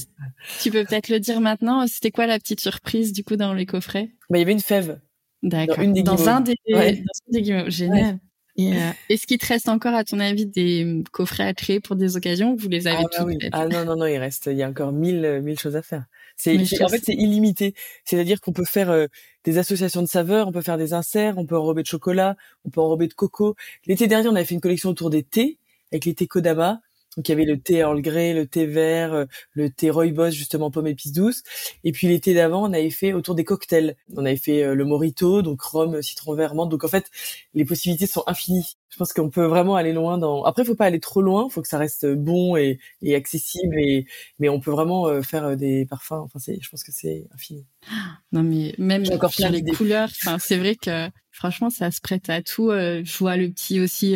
tu 0.62 0.72
peux 0.72 0.84
peut-être 0.84 1.10
le 1.10 1.20
dire 1.20 1.40
maintenant. 1.40 1.86
C'était 1.88 2.12
quoi 2.12 2.26
la 2.26 2.40
petite 2.40 2.60
surprise 2.60 3.14
du 3.14 3.24
coup 3.24 3.36
dans 3.36 3.54
les 3.54 3.66
coffrets? 3.66 4.10
Bah, 4.30 4.38
il 4.38 4.40
y 4.40 4.42
avait 4.42 4.52
une 4.52 4.60
fève 4.60 5.00
D'accord. 5.44 5.84
Dans, 6.04 6.30
un 6.30 6.42
des, 6.42 6.56
ouais. 6.70 7.04
dans 7.30 7.70
Génial. 7.70 8.20
Et 8.58 8.74
euh, 8.74 8.92
est-ce 9.10 9.26
qu'il 9.28 9.38
te 9.38 9.46
reste 9.46 9.70
encore, 9.70 9.94
à 9.94 10.04
ton 10.04 10.20
avis, 10.20 10.46
des 10.46 10.84
hum, 10.84 11.04
coffrets 11.06 11.46
à 11.46 11.54
créer 11.54 11.80
pour 11.80 11.96
des 11.96 12.18
occasions 12.18 12.56
vous 12.56 12.68
les 12.68 12.88
avez 12.88 13.04
ah, 13.06 13.18
bah 13.18 13.26
oui. 13.26 13.38
Ah 13.54 13.68
non, 13.68 13.86
non, 13.86 13.96
non, 13.96 14.06
il 14.06 14.18
reste, 14.18 14.50
il 14.52 14.58
y 14.58 14.64
a 14.64 14.68
encore 14.68 14.92
mille, 14.92 15.24
euh, 15.24 15.42
mille 15.42 15.58
choses 15.58 15.76
à 15.76 15.82
faire. 15.82 16.06
C'est, 16.36 16.58
en 16.82 16.90
fait, 16.90 17.02
c'est 17.04 17.14
illimité. 17.14 17.74
C'est-à-dire 18.04 18.42
qu'on 18.42 18.52
peut 18.52 18.66
faire 18.66 18.90
euh, 18.90 19.08
des 19.46 19.58
associations 19.58 20.02
de 20.02 20.08
saveurs, 20.08 20.48
on 20.48 20.52
peut 20.52 20.62
faire 20.62 20.78
des 20.78 20.94
inserts, 20.94 21.38
on 21.38 21.46
peut 21.46 21.58
enrober 21.58 21.82
de 21.82 21.88
chocolat, 21.88 22.36
on 22.66 22.70
peut 22.70 22.82
enrober 22.82 23.08
de 23.08 23.14
coco. 23.14 23.56
L'été 23.86 24.08
dernier, 24.08 24.28
on 24.28 24.36
avait 24.36 24.46
fait 24.46 24.56
une 24.56 24.62
collection 24.62 24.90
autour 24.90 25.10
des 25.10 25.24
thés 25.24 25.58
avec 25.92 26.06
les 26.06 26.14
thés 26.14 26.28
Kodama. 26.28 26.82
Donc 27.18 27.28
il 27.28 27.32
y 27.32 27.34
avait 27.34 27.46
le 27.46 27.60
thé 27.60 27.78
Earl 27.80 28.02
Grey, 28.02 28.34
le 28.34 28.48
thé 28.48 28.66
vert, 28.66 29.14
euh, 29.14 29.26
le 29.54 29.70
thé 29.70 29.90
Rooibos 29.90 30.32
justement 30.32 30.72
pomme 30.72 30.88
épice 30.88 31.12
douce. 31.12 31.44
Et 31.84 31.92
puis 31.92 32.08
l'été 32.08 32.34
d'avant, 32.34 32.64
on 32.64 32.74
avait 32.74 32.90
fait 32.90 33.12
autour 33.12 33.36
des 33.36 33.44
cocktails. 33.44 33.98
On 34.16 34.26
avait 34.26 34.38
fait 34.38 34.64
euh, 34.64 34.76
le 34.76 34.86
Morito, 34.86 35.42
donc 35.42 35.62
rhum, 35.62 36.02
citron 36.02 36.36
vert, 36.36 36.56
menthe. 36.56 36.70
Donc 36.70 36.86
en 36.86 36.88
fait, 36.88 37.10
les 37.54 37.66
possibilités 37.66 38.08
sont 38.08 38.24
infinies. 38.28 38.78
Je 38.90 38.98
pense 38.98 39.12
qu'on 39.12 39.30
peut 39.30 39.46
vraiment 39.46 39.76
aller 39.76 39.92
loin 39.92 40.18
dans. 40.18 40.44
Après, 40.44 40.64
il 40.64 40.66
faut 40.66 40.76
pas 40.76 40.86
aller 40.86 41.02
trop 41.02 41.22
loin. 41.22 41.48
Il 41.50 41.52
faut 41.52 41.62
que 41.62 41.68
ça 41.68 41.78
reste 41.78 42.06
bon 42.08 42.56
et, 42.56 42.80
et 43.02 43.16
accessible. 43.16 43.78
Et 43.78 44.06
mais 44.40 44.48
on 44.48 44.62
peut 44.62 44.72
vraiment 44.72 45.08
euh, 45.08 45.22
faire 45.22 45.58
des 45.58 45.86
parfums. 45.86 46.14
Enfin, 46.14 46.40
c'est. 46.40 46.60
Je 46.62 46.70
pense 46.70 46.84
que 46.84 46.92
c'est 46.94 47.28
infini. 47.34 47.66
Non 48.34 48.44
mais 48.44 48.74
même 48.78 49.04
encore 49.12 49.34
les 49.52 49.62
couleurs. 49.64 50.08
Enfin, 50.24 50.40
c'est 50.40 50.58
vrai 50.58 50.76
que 50.76 51.10
franchement, 51.32 51.70
ça 51.70 51.92
se 51.92 52.00
prête 52.00 52.30
à 52.30 52.42
tout. 52.42 52.70
je 52.72 53.18
vois 53.18 53.36
le 53.36 53.50
petit 53.50 53.82
aussi 53.82 54.16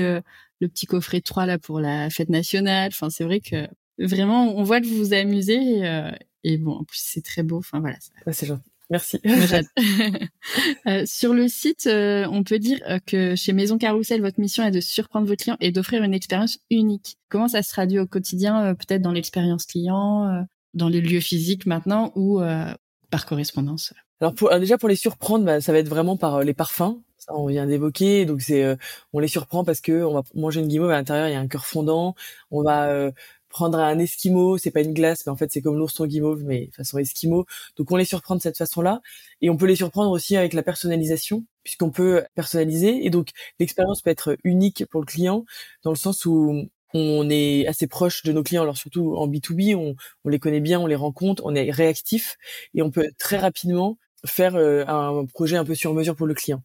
le 0.66 0.70
petit 0.70 0.86
coffret 0.86 1.22
3 1.22 1.46
là 1.46 1.58
pour 1.58 1.80
la 1.80 2.10
fête 2.10 2.30
nationale. 2.30 2.90
Enfin, 2.92 3.10
c'est 3.10 3.24
vrai 3.24 3.40
que 3.40 3.68
vraiment, 3.98 4.56
on 4.56 4.64
voit 4.64 4.82
que 4.82 4.86
vous 4.88 4.98
vous 4.98 5.14
amusez 5.14 5.78
et, 5.80 5.88
euh, 5.88 6.12
et 6.44 6.58
bon, 6.58 6.74
en 6.74 6.84
plus 6.84 7.02
c'est 7.04 7.24
très 7.24 7.44
beau. 7.44 7.58
Enfin 7.58 7.80
voilà. 7.80 7.98
c'est 8.32 8.46
gentil. 8.46 8.70
Merci. 8.90 9.20
euh, 10.88 11.04
sur 11.06 11.34
le 11.34 11.48
site, 11.48 11.88
euh, 11.88 12.28
on 12.32 12.44
peut 12.44 12.60
dire 12.60 12.80
euh, 12.88 13.00
que 13.06 13.36
chez 13.36 13.54
Maison 13.54 13.78
Carousel, 13.78 14.22
votre 14.22 14.40
mission 14.40 14.64
est 14.64 14.72
de 14.72 14.80
surprendre 14.80 15.28
vos 15.28 15.36
clients 15.36 15.58
et 15.60 15.72
d'offrir 15.72 16.04
une 16.04 16.14
expérience 16.14 16.60
unique. 16.70 17.18
Comment 17.30 17.48
ça 17.48 17.64
se 17.64 17.70
traduit 17.70 18.00
au 18.00 18.06
quotidien, 18.06 18.76
peut-être 18.76 19.02
dans 19.02 19.12
l'expérience 19.12 19.66
client, 19.66 20.46
dans 20.74 20.90
les 20.90 21.02
lieux 21.02 21.20
physiques 21.20 21.66
maintenant 21.66 22.12
ou 22.16 22.42
par 23.10 23.26
correspondance? 23.26 23.94
Alors 24.22 24.34
pour, 24.34 24.58
déjà 24.60 24.78
pour 24.78 24.88
les 24.88 24.96
surprendre, 24.96 25.46
bah, 25.46 25.62
ça 25.62 25.72
va 25.72 25.80
être 25.80 25.90
vraiment 25.90 26.16
par 26.16 26.44
les 26.44 26.54
parfums 26.54 27.02
on 27.30 27.48
vient 27.48 27.66
d'évoquer. 27.68 28.26
Donc 28.26 28.42
c'est, 28.42 28.64
euh, 28.64 28.76
on 29.14 29.20
les 29.20 29.28
surprend 29.28 29.64
parce 29.64 29.82
que 29.82 30.04
on 30.04 30.14
va 30.14 30.24
manger 30.36 30.62
une 30.62 30.68
guimauve 30.68 30.92
à 30.92 30.96
l'intérieur, 30.96 31.28
il 31.28 31.34
y 31.34 31.36
a 31.36 31.40
un 31.40 31.48
cœur 31.48 31.66
fondant. 31.66 32.16
On 32.52 32.64
va 32.64 32.90
euh, 32.90 33.12
prendre 33.50 33.80
un 33.80 34.00
esquimau, 34.00 34.58
c'est 34.58 34.72
pas 34.72 34.82
une 34.82 34.94
glace, 34.94 35.26
mais 35.26 35.32
en 35.32 35.36
fait 35.38 35.52
c'est 35.52 35.62
comme 35.62 35.78
l'ourson 35.78 36.06
guimauve, 36.06 36.44
mais 36.44 36.70
façon 36.76 36.98
esquimau. 36.98 37.46
Donc 37.78 37.92
on 37.92 37.96
les 37.96 38.06
surprend 38.06 38.36
de 38.36 38.42
cette 38.42 38.58
façon-là, 38.58 39.02
et 39.42 39.50
on 39.50 39.58
peut 39.58 39.66
les 39.66 39.76
surprendre 39.78 40.12
aussi 40.12 40.36
avec 40.36 40.54
la 40.54 40.64
personnalisation, 40.64 41.46
puisqu'on 41.64 41.90
peut 41.92 42.24
personnaliser. 42.36 43.06
Et 43.06 43.10
donc 43.10 43.30
l'expérience 43.60 44.02
peut 44.02 44.10
être 44.10 44.38
unique 44.44 44.86
pour 44.92 45.00
le 45.02 45.06
client 45.06 45.46
dans 45.84 45.92
le 45.92 45.96
sens 45.98 46.26
où 46.26 46.66
on 46.94 47.30
est 47.30 47.68
assez 47.68 47.88
proche 47.88 48.24
de 48.24 48.32
nos 48.32 48.44
clients, 48.44 48.62
alors 48.64 48.78
surtout 48.78 49.16
en 49.16 49.28
B2B, 49.28 49.76
on, 49.76 49.96
on 50.26 50.30
les 50.30 50.40
connaît 50.40 50.62
bien, 50.62 50.80
on 50.80 50.86
les 50.88 50.96
rencontre, 50.96 51.44
on 51.46 51.56
est 51.56 51.70
réactif 51.72 52.38
et 52.74 52.82
on 52.82 52.92
peut 52.92 53.10
très 53.20 53.38
rapidement 53.38 53.98
faire 54.26 54.56
euh, 54.56 54.86
un 54.88 55.26
projet 55.26 55.58
un 55.58 55.66
peu 55.66 55.76
sur 55.76 55.94
mesure 55.94 56.16
pour 56.16 56.28
le 56.28 56.34
client. 56.34 56.64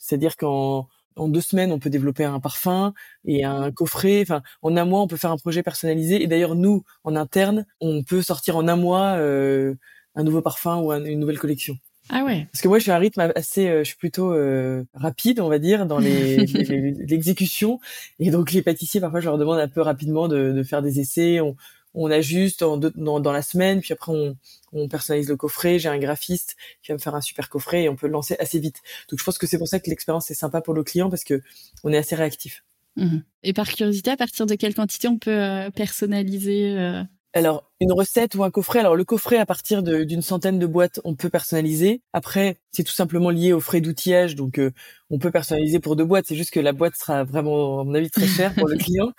C'est-à-dire 0.00 0.36
qu'en 0.36 0.88
en 1.16 1.28
deux 1.28 1.40
semaines, 1.40 1.70
on 1.72 1.78
peut 1.78 1.90
développer 1.90 2.24
un 2.24 2.40
parfum 2.40 2.92
et 3.24 3.44
un 3.44 3.70
coffret. 3.70 4.22
Enfin, 4.22 4.42
en 4.62 4.76
un 4.76 4.84
mois, 4.84 5.00
on 5.02 5.06
peut 5.06 5.16
faire 5.16 5.30
un 5.30 5.36
projet 5.36 5.62
personnalisé. 5.62 6.22
Et 6.22 6.26
d'ailleurs, 6.26 6.54
nous, 6.54 6.82
en 7.04 7.14
interne, 7.14 7.66
on 7.80 8.02
peut 8.02 8.22
sortir 8.22 8.56
en 8.56 8.66
un 8.68 8.76
mois 8.76 9.16
euh, 9.18 9.74
un 10.14 10.24
nouveau 10.24 10.40
parfum 10.40 10.78
ou 10.78 10.92
une 10.92 11.20
nouvelle 11.20 11.38
collection. 11.38 11.76
Ah 12.08 12.24
ouais. 12.24 12.48
Parce 12.50 12.62
que 12.62 12.68
moi, 12.68 12.78
je 12.78 12.82
suis 12.84 12.90
à 12.90 12.96
un 12.96 12.98
rythme 12.98 13.32
assez, 13.36 13.68
euh, 13.68 13.80
je 13.80 13.88
suis 13.88 13.96
plutôt 13.96 14.32
euh, 14.32 14.82
rapide, 14.94 15.38
on 15.40 15.48
va 15.48 15.58
dire, 15.58 15.86
dans 15.86 15.98
l'exécution. 16.00 17.78
et 18.18 18.30
donc, 18.30 18.52
les 18.52 18.62
pâtissiers, 18.62 19.00
parfois, 19.00 19.20
je 19.20 19.26
leur 19.26 19.38
demande 19.38 19.60
un 19.60 19.68
peu 19.68 19.80
rapidement 19.80 20.26
de, 20.26 20.52
de 20.52 20.62
faire 20.62 20.82
des 20.82 20.98
essais. 21.00 21.40
On, 21.40 21.54
on 21.94 22.10
ajuste 22.10 22.60
dans, 22.60 22.76
dans, 22.76 23.20
dans, 23.20 23.32
la 23.32 23.42
semaine, 23.42 23.80
puis 23.80 23.92
après 23.92 24.12
on, 24.12 24.36
on 24.72 24.88
personnalise 24.88 25.28
le 25.28 25.36
coffret. 25.36 25.78
J'ai 25.78 25.88
un 25.88 25.98
graphiste 25.98 26.56
qui 26.82 26.92
va 26.92 26.94
me 26.94 27.00
faire 27.00 27.14
un 27.14 27.20
super 27.20 27.48
coffret 27.48 27.84
et 27.84 27.88
on 27.88 27.96
peut 27.96 28.06
le 28.06 28.12
lancer 28.12 28.36
assez 28.38 28.60
vite. 28.60 28.76
Donc 29.10 29.18
je 29.18 29.24
pense 29.24 29.38
que 29.38 29.46
c'est 29.46 29.58
pour 29.58 29.68
ça 29.68 29.80
que 29.80 29.90
l'expérience 29.90 30.30
est 30.30 30.34
sympa 30.34 30.60
pour 30.60 30.74
le 30.74 30.84
client 30.84 31.10
parce 31.10 31.24
que 31.24 31.42
on 31.84 31.92
est 31.92 31.98
assez 31.98 32.14
réactif. 32.14 32.64
Mhm. 32.96 33.22
Et 33.42 33.52
par 33.52 33.68
curiosité, 33.68 34.10
à 34.10 34.16
partir 34.16 34.46
de 34.46 34.54
quelle 34.54 34.74
quantité 34.74 35.08
on 35.08 35.18
peut 35.18 35.30
euh, 35.30 35.70
personnaliser 35.70 36.76
euh, 36.76 37.02
alors, 37.32 37.70
une 37.80 37.92
recette 37.92 38.34
ou 38.34 38.42
un 38.42 38.50
coffret. 38.50 38.80
Alors, 38.80 38.96
le 38.96 39.04
coffret, 39.04 39.38
à 39.38 39.46
partir 39.46 39.84
d'une 39.84 40.22
centaine 40.22 40.58
de 40.58 40.66
boîtes, 40.66 41.00
on 41.04 41.14
peut 41.14 41.30
personnaliser. 41.30 42.02
Après, 42.12 42.58
c'est 42.72 42.82
tout 42.82 42.92
simplement 42.92 43.30
lié 43.30 43.52
aux 43.52 43.60
frais 43.60 43.80
d'outillage. 43.80 44.34
Donc, 44.34 44.58
euh, 44.58 44.72
on 45.10 45.18
peut 45.20 45.30
personnaliser 45.30 45.78
pour 45.78 45.94
deux 45.94 46.04
boîtes. 46.04 46.26
C'est 46.26 46.34
juste 46.34 46.50
que 46.50 46.58
la 46.58 46.72
boîte 46.72 46.96
sera 46.96 47.22
vraiment, 47.22 47.80
à 47.80 47.84
mon 47.84 47.94
avis, 47.94 48.10
très 48.10 48.26
chère 48.26 48.52
pour 48.54 48.66
le 48.66 48.76
client. 48.76 49.12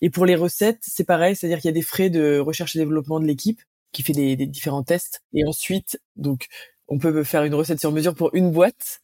Et 0.00 0.08
pour 0.08 0.24
les 0.24 0.34
recettes, 0.34 0.78
c'est 0.80 1.04
pareil. 1.04 1.36
C'est-à-dire 1.36 1.58
qu'il 1.58 1.66
y 1.66 1.68
a 1.68 1.72
des 1.72 1.82
frais 1.82 2.08
de 2.08 2.38
recherche 2.38 2.74
et 2.74 2.78
développement 2.78 3.20
de 3.20 3.26
l'équipe 3.26 3.60
qui 3.92 4.02
fait 4.02 4.14
des, 4.14 4.34
des, 4.36 4.46
différents 4.46 4.82
tests. 4.82 5.20
Et 5.34 5.44
ensuite, 5.46 6.00
donc, 6.16 6.46
on 6.88 6.98
peut 6.98 7.22
faire 7.22 7.44
une 7.44 7.54
recette 7.54 7.80
sur 7.80 7.92
mesure 7.92 8.14
pour 8.14 8.30
une 8.34 8.50
boîte. 8.50 9.00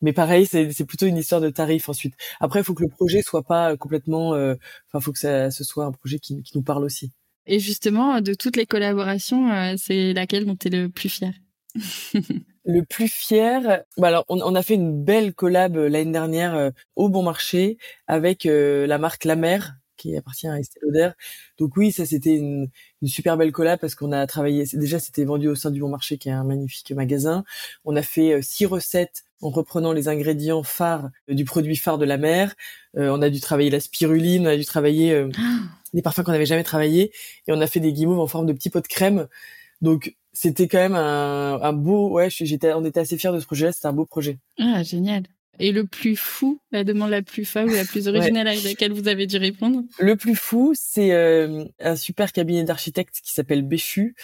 Mais 0.00 0.12
pareil, 0.12 0.46
c'est 0.46 0.84
plutôt 0.86 1.06
une 1.06 1.18
histoire 1.18 1.40
de 1.40 1.50
tarif 1.50 1.88
ensuite. 1.88 2.14
Après, 2.40 2.60
il 2.60 2.64
faut 2.64 2.74
que 2.74 2.82
le 2.82 2.88
projet 2.88 3.22
soit 3.22 3.44
pas 3.44 3.76
complètement... 3.76 4.34
Euh, 4.34 4.54
enfin, 4.88 4.98
il 4.98 5.02
faut 5.02 5.12
que 5.12 5.20
ça, 5.20 5.52
ce 5.52 5.62
soit 5.62 5.84
un 5.84 5.92
projet 5.92 6.18
qui, 6.18 6.42
qui 6.42 6.58
nous 6.58 6.64
parle 6.64 6.84
aussi. 6.84 7.12
Et 7.46 7.58
justement, 7.58 8.20
de 8.20 8.34
toutes 8.34 8.56
les 8.56 8.66
collaborations, 8.66 9.50
euh, 9.50 9.74
c'est 9.76 10.12
laquelle 10.12 10.46
dont 10.46 10.56
tu 10.56 10.68
es 10.68 10.70
le 10.70 10.88
plus 10.88 11.08
fier 11.08 11.32
Le 12.64 12.84
plus 12.84 13.08
fier, 13.08 13.82
bah 13.96 14.06
alors 14.06 14.24
on, 14.28 14.54
a 14.54 14.62
fait 14.62 14.74
une 14.74 15.02
belle 15.02 15.34
collab 15.34 15.76
euh, 15.76 15.88
l'année 15.88 16.12
dernière 16.12 16.54
euh, 16.54 16.70
au 16.94 17.08
Bon 17.08 17.24
Marché 17.24 17.76
avec 18.06 18.44
la 18.44 18.98
marque 18.98 19.24
La 19.24 19.34
Mer 19.34 19.74
qui 19.96 20.16
appartient 20.16 20.46
à 20.46 20.60
Estée 20.60 20.78
Lauder. 20.82 21.10
Donc 21.58 21.76
oui, 21.76 21.90
ça 21.90 22.06
c'était 22.06 22.36
une, 22.36 22.68
une, 23.02 23.08
super 23.08 23.36
belle 23.36 23.50
collab 23.50 23.80
parce 23.80 23.96
qu'on 23.96 24.12
a 24.12 24.24
travaillé. 24.28 24.64
Déjà, 24.74 25.00
c'était 25.00 25.24
vendu 25.24 25.48
au 25.48 25.56
sein 25.56 25.72
du 25.72 25.80
Bon 25.80 25.88
Marché, 25.88 26.18
qui 26.18 26.28
est 26.28 26.32
un 26.32 26.44
magnifique 26.44 26.90
magasin. 26.92 27.44
On 27.84 27.94
a 27.96 28.02
fait 28.02 28.40
six 28.42 28.66
recettes 28.66 29.24
en 29.40 29.50
reprenant 29.50 29.92
les 29.92 30.08
ingrédients 30.08 30.62
phares 30.62 31.10
du 31.28 31.44
produit 31.44 31.76
phare 31.76 31.98
de 31.98 32.04
la 32.04 32.16
mer. 32.16 32.54
on 32.94 33.22
a 33.22 33.30
dû 33.30 33.40
travailler 33.40 33.70
la 33.70 33.80
spiruline, 33.80 34.46
on 34.46 34.50
a 34.50 34.56
dû 34.56 34.64
travailler 34.64 35.26
ah 35.36 35.81
des 35.92 36.02
parfums 36.02 36.22
qu'on 36.24 36.32
n'avait 36.32 36.46
jamais 36.46 36.64
travaillé 36.64 37.12
et 37.46 37.52
on 37.52 37.60
a 37.60 37.66
fait 37.66 37.80
des 37.80 37.92
guimauves 37.92 38.20
en 38.20 38.26
forme 38.26 38.46
de 38.46 38.52
petits 38.52 38.70
pots 38.70 38.80
de 38.80 38.86
crème. 38.86 39.28
Donc 39.80 40.16
c'était 40.32 40.68
quand 40.68 40.78
même 40.78 40.94
un, 40.94 41.60
un 41.60 41.72
beau 41.72 42.10
ouais 42.10 42.28
j'étais 42.30 42.72
on 42.72 42.84
était 42.84 43.00
assez 43.00 43.18
fiers 43.18 43.32
de 43.32 43.40
ce 43.40 43.46
projet 43.46 43.66
là 43.66 43.72
c'était 43.72 43.88
un 43.88 43.92
beau 43.92 44.06
projet. 44.06 44.38
Ah 44.58 44.82
génial. 44.82 45.24
Et 45.58 45.70
le 45.70 45.84
plus 45.84 46.16
fou 46.16 46.60
la 46.70 46.84
demande 46.84 47.10
la 47.10 47.22
plus 47.22 47.44
folle 47.44 47.70
ou 47.70 47.74
la 47.74 47.84
plus 47.84 48.08
originale 48.08 48.48
à 48.48 48.54
laquelle 48.54 48.92
vous 48.92 49.08
avez 49.08 49.26
dû 49.26 49.36
répondre? 49.36 49.82
Le 49.98 50.16
plus 50.16 50.34
fou 50.34 50.72
c'est 50.74 51.12
euh, 51.12 51.64
un 51.80 51.96
super 51.96 52.32
cabinet 52.32 52.64
d'architectes 52.64 53.20
qui 53.22 53.32
s'appelle 53.32 53.62
Béchu 53.62 54.14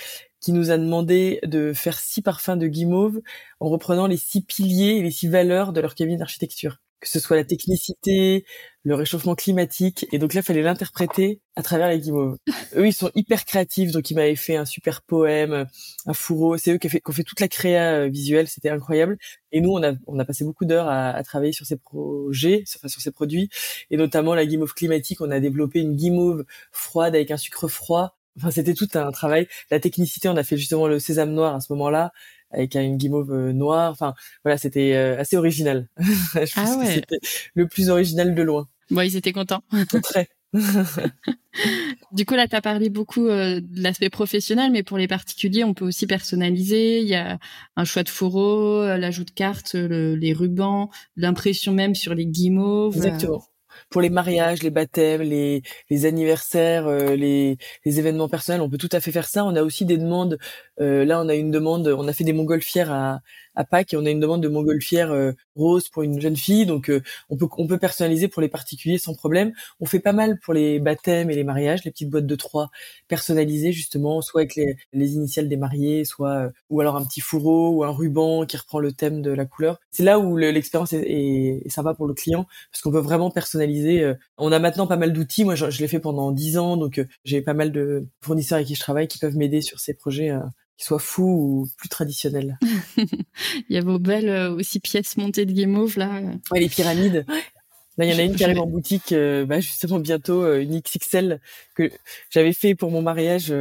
qui 0.40 0.52
nous 0.52 0.70
a 0.70 0.78
demandé 0.78 1.40
de 1.42 1.72
faire 1.72 1.98
six 1.98 2.22
parfums 2.22 2.56
de 2.56 2.68
guimauve 2.68 3.20
en 3.60 3.68
reprenant 3.68 4.06
les 4.06 4.16
six 4.16 4.42
piliers 4.42 4.96
et 4.96 5.02
les 5.02 5.10
six 5.10 5.28
valeurs 5.28 5.72
de 5.72 5.80
leur 5.80 5.94
cabinet 5.94 6.16
d'architecture 6.16 6.78
que 7.00 7.08
ce 7.08 7.20
soit 7.20 7.36
la 7.36 7.44
technicité, 7.44 8.44
le 8.82 8.94
réchauffement 8.94 9.34
climatique. 9.34 10.06
Et 10.12 10.18
donc 10.18 10.34
là, 10.34 10.40
il 10.40 10.44
fallait 10.44 10.62
l'interpréter 10.62 11.40
à 11.54 11.62
travers 11.62 11.88
les 11.88 12.00
guimauves. 12.00 12.36
eux, 12.76 12.86
ils 12.86 12.92
sont 12.92 13.10
hyper 13.14 13.44
créatifs, 13.44 13.92
donc 13.92 14.10
ils 14.10 14.14
m'avaient 14.14 14.36
fait 14.36 14.56
un 14.56 14.64
super 14.64 15.02
poème, 15.02 15.66
un 16.06 16.12
fourreau. 16.12 16.56
C'est 16.56 16.72
eux 16.72 16.78
qui 16.78 16.86
ont 16.86 16.90
fait, 16.90 17.00
qui 17.00 17.10
ont 17.10 17.12
fait 17.12 17.24
toute 17.24 17.40
la 17.40 17.48
créa 17.48 17.92
euh, 17.92 18.08
visuelle, 18.08 18.48
c'était 18.48 18.70
incroyable. 18.70 19.16
Et 19.52 19.60
nous, 19.60 19.70
on 19.70 19.82
a, 19.82 19.92
on 20.06 20.18
a 20.18 20.24
passé 20.24 20.44
beaucoup 20.44 20.64
d'heures 20.64 20.88
à, 20.88 21.10
à, 21.10 21.22
travailler 21.22 21.52
sur 21.52 21.66
ces 21.66 21.76
projets, 21.76 22.64
enfin, 22.76 22.88
sur 22.88 23.00
ces 23.00 23.12
produits, 23.12 23.48
et 23.90 23.96
notamment 23.96 24.34
la 24.34 24.46
guimauve 24.46 24.74
climatique. 24.74 25.20
On 25.20 25.30
a 25.30 25.40
développé 25.40 25.80
une 25.80 25.94
guimauve 25.94 26.44
froide 26.72 27.14
avec 27.14 27.30
un 27.30 27.36
sucre 27.36 27.68
froid. 27.68 28.16
Enfin, 28.36 28.50
c'était 28.50 28.74
tout 28.74 28.88
un 28.94 29.10
travail. 29.10 29.48
La 29.70 29.80
technicité, 29.80 30.28
on 30.28 30.36
a 30.36 30.44
fait 30.44 30.56
justement 30.56 30.86
le 30.86 31.00
sésame 31.00 31.32
noir 31.32 31.54
à 31.56 31.60
ce 31.60 31.72
moment-là 31.72 32.12
avec 32.50 32.74
une 32.74 32.96
guimauve 32.96 33.32
euh, 33.32 33.52
noire. 33.52 33.92
Enfin, 33.92 34.14
voilà, 34.44 34.58
c'était 34.58 34.94
euh, 34.94 35.18
assez 35.18 35.36
original. 35.36 35.88
Je 35.98 36.52
ah 36.56 36.76
ouais. 36.78 36.94
c'était 36.94 37.18
le 37.54 37.66
plus 37.66 37.90
original 37.90 38.34
de 38.34 38.42
loin. 38.42 38.68
Bon, 38.90 39.02
ils 39.02 39.16
étaient 39.16 39.32
contents. 39.32 39.62
Très. 40.02 40.28
du 42.12 42.24
coup, 42.24 42.34
là, 42.34 42.48
tu 42.48 42.56
as 42.56 42.62
parlé 42.62 42.88
beaucoup 42.88 43.26
euh, 43.26 43.60
de 43.60 43.82
l'aspect 43.82 44.08
professionnel, 44.08 44.72
mais 44.72 44.82
pour 44.82 44.96
les 44.96 45.06
particuliers, 45.06 45.64
on 45.64 45.74
peut 45.74 45.84
aussi 45.84 46.06
personnaliser. 46.06 47.00
Il 47.00 47.08
y 47.08 47.14
a 47.14 47.38
un 47.76 47.84
choix 47.84 48.02
de 48.02 48.08
fourreau, 48.08 48.82
l'ajout 48.84 49.24
de 49.24 49.30
cartes, 49.30 49.74
les 49.74 50.32
rubans, 50.32 50.88
l'impression 51.16 51.72
même 51.72 51.94
sur 51.94 52.14
les 52.14 52.26
guimauves. 52.26 52.96
Exactement 52.96 53.44
pour 53.90 54.00
les 54.00 54.10
mariages, 54.10 54.62
les 54.62 54.70
baptêmes, 54.70 55.22
les, 55.22 55.62
anniversaires, 56.04 56.86
euh, 56.86 57.16
les, 57.16 57.58
les 57.84 57.98
événements 57.98 58.28
personnels, 58.28 58.60
on 58.60 58.70
peut 58.70 58.78
tout 58.78 58.88
à 58.92 59.00
fait 59.00 59.12
faire 59.12 59.26
ça. 59.28 59.44
On 59.44 59.56
a 59.56 59.62
aussi 59.62 59.84
des 59.84 59.98
demandes. 59.98 60.38
Euh, 60.80 61.04
là, 61.04 61.20
on 61.20 61.28
a 61.28 61.34
une 61.34 61.50
demande. 61.50 61.88
On 61.88 62.08
a 62.08 62.12
fait 62.12 62.24
des 62.24 62.32
montgolfières 62.32 62.92
à, 62.92 63.20
à 63.58 63.64
Pâques 63.64 63.92
et 63.92 63.96
on 63.96 64.06
a 64.06 64.10
une 64.10 64.20
demande 64.20 64.42
de 64.42 64.48
montgolfière 64.48 65.10
euh, 65.10 65.32
rose 65.56 65.88
pour 65.88 66.04
une 66.04 66.20
jeune 66.20 66.36
fille. 66.36 66.64
Donc 66.64 66.88
euh, 66.88 67.02
on 67.28 67.36
peut 67.36 67.48
on 67.58 67.66
peut 67.66 67.78
personnaliser 67.78 68.28
pour 68.28 68.40
les 68.40 68.48
particuliers 68.48 68.98
sans 68.98 69.14
problème. 69.14 69.52
On 69.80 69.86
fait 69.86 69.98
pas 69.98 70.12
mal 70.12 70.38
pour 70.38 70.54
les 70.54 70.78
baptêmes 70.78 71.28
et 71.30 71.34
les 71.34 71.44
mariages, 71.44 71.84
les 71.84 71.90
petites 71.90 72.08
boîtes 72.08 72.26
de 72.26 72.36
trois 72.36 72.70
personnalisées 73.08 73.72
justement, 73.72 74.22
soit 74.22 74.42
avec 74.42 74.54
les, 74.54 74.76
les 74.92 75.12
initiales 75.12 75.48
des 75.48 75.56
mariés, 75.56 76.04
soit 76.04 76.34
euh, 76.36 76.50
ou 76.70 76.80
alors 76.80 76.96
un 76.96 77.04
petit 77.04 77.20
fourreau 77.20 77.70
ou 77.70 77.84
un 77.84 77.90
ruban 77.90 78.46
qui 78.46 78.56
reprend 78.56 78.78
le 78.78 78.92
thème 78.92 79.22
de 79.22 79.32
la 79.32 79.44
couleur. 79.44 79.80
C'est 79.90 80.04
là 80.04 80.20
où 80.20 80.36
l'expérience 80.36 80.92
est, 80.92 81.02
est, 81.64 81.68
sympa 81.68 81.94
pour 81.94 82.06
le 82.06 82.14
client 82.14 82.46
parce 82.70 82.80
qu'on 82.82 82.92
peut 82.92 82.98
vraiment 83.00 83.30
personnaliser. 83.30 84.14
On 84.38 84.52
a 84.52 84.58
maintenant 84.60 84.86
pas 84.86 84.96
mal 84.96 85.12
d'outils. 85.12 85.44
Moi, 85.44 85.54
je, 85.56 85.70
je 85.70 85.80
l'ai 85.80 85.88
fait 85.88 86.00
pendant 86.00 86.30
dix 86.32 86.58
ans, 86.58 86.76
donc 86.76 87.04
j'ai 87.24 87.42
pas 87.42 87.54
mal 87.54 87.72
de 87.72 88.06
fournisseurs 88.22 88.56
avec 88.56 88.68
qui 88.68 88.74
je 88.74 88.80
travaille 88.80 89.08
qui 89.08 89.18
peuvent 89.18 89.36
m'aider 89.36 89.60
sur 89.60 89.80
ces 89.80 89.94
projets 89.94 90.32
qui 90.78 90.84
soit 90.84 90.98
fou 90.98 91.24
ou 91.24 91.68
plus 91.76 91.88
traditionnel. 91.88 92.58
il 92.96 93.74
y 93.74 93.76
a 93.76 93.82
vos 93.82 93.98
belles 93.98 94.52
aussi 94.52 94.80
pièces 94.80 95.16
montées 95.16 95.44
de 95.44 95.52
guimauve 95.52 95.98
là. 95.98 96.20
Ouais, 96.50 96.60
les 96.60 96.68
pyramides. 96.68 97.26
Là, 97.98 98.04
il 98.04 98.12
y 98.12 98.14
en 98.14 98.18
a 98.18 98.22
une 98.22 98.36
carrément 98.36 98.62
en 98.62 98.68
boutique, 98.68 99.12
bah, 99.12 99.58
justement 99.58 99.98
bientôt, 99.98 100.46
une 100.56 100.80
XXL 100.80 101.40
que 101.74 101.90
j'avais 102.30 102.52
fait 102.52 102.76
pour 102.76 102.92
mon 102.92 103.02
mariage, 103.02 103.52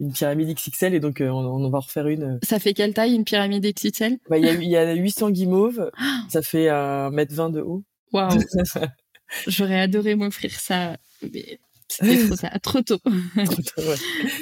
une 0.00 0.12
pyramide 0.12 0.54
XXL 0.54 0.94
et 0.94 1.00
donc 1.00 1.18
on, 1.20 1.26
on, 1.26 1.70
va 1.70 1.78
en 1.78 1.80
refaire 1.80 2.06
une. 2.08 2.38
Ça 2.42 2.58
fait 2.58 2.74
quelle 2.74 2.94
taille 2.94 3.14
une 3.14 3.24
pyramide 3.24 3.64
XXL 3.64 4.18
bah, 4.28 4.38
il, 4.38 4.44
y 4.44 4.48
a, 4.48 4.52
il 4.54 4.68
y 4.68 4.76
a 4.76 4.94
800 4.94 5.30
guimauves, 5.30 5.90
ça 6.28 6.42
fait 6.42 6.68
un 6.68 7.10
mètre 7.10 7.34
20 7.34 7.50
de 7.50 7.60
haut. 7.60 7.82
Waouh 8.12 8.38
J'aurais 9.46 9.80
adoré 9.80 10.14
m'offrir 10.14 10.52
ça, 10.52 10.96
mais 11.22 11.58
c'était 11.96 12.26
trop, 12.26 12.36
ça, 12.36 12.50
trop 12.62 12.82
tôt. 12.82 12.98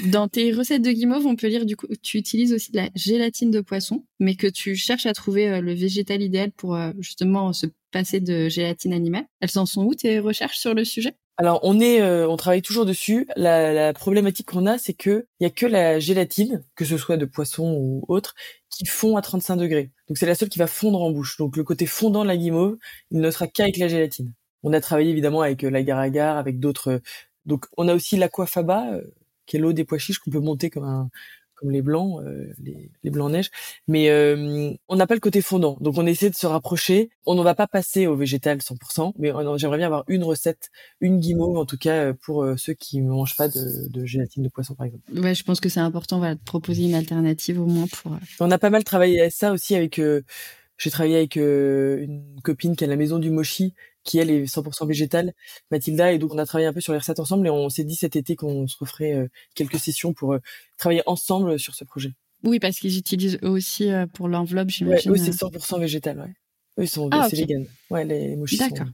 Dans 0.07 0.29
tes 0.29 0.53
recettes 0.53 0.83
de 0.83 0.91
guimauve, 0.91 1.27
on 1.27 1.37
peut 1.37 1.49
lire 1.49 1.67
du 1.67 1.77
coup, 1.77 1.87
tu 2.03 2.19
utilises 2.19 2.53
aussi 2.53 2.73
de 2.73 2.79
la 2.79 2.89
gélatine 2.95 3.51
de 3.51 3.61
poisson, 3.61 4.05
mais 4.21 4.35
que 4.37 4.47
tu 4.47 4.77
cherches 4.77 5.07
à 5.07 5.13
trouver 5.13 5.49
euh, 5.49 5.61
le 5.61 5.75
végétal 5.75 6.23
idéal 6.23 6.53
pour 6.53 6.75
euh, 6.75 6.93
justement 6.99 7.53
se 7.53 7.67
passer 7.91 8.21
de 8.21 8.49
gélatine 8.49 8.93
animale. 8.93 9.27
Elles 9.41 9.59
en 9.59 9.67
sont 9.67 9.85
où 9.85 9.95
tes 9.95 10.19
recherches 10.19 10.59
sur 10.59 10.75
le 10.75 10.85
sujet? 10.85 11.15
Alors 11.39 11.61
on 11.63 11.81
est, 11.81 12.01
euh, 12.01 12.29
on 12.29 12.37
travaille 12.37 12.63
toujours 12.63 12.87
dessus. 12.87 13.27
La, 13.37 13.73
la 13.73 13.93
problématique 13.93 14.47
qu'on 14.47 14.67
a, 14.67 14.79
c'est 14.79 14.93
que 14.93 15.27
il 15.41 15.45
y 15.45 15.47
a 15.47 15.51
que 15.51 15.67
la 15.67 15.99
gélatine, 15.99 16.65
que 16.77 16.85
ce 16.85 16.97
soit 16.97 17.17
de 17.17 17.25
poisson 17.25 17.75
ou 17.79 18.05
autre, 18.09 18.35
qui 18.71 18.87
fond 18.87 19.17
à 19.17 19.23
35 19.23 19.57
degrés. 19.57 19.91
Donc 20.09 20.19
c'est 20.19 20.27
la 20.27 20.35
seule 20.35 20.49
qui 20.49 20.59
va 20.59 20.67
fondre 20.67 21.03
en 21.03 21.11
bouche. 21.11 21.37
Donc 21.39 21.57
le 21.57 21.65
côté 21.65 21.87
fondant 21.87 22.23
de 22.23 22.29
la 22.29 22.37
guimauve, 22.37 22.77
il 23.11 23.21
ne 23.21 23.31
sera 23.31 23.47
qu'avec 23.47 23.77
la 23.79 23.89
gélatine. 23.89 24.33
On 24.63 24.73
a 24.73 24.81
travaillé 24.81 25.11
évidemment 25.11 25.43
avec 25.43 25.63
l'agar-agar, 25.63 26.37
avec 26.37 26.61
d'autres 26.61 27.01
donc 27.47 27.67
on 27.77 27.89
a 27.89 27.95
aussi 27.95 28.17
l'aquafaba, 28.17 28.93
euh, 28.93 29.03
qui 29.47 29.57
est 29.57 29.61
l'eau 29.61 29.73
des 29.73 29.85
pois 29.85 29.99
chiches 29.99 30.19
qu'on 30.19 30.31
peut 30.31 30.41
monter 30.41 30.71
comme 30.71 30.85
un 30.85 31.11
comme 31.55 31.71
les 31.71 31.83
blancs, 31.83 32.21
euh, 32.25 32.53
les, 32.61 32.91
les 33.05 33.11
blancs 33.11 33.31
neige. 33.31 33.49
Mais 33.87 34.11
euh, 34.11 34.73
on 34.89 34.97
n'a 34.97 35.07
pas 35.07 35.15
le 35.15 35.21
côté 35.21 35.41
fondant, 35.41 35.77
donc 35.81 35.97
on 35.97 36.07
essaie 36.07 36.29
de 36.29 36.35
se 36.35 36.47
rapprocher. 36.49 37.11
On 37.25 37.37
ne 37.37 37.43
va 37.43 37.55
pas 37.55 37.69
passer 37.69 38.09
au 38.09 38.17
végétal 38.17 38.59
100%, 38.59 39.13
mais 39.17 39.31
j'aimerais 39.59 39.77
bien 39.77 39.87
avoir 39.87 40.03
une 40.09 40.25
recette, 40.25 40.71
une 41.01 41.21
guimauve 41.21 41.57
en 41.57 41.65
tout 41.65 41.79
cas 41.79 42.15
pour 42.15 42.45
ceux 42.57 42.75
qui 42.75 43.01
ne 43.01 43.11
mangent 43.11 43.37
pas 43.37 43.47
de, 43.47 43.89
de, 43.89 44.05
gélatine 44.05 44.43
de 44.43 44.49
poisson 44.49 44.75
par 44.75 44.87
exemple. 44.87 45.05
Ouais, 45.15 45.37
je 45.37 45.45
pense 45.45 45.61
que 45.61 45.69
c'est 45.69 45.79
important 45.79 46.19
voilà, 46.19 46.35
de 46.35 46.41
proposer 46.45 46.83
une 46.83 46.97
alternative 46.97 47.61
au 47.61 47.67
moins 47.67 47.87
pour. 47.87 48.17
On 48.41 48.51
a 48.51 48.59
pas 48.59 48.71
mal 48.71 48.83
travaillé 48.83 49.21
à 49.21 49.31
ça 49.31 49.53
aussi 49.53 49.77
avec. 49.77 50.01
j'ai 50.79 50.91
travaillé 50.91 51.15
avec 51.15 51.37
une 51.37 52.41
copine 52.43 52.75
qui 52.75 52.83
a 52.83 52.89
la 52.89 52.97
maison 52.97 53.21
du 53.21 53.31
mochi 53.31 53.73
qui 54.05 54.19
elle 54.19 54.31
est 54.31 54.45
100% 54.45 54.87
végétale, 54.87 55.35
Mathilda, 55.71 56.13
et 56.13 56.19
donc 56.19 56.35
on 56.35 56.39
a 56.39 56.47
travaillé 56.47 56.67
un 56.67 56.73
peu 56.73 56.81
sur 56.81 56.93
les 56.93 56.99
recettes 56.99 57.21
ensemble 57.21 57.47
et 57.47 57.51
on 57.51 57.69
s'est 57.69 57.85
dit 57.85 57.95
cet 57.95 58.17
été 58.17 58.37
qu'on 58.37 58.67
se 58.67 58.77
referait 58.79 59.15
euh, 59.15 59.29
quelques 59.55 59.79
sessions 59.79 60.13
pour 60.13 60.35
euh, 60.35 60.39
travailler 60.79 61.03
ensemble 61.07 61.59
sur 61.59 61.75
ce 61.75 61.85
projet. 61.85 62.13
Oui, 62.45 62.59
parce 62.59 62.79
qu'ils 62.79 62.99
utilisent 62.99 63.39
eux 63.43 63.51
aussi 63.51 63.91
euh, 63.91 64.07
pour 64.07 64.29
l'enveloppe, 64.29 64.71
j'imagine. 64.71 65.11
Ouais, 65.11 65.19
eux 65.19 65.23
c'est 65.23 65.31
100% 65.31 65.81
végétal, 65.81 66.19
ouais. 66.19 66.35
Eux 66.79 66.85
ils 66.85 66.89
sont 66.89 67.09
ah, 67.13 67.29
c'est 67.29 67.37
vegan. 67.37 67.67
Ouais, 67.91 68.05
les 68.05 68.37
mochis 68.37 68.57
D'accord. 68.57 68.87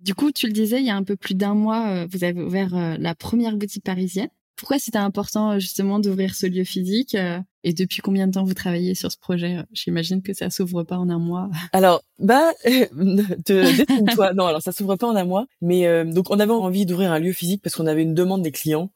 Du 0.00 0.14
coup, 0.14 0.32
tu 0.32 0.46
le 0.46 0.52
disais, 0.52 0.80
il 0.80 0.86
y 0.86 0.90
a 0.90 0.96
un 0.96 1.04
peu 1.04 1.14
plus 1.14 1.34
d'un 1.34 1.54
mois, 1.54 2.06
vous 2.06 2.24
avez 2.24 2.42
ouvert 2.42 2.70
la 2.98 3.14
première 3.14 3.56
boutique 3.58 3.84
parisienne. 3.84 4.30
Pourquoi 4.56 4.78
c'était 4.78 4.98
important 4.98 5.58
justement 5.58 5.98
d'ouvrir 5.98 6.34
ce 6.34 6.46
lieu 6.46 6.64
physique 6.64 7.16
et 7.64 7.72
depuis 7.72 8.02
combien 8.02 8.26
de 8.26 8.32
temps 8.32 8.44
vous 8.44 8.54
travaillez 8.54 8.94
sur 8.94 9.10
ce 9.10 9.18
projet? 9.18 9.58
J'imagine 9.72 10.22
que 10.22 10.34
ça 10.34 10.50
s'ouvre 10.50 10.82
pas 10.82 10.98
en 10.98 11.08
un 11.08 11.18
mois. 11.18 11.48
Alors, 11.72 12.02
bah, 12.18 12.52
te 12.64 14.14
toi 14.14 14.34
non, 14.34 14.46
alors 14.46 14.62
ça 14.62 14.72
s'ouvre 14.72 14.96
pas 14.96 15.06
en 15.06 15.16
un 15.16 15.24
mois, 15.24 15.46
mais 15.62 15.86
euh, 15.86 16.04
donc 16.04 16.30
on 16.30 16.38
avait 16.38 16.52
envie 16.52 16.84
d'ouvrir 16.84 17.12
un 17.12 17.18
lieu 17.18 17.32
physique 17.32 17.62
parce 17.62 17.74
qu'on 17.74 17.86
avait 17.86 18.02
une 18.02 18.14
demande 18.14 18.42
des 18.42 18.52
clients 18.52 18.90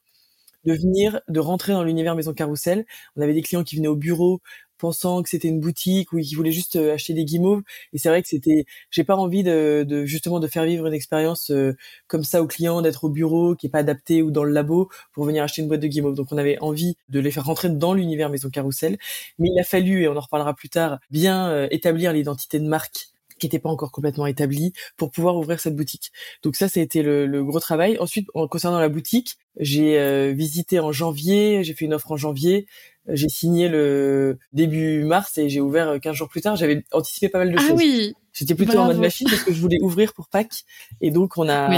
de 0.64 0.72
venir, 0.72 1.20
de 1.28 1.40
rentrer 1.40 1.72
dans 1.72 1.84
l'univers 1.84 2.14
Maison 2.14 2.32
Carrousel. 2.32 2.86
On 3.16 3.22
avait 3.22 3.34
des 3.34 3.42
clients 3.42 3.64
qui 3.64 3.76
venaient 3.76 3.88
au 3.88 3.96
bureau 3.96 4.40
pensant 4.78 5.22
que 5.22 5.28
c'était 5.28 5.48
une 5.48 5.60
boutique 5.60 6.12
ou 6.12 6.20
qui 6.20 6.34
voulaient 6.34 6.52
juste 6.52 6.76
euh, 6.76 6.94
acheter 6.94 7.14
des 7.14 7.24
guimauves. 7.24 7.62
Et 7.92 7.98
c'est 7.98 8.08
vrai 8.08 8.22
que 8.22 8.28
c'était, 8.28 8.64
j'ai 8.90 9.04
pas 9.04 9.16
envie 9.16 9.42
de, 9.42 9.84
de, 9.87 10.04
justement 10.06 10.40
de 10.40 10.46
faire 10.46 10.64
vivre 10.64 10.87
une 10.87 10.94
expérience 10.94 11.50
euh, 11.50 11.74
comme 12.06 12.24
ça 12.24 12.42
aux 12.42 12.46
clients, 12.46 12.82
d'être 12.82 13.04
au 13.04 13.08
bureau, 13.10 13.54
qui 13.54 13.66
est 13.66 13.70
pas 13.70 13.78
adapté 13.78 14.22
ou 14.22 14.30
dans 14.30 14.44
le 14.44 14.52
labo 14.52 14.90
pour 15.12 15.24
venir 15.24 15.42
acheter 15.44 15.62
une 15.62 15.68
boîte 15.68 15.80
de 15.80 15.87
guimauves. 15.87 16.14
Donc 16.14 16.28
on 16.32 16.38
avait 16.38 16.58
envie 16.60 16.96
de 17.08 17.20
les 17.20 17.30
faire 17.30 17.44
rentrer 17.44 17.70
dans 17.70 17.94
l'univers 17.94 18.30
Maison 18.30 18.50
Carrousel. 18.50 18.98
Mais 19.38 19.48
il 19.54 19.58
a 19.60 19.64
fallu, 19.64 20.02
et 20.02 20.08
on 20.08 20.16
en 20.16 20.20
reparlera 20.20 20.54
plus 20.54 20.68
tard, 20.68 20.98
bien 21.10 21.48
euh, 21.50 21.68
établir 21.70 22.12
l'identité 22.12 22.58
de 22.58 22.66
marque 22.66 23.08
qui 23.38 23.46
n'était 23.46 23.58
pas 23.58 23.68
encore 23.68 23.92
complètement 23.92 24.26
établie 24.26 24.72
pour 24.96 25.10
pouvoir 25.10 25.36
ouvrir 25.36 25.60
cette 25.60 25.76
boutique. 25.76 26.12
Donc 26.42 26.56
ça, 26.56 26.68
ça 26.68 26.80
a 26.80 26.82
été 26.82 27.02
le, 27.02 27.26
le 27.26 27.44
gros 27.44 27.60
travail. 27.60 27.98
Ensuite, 27.98 28.28
en 28.34 28.48
concernant 28.48 28.78
la 28.78 28.88
boutique, 28.88 29.36
j'ai 29.58 30.32
visité 30.32 30.80
en 30.80 30.92
janvier, 30.92 31.62
j'ai 31.62 31.74
fait 31.74 31.84
une 31.84 31.94
offre 31.94 32.10
en 32.10 32.16
janvier, 32.16 32.66
j'ai 33.08 33.28
signé 33.28 33.68
le 33.68 34.38
début 34.52 35.04
mars 35.04 35.36
et 35.38 35.48
j'ai 35.48 35.60
ouvert 35.60 36.00
15 36.00 36.14
jours 36.14 36.28
plus 36.28 36.40
tard. 36.40 36.56
J'avais 36.56 36.84
anticipé 36.92 37.28
pas 37.28 37.38
mal 37.38 37.52
de 37.52 37.56
ah 37.58 37.60
choses. 37.60 37.70
Ah 37.72 37.74
oui. 37.76 38.14
J'étais 38.32 38.54
plutôt 38.54 38.78
en 38.78 38.86
mode 38.86 38.98
machine 38.98 39.28
parce 39.30 39.44
que 39.44 39.52
je 39.52 39.60
voulais 39.60 39.78
ouvrir 39.80 40.12
pour 40.12 40.28
Pâques 40.28 40.64
et 41.00 41.12
donc 41.12 41.38
on 41.38 41.48
a 41.48 41.70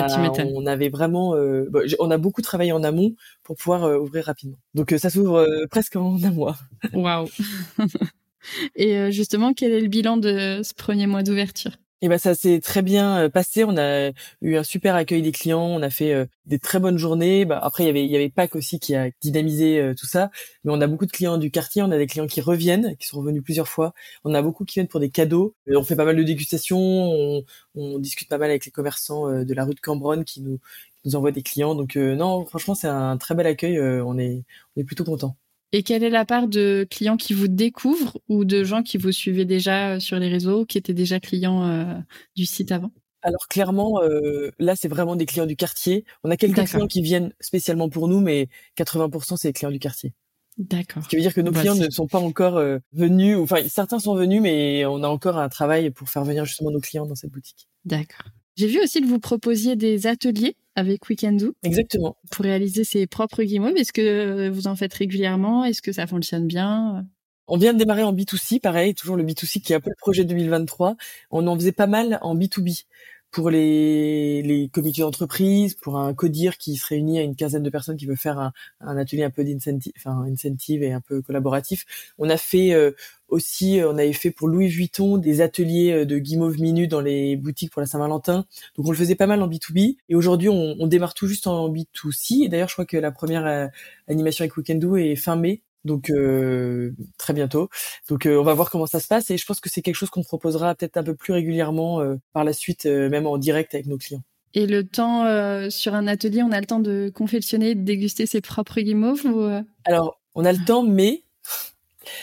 on 0.55 0.67
avait 0.67 0.89
vraiment 0.89 1.35
euh, 1.35 1.71
on 1.99 2.11
a 2.11 2.17
beaucoup 2.17 2.41
travaillé 2.41 2.73
en 2.73 2.83
amont 2.83 3.15
pour 3.43 3.57
pouvoir 3.57 3.85
euh, 3.85 3.99
ouvrir 3.99 4.25
rapidement. 4.25 4.57
Donc 4.75 4.93
euh, 4.93 4.99
ça 4.99 5.11
s'ouvre 5.11 5.47
presque 5.71 5.97
en 5.97 6.17
un 6.23 6.31
mois. 6.31 6.57
Waouh. 6.95 7.29
et 8.77 9.11
justement, 9.13 9.53
quel 9.55 9.73
est 9.73 9.81
le 9.81 9.89
bilan 9.89 10.17
de 10.17 10.61
ce 10.63 10.75
premier 10.75 11.07
mois 11.07 11.23
d'ouverture? 11.23 11.73
Et 12.03 12.09
ben 12.09 12.19
ça 12.19 12.35
s'est 12.35 12.61
très 12.61 12.83
bien 12.83 13.25
euh, 13.25 13.29
passé. 13.31 13.65
On 13.65 13.77
a 13.79 14.11
eu 14.43 14.57
un 14.57 14.63
super 14.63 14.95
accueil 14.95 15.23
des 15.23 15.33
clients. 15.33 15.65
On 15.65 15.83
a 15.83 15.89
fait 15.89 16.13
euh, 16.13 16.27
des 16.45 16.59
très 16.59 16.79
bonnes 16.79 16.99
journées. 16.99 17.47
Bah, 17.47 17.59
après 17.63 17.85
il 17.85 17.87
y 17.87 17.91
avait 17.91 18.07
y 18.07 18.15
avait 18.17 18.29
Pâques 18.29 18.55
aussi 18.55 18.79
qui 18.79 18.95
a 18.95 19.11
dynamisé 19.23 19.81
euh, 19.81 19.95
tout 19.95 20.07
ça. 20.07 20.31
Mais 20.65 20.73
on 20.73 20.81
a 20.83 20.87
beaucoup 20.89 21.07
de 21.07 21.11
clients 21.11 21.39
du 21.39 21.51
quartier. 21.51 21.83
On 21.83 21.91
a 21.91 21.97
des 21.97 22.07
clients 22.07 22.27
qui 22.27 22.43
reviennent, 22.43 22.97
qui 22.99 23.07
sont 23.07 23.19
revenus 23.21 23.43
plusieurs 23.43 23.69
fois. 23.69 23.95
On 24.25 24.35
a 24.35 24.43
beaucoup 24.43 24.67
qui 24.67 24.75
viennent 24.75 24.89
pour 24.89 25.01
des 25.01 25.11
cadeaux. 25.11 25.55
on 25.69 25.83
fait 25.85 25.97
pas 25.97 26.05
mal 26.05 26.17
de 26.17 26.23
dégustations. 26.23 26.79
On, 26.79 27.45
on 27.75 27.99
discute 27.99 28.29
pas 28.29 28.39
mal 28.39 28.51
avec 28.51 28.67
les 28.67 28.73
commerçants 28.73 29.29
de 29.45 29.55
la 29.55 29.65
rue 29.65 29.75
de 29.75 29.81
Cambronne 29.81 30.25
qui 30.25 30.43
nous 30.43 30.59
qui 31.03 31.09
nous 31.09 31.17
envoient 31.17 31.33
des 31.33 31.43
clients. 31.43 31.75
Donc 31.75 31.97
non, 31.97 32.45
franchement 32.47 32.75
c'est 32.75 32.89
un 32.89 33.17
très 33.17 33.35
bel 33.35 33.47
accueil. 33.47 33.81
on 33.81 34.19
est 34.19 34.45
on 34.77 34.81
est 34.81 34.85
plutôt 34.85 35.05
content. 35.05 35.37
Et 35.73 35.83
quelle 35.83 36.03
est 36.03 36.11
la 36.11 36.25
part 36.25 36.49
de 36.49 36.87
clients 36.91 37.17
qui 37.17 37.35
vous 37.35 37.49
découvrent 37.49 38.19
ou 38.29 38.45
de 38.45 38.65
gens 38.65 38.83
qui 38.83 38.99
vous 38.99 39.13
suivaient 39.13 39.45
déjà 39.45 39.95
euh, 39.95 40.01
sur 40.01 40.19
les 40.19 40.29
réseaux, 40.29 40.65
qui 40.65 40.79
étaient 40.79 40.95
déjà 40.95 41.21
clients 41.21 41.65
euh, 41.65 41.95
du 42.37 42.47
site 42.47 42.73
avant? 42.73 42.93
Alors 43.23 43.49
clairement, 43.49 44.01
euh, 44.03 44.53
là 44.59 44.77
c'est 44.77 44.89
vraiment 44.89 45.17
des 45.17 45.27
clients 45.27 45.47
du 45.47 45.57
quartier. 45.57 46.05
On 46.23 46.31
a 46.31 46.37
quelques 46.37 46.65
clients 46.65 46.87
qui 46.87 47.03
viennent 47.03 47.33
spécialement 47.41 47.89
pour 47.89 48.07
nous, 48.07 48.21
mais 48.21 48.49
80% 48.77 49.37
c'est 49.37 49.49
les 49.49 49.53
clients 49.53 49.73
du 49.73 49.81
quartier. 49.81 50.15
D'accord. 50.59 51.03
Ce 51.03 51.09
qui 51.09 51.17
veut 51.17 51.23
dire 51.23 51.35
que 51.35 51.41
nos 51.41 51.51
bah, 51.51 51.61
clients 51.61 51.75
ne 51.75 51.91
sont 51.91 52.07
pas 52.07 52.21
encore 52.21 52.63
venus, 52.93 53.37
enfin 53.37 53.57
certains 53.69 53.99
sont 53.99 54.15
venus, 54.15 54.41
mais 54.41 54.87
on 54.87 55.03
a 55.03 55.09
encore 55.09 55.39
un 55.39 55.49
travail 55.49 55.91
pour 55.91 56.09
faire 56.09 56.25
venir 56.25 56.45
justement 56.45 56.71
nos 56.71 56.81
clients 56.81 57.05
dans 57.05 57.17
cette 57.17 57.33
boutique. 57.33 57.69
D'accord. 57.85 58.27
J'ai 58.57 58.69
vu 58.69 58.81
aussi 58.83 59.01
que 59.01 59.07
vous 59.07 59.19
proposiez 59.19 59.77
des 59.77 60.07
ateliers 60.07 60.57
avec 60.75 61.09
Weekendoo. 61.09 61.55
Exactement. 61.63 62.17
Pour 62.31 62.45
réaliser 62.45 62.85
ses 62.85 63.07
propres 63.07 63.43
guimauves. 63.43 63.77
Est-ce 63.77 63.93
que 63.93 64.49
vous 64.49 64.67
en 64.67 64.77
faites 64.77 64.95
régulièrement? 64.95 65.65
Est-ce 65.65 65.83
que 65.83 65.93
ça 65.93 66.07
fonctionne 66.07 66.47
bien? 66.47 67.07
On 67.49 67.59
vient 67.59 67.73
de 67.73 67.79
démarrer 67.79 68.03
en 68.03 68.13
B2C, 68.13 68.61
pareil, 68.61 68.95
toujours 68.95 69.17
le 69.17 69.23
B2C 69.23 69.61
qui 69.61 69.73
est 69.73 69.77
un 69.77 69.81
peu 69.81 69.91
le 69.91 69.97
projet 69.97 70.25
2023. 70.25 70.97
On 71.31 71.47
en 71.47 71.55
faisait 71.55 71.73
pas 71.73 71.87
mal 71.87 72.19
en 72.23 72.35
B2B 72.35 72.85
pour 73.31 73.51
les, 73.51 74.43
les 74.43 74.69
comités 74.69 75.03
d'entreprise, 75.03 75.75
pour 75.75 75.99
un 75.99 76.15
codir 76.15 76.57
qui 76.57 76.77
se 76.77 76.87
réunit 76.87 77.19
à 77.19 77.23
une 77.23 77.37
quinzaine 77.37 77.63
de 77.63 77.71
personnes 77.71 77.97
qui 77.97 78.07
veut 78.07 78.17
faire 78.17 78.39
un, 78.39 78.53
un 78.81 78.97
atelier 78.97 79.25
un 79.25 79.31
peu 79.31 79.45
d'incentive, 79.45 79.93
enfin 79.97 80.23
incentive 80.23 80.83
et 80.83 80.93
un 80.93 81.01
peu 81.01 81.21
collaboratif. 81.23 81.85
On 82.19 82.31
a 82.31 82.37
fait 82.37 82.73
euh, 82.73 82.93
aussi, 83.29 83.81
euh, 83.81 83.91
on 83.91 83.99
avait 83.99 84.13
fait 84.13 84.31
pour 84.31 84.49
Louis 84.49 84.69
Vuitton 84.69 85.19
des 85.19 85.41
ateliers 85.41 85.93
euh, 85.93 86.05
de 86.07 86.19
guimauve 86.19 86.59
minute 86.61 86.91
dans 86.91 87.01
les 87.01 87.37
boutiques 87.37 87.73
pour 87.73 87.81
la 87.81 87.87
Saint-Valentin. 87.87 88.47
Donc 88.77 88.87
on 88.87 88.91
le 88.91 88.97
faisait 88.97 89.17
pas 89.17 89.27
mal 89.27 89.43
en 89.43 89.49
B2B. 89.49 89.97
Et 90.09 90.15
aujourd'hui, 90.15 90.49
on, 90.49 90.77
on, 90.79 90.87
démarre 90.87 91.15
tout 91.15 91.27
juste 91.27 91.47
en 91.47 91.69
B2C. 91.69 92.45
Et 92.45 92.49
d'ailleurs, 92.49 92.69
je 92.69 92.75
crois 92.75 92.87
que 92.87 92.97
la 92.97 93.11
première 93.11 93.71
animation 94.09 94.45
avec 94.45 94.57
Weekendoo 94.57 94.97
est 94.97 95.17
fin 95.17 95.37
mai 95.37 95.63
donc 95.87 96.11
euh, 96.11 96.95
très 97.17 97.33
bientôt. 97.33 97.71
Donc 98.11 98.27
euh, 98.27 98.39
on 98.39 98.43
va 98.43 98.53
voir 98.53 98.71
comment 98.71 98.87
ça 98.87 99.01
se 99.01 99.09
passe 99.09 99.31
et 99.31 99.39
je 99.39 99.47
pense 99.47 99.61
que 99.61 99.71
c'est 99.71 99.81
quelque 99.81 99.95
chose 99.95 100.11
qu'on 100.11 100.23
proposera 100.23 100.75
peut-être 100.75 100.99
un 100.99 101.03
peu 101.03 101.15
plus 101.15 101.33
régulièrement 101.33 102.01
euh, 102.01 102.17
par 102.33 102.45
la 102.45 102.53
suite, 102.53 102.85
même 102.85 103.27
en 103.27 103.39
direct 103.39 103.75
avec 103.75 103.87
nos 103.87 103.97
clients. 103.97 104.23
Et 104.55 104.67
le 104.67 104.85
temps 104.85 105.25
sur 105.71 105.95
un 105.95 106.07
atelier, 106.07 106.43
on 106.43 106.53
a 106.53 106.61
le 106.61 106.67
temps 106.67 106.81
de 106.81 107.11
confectionner, 107.15 107.75
de 107.75 107.83
déguster 107.83 108.27
ses 108.27 108.41
propres 108.41 108.81
guimauves 108.81 109.25
ou 109.27 109.49
Alors 109.85 110.21
on 110.35 110.45
a 110.45 110.53
le 110.53 110.65
temps, 110.65 110.83
mais 110.83 111.23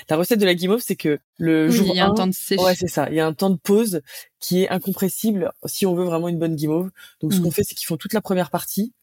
la 0.09 0.17
recette 0.17 0.39
de 0.39 0.45
la 0.45 0.55
guimauve, 0.55 0.81
c'est 0.83 0.95
que 0.95 1.19
le 1.37 1.69
jour 1.69 1.87
il 1.89 1.97
y 1.97 1.99
a 1.99 2.07
un 2.07 2.13
temps 2.13 2.27
de 2.27 2.33
sécher. 2.33 2.63
Ouais, 2.63 2.75
c'est 2.75 2.87
ça. 2.87 3.07
Il 3.09 3.15
y 3.15 3.19
a 3.19 3.27
un 3.27 3.33
temps 3.33 3.49
de 3.49 3.57
pause 3.57 4.01
qui 4.39 4.63
est 4.63 4.69
incompressible 4.69 5.51
si 5.65 5.85
on 5.85 5.93
veut 5.93 6.05
vraiment 6.05 6.27
une 6.27 6.39
bonne 6.39 6.55
guimauve. 6.55 6.89
Donc 7.21 7.33
ce 7.33 7.39
mmh. 7.39 7.43
qu'on 7.43 7.51
fait, 7.51 7.63
c'est 7.63 7.75
qu'ils 7.75 7.85
font 7.85 7.97
toute 7.97 8.13
la 8.13 8.21
première 8.21 8.49
partie, 8.49 8.93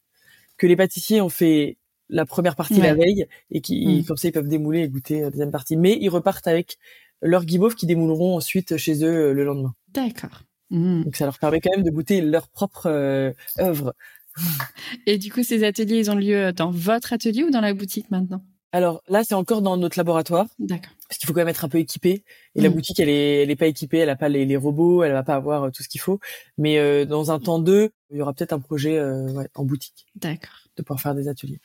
que 0.57 0.67
les 0.67 0.75
pâtissiers 0.75 1.21
ont 1.21 1.29
fait 1.29 1.77
la 2.11 2.25
première 2.25 2.55
partie 2.55 2.79
la 2.79 2.93
veille 2.93 3.25
et 3.49 3.61
qui 3.61 4.01
mm. 4.01 4.05
comme 4.05 4.17
ça 4.17 4.27
ils 4.27 4.31
peuvent 4.31 4.47
démouler 4.47 4.81
et 4.81 4.89
goûter 4.89 5.21
la 5.21 5.29
deuxième 5.29 5.51
partie. 5.51 5.77
Mais 5.77 5.97
ils 5.99 6.09
repartent 6.09 6.47
avec 6.47 6.77
leurs 7.21 7.45
guimauves 7.45 7.75
qui 7.75 7.85
démouleront 7.85 8.35
ensuite 8.35 8.77
chez 8.77 9.03
eux 9.03 9.29
euh, 9.29 9.33
le 9.33 9.43
lendemain. 9.43 9.73
D'accord. 9.93 10.43
Mm. 10.69 11.03
Donc 11.03 11.15
ça 11.15 11.25
leur 11.25 11.39
permet 11.39 11.61
quand 11.61 11.71
même 11.75 11.83
de 11.83 11.91
goûter 11.91 12.21
leur 12.21 12.47
propre 12.49 12.87
euh, 12.87 13.31
œuvre. 13.59 13.95
Et 15.05 15.17
du 15.17 15.31
coup, 15.31 15.43
ces 15.43 15.63
ateliers, 15.63 15.97
ils 15.97 16.11
ont 16.11 16.15
lieu 16.15 16.53
dans 16.53 16.71
votre 16.71 17.13
atelier 17.13 17.43
ou 17.43 17.49
dans 17.49 17.61
la 17.61 17.73
boutique 17.73 18.09
maintenant? 18.11 18.43
Alors 18.73 19.03
là, 19.09 19.23
c'est 19.25 19.33
encore 19.33 19.61
dans 19.61 19.75
notre 19.75 19.97
laboratoire. 19.99 20.47
D'accord. 20.57 20.93
Parce 21.09 21.17
qu'il 21.17 21.27
faut 21.27 21.33
quand 21.33 21.41
même 21.41 21.49
être 21.49 21.65
un 21.65 21.69
peu 21.69 21.79
équipé. 21.79 22.23
Et 22.55 22.61
la 22.61 22.69
Mm. 22.69 22.73
boutique, 22.73 22.99
elle 23.01 23.09
est, 23.09 23.43
elle 23.43 23.51
est 23.51 23.57
pas 23.57 23.67
équipée, 23.67 23.97
elle 23.97 24.09
a 24.09 24.15
pas 24.15 24.29
les, 24.29 24.45
les 24.45 24.55
robots, 24.55 25.03
elle 25.03 25.11
va 25.11 25.23
pas 25.23 25.35
avoir 25.35 25.63
euh, 25.63 25.69
tout 25.71 25.83
ce 25.83 25.89
qu'il 25.89 25.99
faut. 25.99 26.19
Mais 26.57 26.77
euh, 26.77 27.05
dans 27.05 27.31
un 27.31 27.39
temps 27.39 27.59
deux, 27.59 27.91
il 28.11 28.17
y 28.17 28.21
aura 28.21 28.33
peut-être 28.33 28.53
un 28.53 28.59
projet 28.59 28.97
euh, 28.97 29.29
ouais, 29.33 29.49
en 29.55 29.65
boutique 29.65 30.07
D'accord. 30.15 30.60
De 30.77 30.83
pouvoir 30.83 31.01
faire 31.01 31.15
des 31.15 31.27
ateliers. 31.27 31.59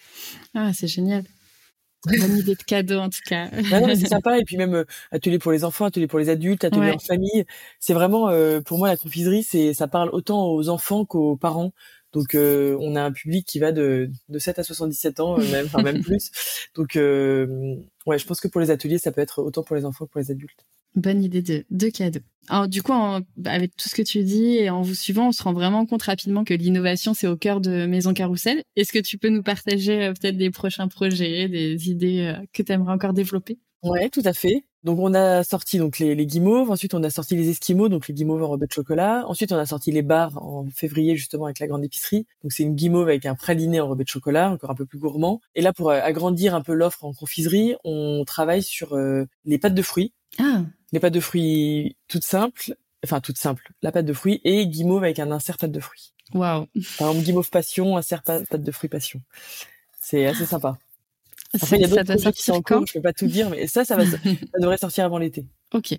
Ah, 0.55 0.73
c'est 0.73 0.89
génial. 0.89 1.25
Bonne 2.21 2.39
idée 2.39 2.55
de 2.55 2.63
cadeau 2.63 2.99
en 2.99 3.11
tout 3.11 3.21
cas. 3.27 3.49
Non, 3.51 3.87
mais 3.87 3.97
c'est 3.97 4.07
sympa. 4.07 4.39
Et 4.39 4.45
puis 4.45 4.57
même 4.57 4.75
euh, 4.75 4.85
atelier 5.11 5.39
pour 5.41 5.51
les 5.51 5.65
enfants, 5.65 5.87
atelier 5.87 6.07
pour 6.07 6.19
les 6.21 6.29
adultes, 6.29 6.63
atelier 6.65 6.91
Ouais. 6.91 6.95
en 6.95 6.99
famille. 7.01 7.45
C'est 7.81 7.95
vraiment, 7.95 8.29
euh, 8.29 8.61
pour 8.61 8.79
moi, 8.79 8.89
la 8.89 8.97
confiserie, 8.97 9.43
c'est, 9.43 9.75
ça 9.75 9.89
parle 9.89 10.11
autant 10.13 10.47
aux 10.53 10.69
enfants 10.69 11.05
qu'aux 11.05 11.37
parents. 11.37 11.73
Donc 12.13 12.35
euh, 12.35 12.77
on 12.81 12.95
a 12.95 13.03
un 13.03 13.11
public 13.13 13.45
qui 13.47 13.59
va 13.59 13.73
de, 13.73 14.09
de 14.29 14.39
7 14.39 14.59
à 14.61 14.63
77 14.63 15.19
ans, 15.21 15.37
même, 15.39 15.67
enfin 15.67 15.83
même 15.83 16.01
plus. 16.03 16.31
Donc 16.77 16.95
ouais, 16.95 18.19
je 18.19 18.27
pense 18.27 18.41
que 18.41 18.49
pour 18.49 18.61
les 18.61 18.71
ateliers, 18.71 18.99
ça 18.99 19.11
peut 19.11 19.21
être 19.21 19.43
autant 19.43 19.63
pour 19.65 19.75
les 19.75 19.85
enfants 19.85 20.07
que 20.07 20.11
pour 20.13 20.21
les 20.21 20.31
adultes. 20.31 20.65
Bonne 20.97 21.23
idée 21.23 21.43
de, 21.43 21.65
de 21.71 21.89
cadeau. 21.89 22.21
Alors 22.49 22.69
du 22.69 22.83
coup, 22.83 22.93
en- 22.93 23.21
avec 23.45 23.77
tout 23.77 23.89
ce 23.89 23.95
que 23.95 24.03
tu 24.03 24.23
dis 24.23 24.57
et 24.57 24.71
en 24.71 24.83
vous 24.83 24.95
suivant, 24.95 25.29
on 25.29 25.33
se 25.33 25.43
rend 25.43 25.53
vraiment 25.53 25.85
compte 25.85 26.03
rapidement 26.05 26.43
que 26.45 26.55
l'innovation, 26.55 27.13
c'est 27.13 27.27
au 27.27 27.37
cœur 27.37 27.61
de 27.61 27.87
Maison 27.87 28.15
Carrousel. 28.15 28.63
Est-ce 28.77 28.93
que 28.93 28.99
tu 29.01 29.19
peux 29.19 29.29
nous 29.29 29.43
partager 29.43 30.05
euh, 30.05 30.13
peut-être 30.13 30.37
des 30.37 30.51
prochains 30.51 30.89
projets, 30.89 31.49
des 31.49 31.91
idées 31.91 32.21
euh, 32.35 32.45
que 32.53 32.63
tu 32.63 32.73
aimerais 32.73 32.93
encore 32.93 33.13
développer? 33.13 33.59
Ouais, 33.83 34.09
tout 34.09 34.23
à 34.25 34.33
fait. 34.33 34.65
Donc 34.85 34.99
on 35.01 35.13
a 35.15 35.43
sorti 35.45 35.79
donc 35.79 35.99
les, 35.99 36.15
les 36.15 36.27
guimauves, 36.27 36.71
ensuite 36.71 36.95
on 36.95 37.03
a 37.03 37.11
sorti 37.11 37.37
les 37.37 37.51
esquimaux, 37.51 37.89
donc 37.89 38.07
les 38.09 38.15
guimauves 38.15 38.43
en 38.43 38.49
rebeu 38.49 38.67
de 38.67 38.73
chocolat. 38.73 39.25
Ensuite 39.27 39.53
on 39.53 39.57
a 39.57 39.67
sorti 39.67 39.91
les 39.91 40.03
bars 40.03 40.37
en 40.43 40.65
février 40.75 41.17
justement 41.17 41.45
avec 41.47 41.59
la 41.59 41.67
grande 41.67 41.85
épicerie. 41.85 42.27
Donc 42.43 42.53
c'est 42.53 42.63
une 42.63 42.75
guimauve 42.75 43.09
avec 43.09 43.27
un 43.27 43.35
praliné 43.35 43.81
en 43.81 43.89
rebeu 43.89 44.05
de 44.05 44.09
chocolat, 44.09 44.51
encore 44.51 44.71
un 44.71 44.75
peu 44.75 44.87
plus 44.87 44.99
gourmand. 44.99 45.41
Et 45.57 45.61
là 45.63 45.73
pour 45.73 45.91
euh, 45.91 46.01
agrandir 46.01 46.55
un 46.55 46.63
peu 46.63 46.73
l'offre 46.73 47.05
en 47.05 47.13
confiserie, 47.13 47.75
on 47.85 48.25
travaille 48.25 48.63
sur 48.63 48.95
euh, 48.95 49.25
les 49.45 49.59
pâtes 49.59 49.75
de 49.75 49.83
fruits, 49.83 50.13
Ah, 50.39 50.65
les 50.93 51.01
pâtes 51.01 51.15
de 51.15 51.21
fruits 51.21 51.97
toutes 52.09 52.25
simples, 52.25 52.77
enfin 53.05 53.21
toutes 53.21 53.39
simples, 53.39 53.71
la 53.83 53.93
pâte 53.93 54.07
de 54.07 54.13
fruits 54.13 54.41
et 54.45 54.67
guimauve 54.67 55.05
avec 55.05 55.19
un 55.19 55.31
insert 55.31 55.59
pâte 55.59 55.73
de 55.73 55.81
fruits. 55.81 56.13
waouh. 56.35 56.67
Par 56.99 57.09
exemple 57.09 57.25
guimauve 57.25 57.51
passion, 57.51 57.97
insert 57.97 58.23
pâte 58.23 58.53
de 58.53 58.73
fruits 58.73 58.91
passion. 58.91 59.21
C'est 60.01 60.27
assez 60.27 60.47
sympa. 60.47 60.79
Après, 61.55 61.77
il 61.77 61.83
y 61.83 61.85
a 61.85 61.89
d'autres 61.89 62.05
projets 62.05 62.33
qui 62.33 62.43
sont 62.43 62.53
en 62.53 62.63
cours, 62.63 62.87
je 62.87 62.95
peux 62.95 63.01
pas 63.01 63.13
tout 63.13 63.27
dire, 63.27 63.51
mais 63.51 63.67
ça, 63.67 63.85
ça, 63.85 63.97
va, 63.97 64.05
ça 64.07 64.19
devrait 64.61 64.79
sortir 64.79 65.05
avant 65.05 65.19
l'été. 65.19 65.47
Ok. 65.73 65.97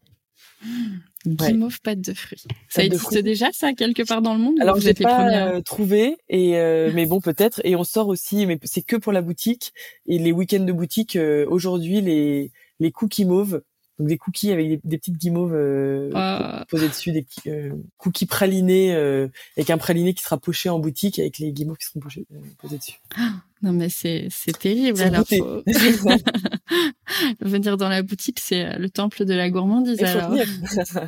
Guimauve 1.26 1.82
pâte 1.82 2.02
de 2.02 2.13
fruits. 2.13 2.43
Ça 2.69 2.82
Pâte 2.82 2.93
existe 2.93 3.17
déjà, 3.19 3.52
ça, 3.52 3.73
quelque 3.73 4.04
part 4.04 4.21
dans 4.21 4.34
le 4.34 4.39
monde 4.39 4.56
Alors 4.60 4.80
j'ai 4.80 4.93
pas 4.93 5.50
euh, 5.50 5.62
trouvé 5.62 6.17
et 6.30 6.58
euh, 6.58 6.91
mais 6.93 7.06
bon 7.06 7.21
peut-être 7.21 7.62
et 7.63 7.76
on 7.76 7.84
sort 7.84 8.08
aussi 8.08 8.45
mais 8.45 8.60
c'est 8.63 8.82
que 8.82 8.95
pour 8.95 9.12
la 9.12 9.21
boutique 9.21 9.73
et 10.06 10.19
les 10.19 10.32
week-ends 10.32 10.63
de 10.63 10.71
boutique 10.71 11.15
euh, 11.15 11.45
aujourd'hui 11.50 12.02
les 12.02 12.52
les 12.80 12.91
cookies 12.91 13.26
mauves 13.26 13.62
donc 14.00 14.08
des 14.08 14.18
cookies 14.18 14.52
avec 14.52 14.68
des, 14.70 14.80
des 14.84 14.98
petites 14.98 15.18
guimauves 15.18 15.54
euh, 15.56 16.12
Ah. 16.14 16.66
posées 16.70 16.88
dessus 16.88 17.12
des 17.12 17.26
euh, 17.48 17.72
cookies 17.98 18.26
pralinés 18.28 18.94
euh, 18.94 19.28
avec 19.58 19.70
un 19.70 19.78
praliné 19.78 20.14
qui 20.14 20.24
sera 20.24 20.38
poché 20.38 20.70
en 20.70 20.80
boutique 20.80 21.18
avec 21.20 21.40
les 21.40 21.52
guimauves 21.52 21.78
qui 21.78 21.86
seront 21.88 22.00
pochées, 22.00 22.26
euh, 22.34 22.38
posées 22.60 22.78
dessus. 22.78 23.00
Non 23.64 23.72
mais 23.74 23.90
c'est 23.90 24.28
c'est 24.30 24.56
terrible. 24.56 25.02
Alors 25.02 25.26
faut- 25.28 25.64
venir 27.42 27.76
dans 27.78 27.90
la 27.90 28.04
boutique, 28.04 28.40
c'est 28.40 28.64
euh, 28.66 28.78
le 28.78 28.88
temple 28.90 29.26
de 29.26 29.34
la 29.34 29.50
gourmandise. 29.50 30.02
Alors. 30.04 30.36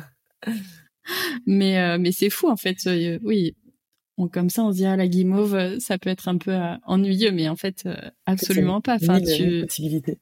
Mais 1.46 1.78
euh, 1.78 1.98
mais 1.98 2.12
c'est 2.12 2.30
fou 2.30 2.48
en 2.48 2.56
fait. 2.56 2.76
oui, 3.22 3.56
comme 4.28 4.50
ça 4.50 4.62
on 4.64 4.72
se 4.72 4.76
dit 4.78 4.86
ah 4.86 4.96
la 4.96 5.08
guimauve, 5.08 5.54
euh, 5.54 5.78
ça 5.80 5.98
peut 5.98 6.10
être 6.10 6.28
un 6.28 6.36
peu 6.38 6.52
euh, 6.52 6.74
ennuyeux, 6.86 7.32
mais 7.32 7.48
en 7.48 7.56
fait 7.56 7.82
euh, 7.86 7.94
absolument 8.26 8.80
pas. 8.80 8.96
Enfin 8.96 9.20
tu, 9.20 9.66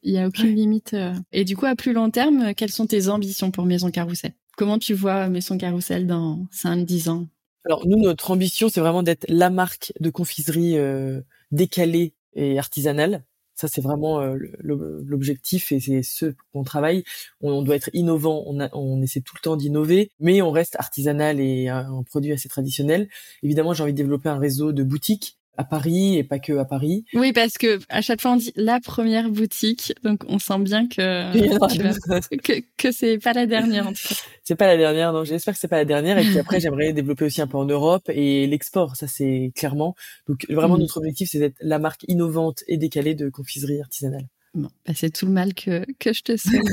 il 0.02 0.12
y 0.12 0.18
a 0.18 0.26
aucune 0.28 0.54
limite. 0.54 0.94
euh. 0.94 1.14
Et 1.32 1.44
du 1.44 1.56
coup 1.56 1.66
à 1.66 1.74
plus 1.76 1.92
long 1.92 2.10
terme, 2.10 2.54
quelles 2.54 2.70
sont 2.70 2.86
tes 2.86 3.08
ambitions 3.08 3.50
pour 3.50 3.64
Maison 3.66 3.90
Carrousel 3.90 4.32
Comment 4.56 4.78
tu 4.78 4.94
vois 4.94 5.28
Maison 5.28 5.56
Carrousel 5.56 6.06
dans 6.06 6.46
5-10 6.52 7.08
ans? 7.10 7.26
Alors 7.64 7.86
nous, 7.86 7.98
notre 7.98 8.30
ambition, 8.30 8.68
c'est 8.68 8.80
vraiment 8.80 9.02
d'être 9.02 9.26
la 9.28 9.50
marque 9.50 9.92
de 10.00 10.10
confiserie 10.10 10.76
euh, 10.78 11.20
décalée 11.50 12.14
et 12.34 12.58
artisanale. 12.58 13.24
Ça, 13.58 13.66
c'est 13.66 13.80
vraiment 13.80 14.20
euh, 14.20 14.36
l'objectif 14.60 15.72
et 15.72 15.80
c'est 15.80 16.04
ce 16.04 16.26
qu'on 16.52 16.62
travaille. 16.62 17.02
On, 17.40 17.50
on 17.50 17.62
doit 17.62 17.74
être 17.74 17.90
innovant, 17.92 18.44
on, 18.46 19.02
essaie 19.02 19.20
tout 19.20 19.34
le 19.34 19.40
temps 19.40 19.56
d'innover, 19.56 20.12
mais 20.20 20.42
on 20.42 20.52
reste 20.52 20.76
artisanal 20.76 21.40
et 21.40 21.68
un 21.68 22.04
produit 22.04 22.30
assez 22.30 22.48
traditionnel. 22.48 23.08
Évidemment, 23.42 23.74
j'ai 23.74 23.82
envie 23.82 23.92
de 23.92 23.96
développer 23.96 24.28
un 24.28 24.38
réseau 24.38 24.72
de 24.72 24.84
boutiques 24.84 25.37
à 25.58 25.64
Paris 25.64 26.16
et 26.16 26.24
pas 26.24 26.38
que 26.38 26.56
à 26.56 26.64
Paris. 26.64 27.04
Oui, 27.12 27.32
parce 27.32 27.58
que 27.58 27.78
à 27.90 28.00
chaque 28.00 28.22
fois 28.22 28.30
on 28.30 28.36
dit 28.36 28.52
la 28.56 28.80
première 28.80 29.28
boutique, 29.28 29.92
donc 30.04 30.22
on 30.28 30.38
sent 30.38 30.60
bien 30.60 30.88
que 30.88 31.32
que, 32.38 32.62
que 32.78 32.92
c'est 32.92 33.18
pas 33.18 33.34
la 33.34 33.44
dernière 33.44 33.86
en 33.88 33.92
tout 33.92 34.08
cas. 34.08 34.14
c'est 34.44 34.56
pas 34.56 34.66
la 34.68 34.78
dernière, 34.78 35.12
non, 35.12 35.24
j'espère 35.24 35.52
que 35.52 35.60
c'est 35.60 35.68
pas 35.68 35.76
la 35.76 35.84
dernière. 35.84 36.16
Et 36.18 36.24
puis 36.24 36.38
après, 36.38 36.60
j'aimerais 36.60 36.92
développer 36.94 37.26
aussi 37.26 37.42
un 37.42 37.46
peu 37.46 37.58
en 37.58 37.66
Europe 37.66 38.08
et 38.08 38.46
l'export, 38.46 38.96
ça 38.96 39.06
c'est 39.06 39.52
clairement. 39.54 39.94
Donc 40.28 40.46
vraiment, 40.48 40.76
Mm. 40.78 40.82
notre 40.82 40.98
objectif, 40.98 41.28
c'est 41.30 41.38
d'être 41.40 41.56
la 41.60 41.78
marque 41.78 42.04
innovante 42.08 42.62
et 42.68 42.76
décalée 42.76 43.14
de 43.14 43.28
confiserie 43.28 43.80
artisanale. 43.80 44.26
Bon, 44.54 44.68
bah, 44.86 44.92
c'est 44.94 45.10
tout 45.10 45.26
le 45.26 45.32
mal 45.32 45.54
que, 45.54 45.84
que 45.98 46.12
je 46.12 46.22
te 46.22 46.36
souhaite. 46.36 46.64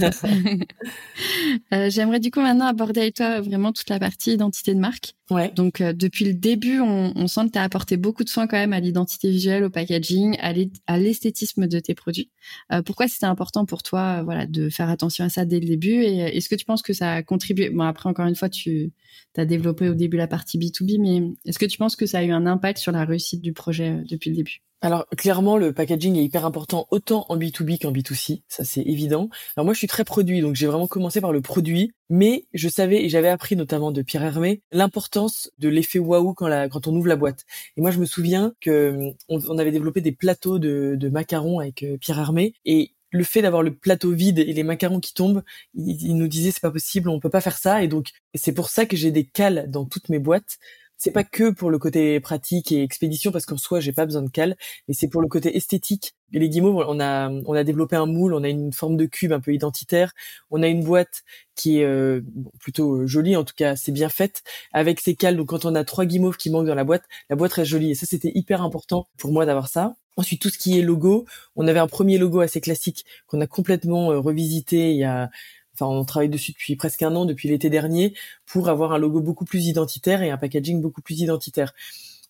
Euh, 1.73 1.89
J'aimerais 1.89 2.19
du 2.19 2.31
coup 2.31 2.41
maintenant 2.41 2.67
aborder 2.67 3.01
avec 3.01 3.15
toi 3.15 3.41
vraiment 3.41 3.73
toute 3.73 3.89
la 3.89 3.99
partie 3.99 4.33
identité 4.33 4.73
de 4.73 4.79
marque. 4.79 5.13
Ouais. 5.31 5.51
Donc 5.55 5.81
euh, 5.81 5.91
depuis 5.91 6.23
le 6.25 6.33
début, 6.33 6.79
on, 6.79 7.11
on 7.15 7.27
sent 7.27 7.47
que 7.47 7.51
tu 7.53 7.59
as 7.59 7.63
apporté 7.63 7.97
beaucoup 7.97 8.23
de 8.23 8.29
soin 8.29 8.45
quand 8.45 8.57
même 8.57 8.73
à 8.73 8.79
l'identité 8.79 9.29
visuelle, 9.29 9.63
au 9.63 9.71
packaging, 9.71 10.37
à 10.39 10.97
l'esthétisme 10.97 11.67
de 11.67 11.79
tes 11.79 11.95
produits. 11.95 12.29
Euh, 12.71 12.83
pourquoi 12.83 13.07
c'était 13.07 13.25
important 13.25 13.65
pour 13.65 13.81
toi 13.81 14.19
euh, 14.19 14.23
voilà, 14.23 14.45
de 14.45 14.69
faire 14.69 14.89
attention 14.89 15.25
à 15.25 15.29
ça 15.29 15.45
dès 15.45 15.59
le 15.59 15.65
début 15.65 16.03
Et 16.03 16.23
euh, 16.23 16.27
est-ce 16.27 16.47
que 16.47 16.55
tu 16.55 16.65
penses 16.65 16.83
que 16.83 16.93
ça 16.93 17.13
a 17.13 17.23
contribué 17.23 17.71
Bon 17.71 17.83
après 17.83 18.07
encore 18.07 18.27
une 18.27 18.35
fois, 18.35 18.49
tu 18.49 18.91
as 19.37 19.45
développé 19.45 19.89
au 19.89 19.95
début 19.95 20.17
la 20.17 20.27
partie 20.27 20.57
B2B, 20.57 20.99
mais 20.99 21.33
est-ce 21.45 21.59
que 21.59 21.65
tu 21.65 21.77
penses 21.77 21.95
que 21.95 22.05
ça 22.05 22.19
a 22.19 22.23
eu 22.23 22.31
un 22.31 22.45
impact 22.45 22.79
sur 22.79 22.91
la 22.91 23.03
réussite 23.03 23.41
du 23.41 23.53
projet 23.53 23.91
euh, 23.91 24.03
depuis 24.09 24.29
le 24.29 24.35
début? 24.35 24.61
Alors 24.81 25.07
clairement, 25.17 25.57
le 25.57 25.73
packaging 25.73 26.15
est 26.15 26.23
hyper 26.23 26.45
important 26.45 26.87
autant 26.91 27.25
en 27.29 27.37
B2B 27.37 27.79
qu'en 27.79 27.91
B2C, 27.91 28.43
ça 28.47 28.63
c'est 28.63 28.83
évident. 28.83 29.29
Alors 29.55 29.65
moi, 29.65 29.73
je 29.73 29.79
suis 29.79 29.87
très 29.87 30.03
produit, 30.03 30.41
donc 30.41 30.55
j'ai 30.55 30.67
vraiment 30.67 30.87
commencé 30.87 31.21
par 31.21 31.31
le 31.31 31.41
produit, 31.41 31.93
mais 32.09 32.45
je 32.53 32.69
savais 32.69 33.03
et 33.03 33.09
j'avais 33.09 33.29
appris 33.29 33.55
notamment 33.55 33.91
de 33.91 34.01
Pierre 34.01 34.23
Hermé 34.23 34.61
l'importance 34.71 35.51
de 35.59 35.69
l'effet 35.69 35.99
waouh 35.99 36.33
quand, 36.33 36.87
on 36.87 36.95
ouvre 36.95 37.07
la 37.07 37.15
boîte. 37.15 37.45
Et 37.77 37.81
moi, 37.81 37.91
je 37.91 37.99
me 37.99 38.05
souviens 38.05 38.53
que 38.61 39.13
hum, 39.29 39.41
on, 39.49 39.57
avait 39.57 39.71
développé 39.71 40.01
des 40.01 40.11
plateaux 40.11 40.59
de, 40.59 40.95
de 40.97 41.09
macarons 41.09 41.59
avec 41.59 41.83
euh, 41.83 41.97
Pierre 41.97 42.19
Hermé 42.19 42.53
et 42.65 42.91
le 43.11 43.23
fait 43.23 43.41
d'avoir 43.41 43.63
le 43.63 43.73
plateau 43.73 44.11
vide 44.11 44.39
et 44.39 44.53
les 44.53 44.63
macarons 44.63 44.99
qui 44.99 45.13
tombent, 45.13 45.43
il, 45.73 46.01
il 46.01 46.17
nous 46.17 46.27
disait 46.27 46.51
c'est 46.51 46.61
pas 46.61 46.71
possible, 46.71 47.09
on 47.09 47.19
peut 47.19 47.29
pas 47.29 47.41
faire 47.41 47.57
ça. 47.57 47.83
Et 47.83 47.87
donc 47.87 48.09
c'est 48.33 48.53
pour 48.53 48.69
ça 48.69 48.85
que 48.85 48.97
j'ai 48.97 49.11
des 49.11 49.25
cales 49.25 49.69
dans 49.69 49.85
toutes 49.85 50.09
mes 50.09 50.19
boîtes. 50.19 50.57
C'est 50.97 51.11
pas 51.11 51.23
que 51.23 51.49
pour 51.51 51.69
le 51.69 51.77
côté 51.79 52.19
pratique 52.19 52.71
et 52.71 52.83
expédition 52.83 53.31
parce 53.31 53.45
qu'en 53.45 53.57
soi 53.57 53.79
j'ai 53.79 53.91
pas 53.91 54.05
besoin 54.05 54.21
de 54.21 54.29
cales, 54.29 54.55
mais 54.87 54.93
c'est 54.93 55.07
pour 55.07 55.21
le 55.21 55.27
côté 55.27 55.55
esthétique. 55.57 56.15
Et 56.33 56.39
les 56.39 56.49
guimauves, 56.49 56.83
on 56.87 56.99
a 56.99 57.29
on 57.29 57.53
a 57.53 57.63
développé 57.63 57.95
un 57.95 58.05
moule, 58.05 58.33
on 58.33 58.43
a 58.43 58.49
une 58.49 58.73
forme 58.73 58.97
de 58.97 59.05
cube 59.05 59.31
un 59.33 59.39
peu 59.39 59.53
identitaire, 59.53 60.13
on 60.51 60.63
a 60.63 60.67
une 60.67 60.83
boîte 60.83 61.23
qui 61.55 61.79
est 61.79 61.85
euh, 61.85 62.21
plutôt 62.59 63.01
euh, 63.01 63.07
jolie, 63.07 63.35
en 63.35 63.43
tout 63.43 63.53
cas 63.55 63.75
c'est 63.75 63.91
bien 63.91 64.09
faite 64.09 64.43
avec 64.73 64.99
ses 65.01 65.15
cales. 65.15 65.37
Donc 65.37 65.47
quand 65.49 65.65
on 65.65 65.75
a 65.75 65.83
trois 65.83 66.05
guimauves 66.05 66.37
qui 66.37 66.49
manquent 66.49 66.67
dans 66.67 66.75
la 66.75 66.83
boîte, 66.83 67.03
la 67.29 67.35
boîte 67.35 67.53
reste 67.53 67.69
jolie. 67.71 67.91
Et 67.91 67.95
ça 67.95 68.05
c'était 68.05 68.31
hyper 68.35 68.61
important 68.61 69.07
pour 69.17 69.31
moi 69.31 69.45
d'avoir 69.45 69.67
ça. 69.67 69.95
Ensuite 70.17 70.41
tout 70.41 70.49
ce 70.49 70.57
qui 70.57 70.79
est 70.79 70.81
logo, 70.81 71.25
on 71.55 71.67
avait 71.67 71.79
un 71.79 71.87
premier 71.87 72.17
logo 72.17 72.39
assez 72.39 72.61
classique 72.61 73.05
qu'on 73.27 73.41
a 73.41 73.47
complètement 73.47 74.11
euh, 74.11 74.19
revisité 74.19 74.91
il 74.91 74.97
y 74.97 75.03
a 75.03 75.29
Enfin, 75.77 75.85
on 75.87 76.05
travaille 76.05 76.29
dessus 76.29 76.51
depuis 76.51 76.75
presque 76.75 77.03
un 77.03 77.15
an, 77.15 77.25
depuis 77.25 77.49
l'été 77.49 77.69
dernier, 77.69 78.13
pour 78.45 78.69
avoir 78.69 78.93
un 78.93 78.97
logo 78.97 79.21
beaucoup 79.21 79.45
plus 79.45 79.65
identitaire 79.67 80.21
et 80.21 80.29
un 80.29 80.37
packaging 80.37 80.81
beaucoup 80.81 81.01
plus 81.01 81.19
identitaire. 81.19 81.73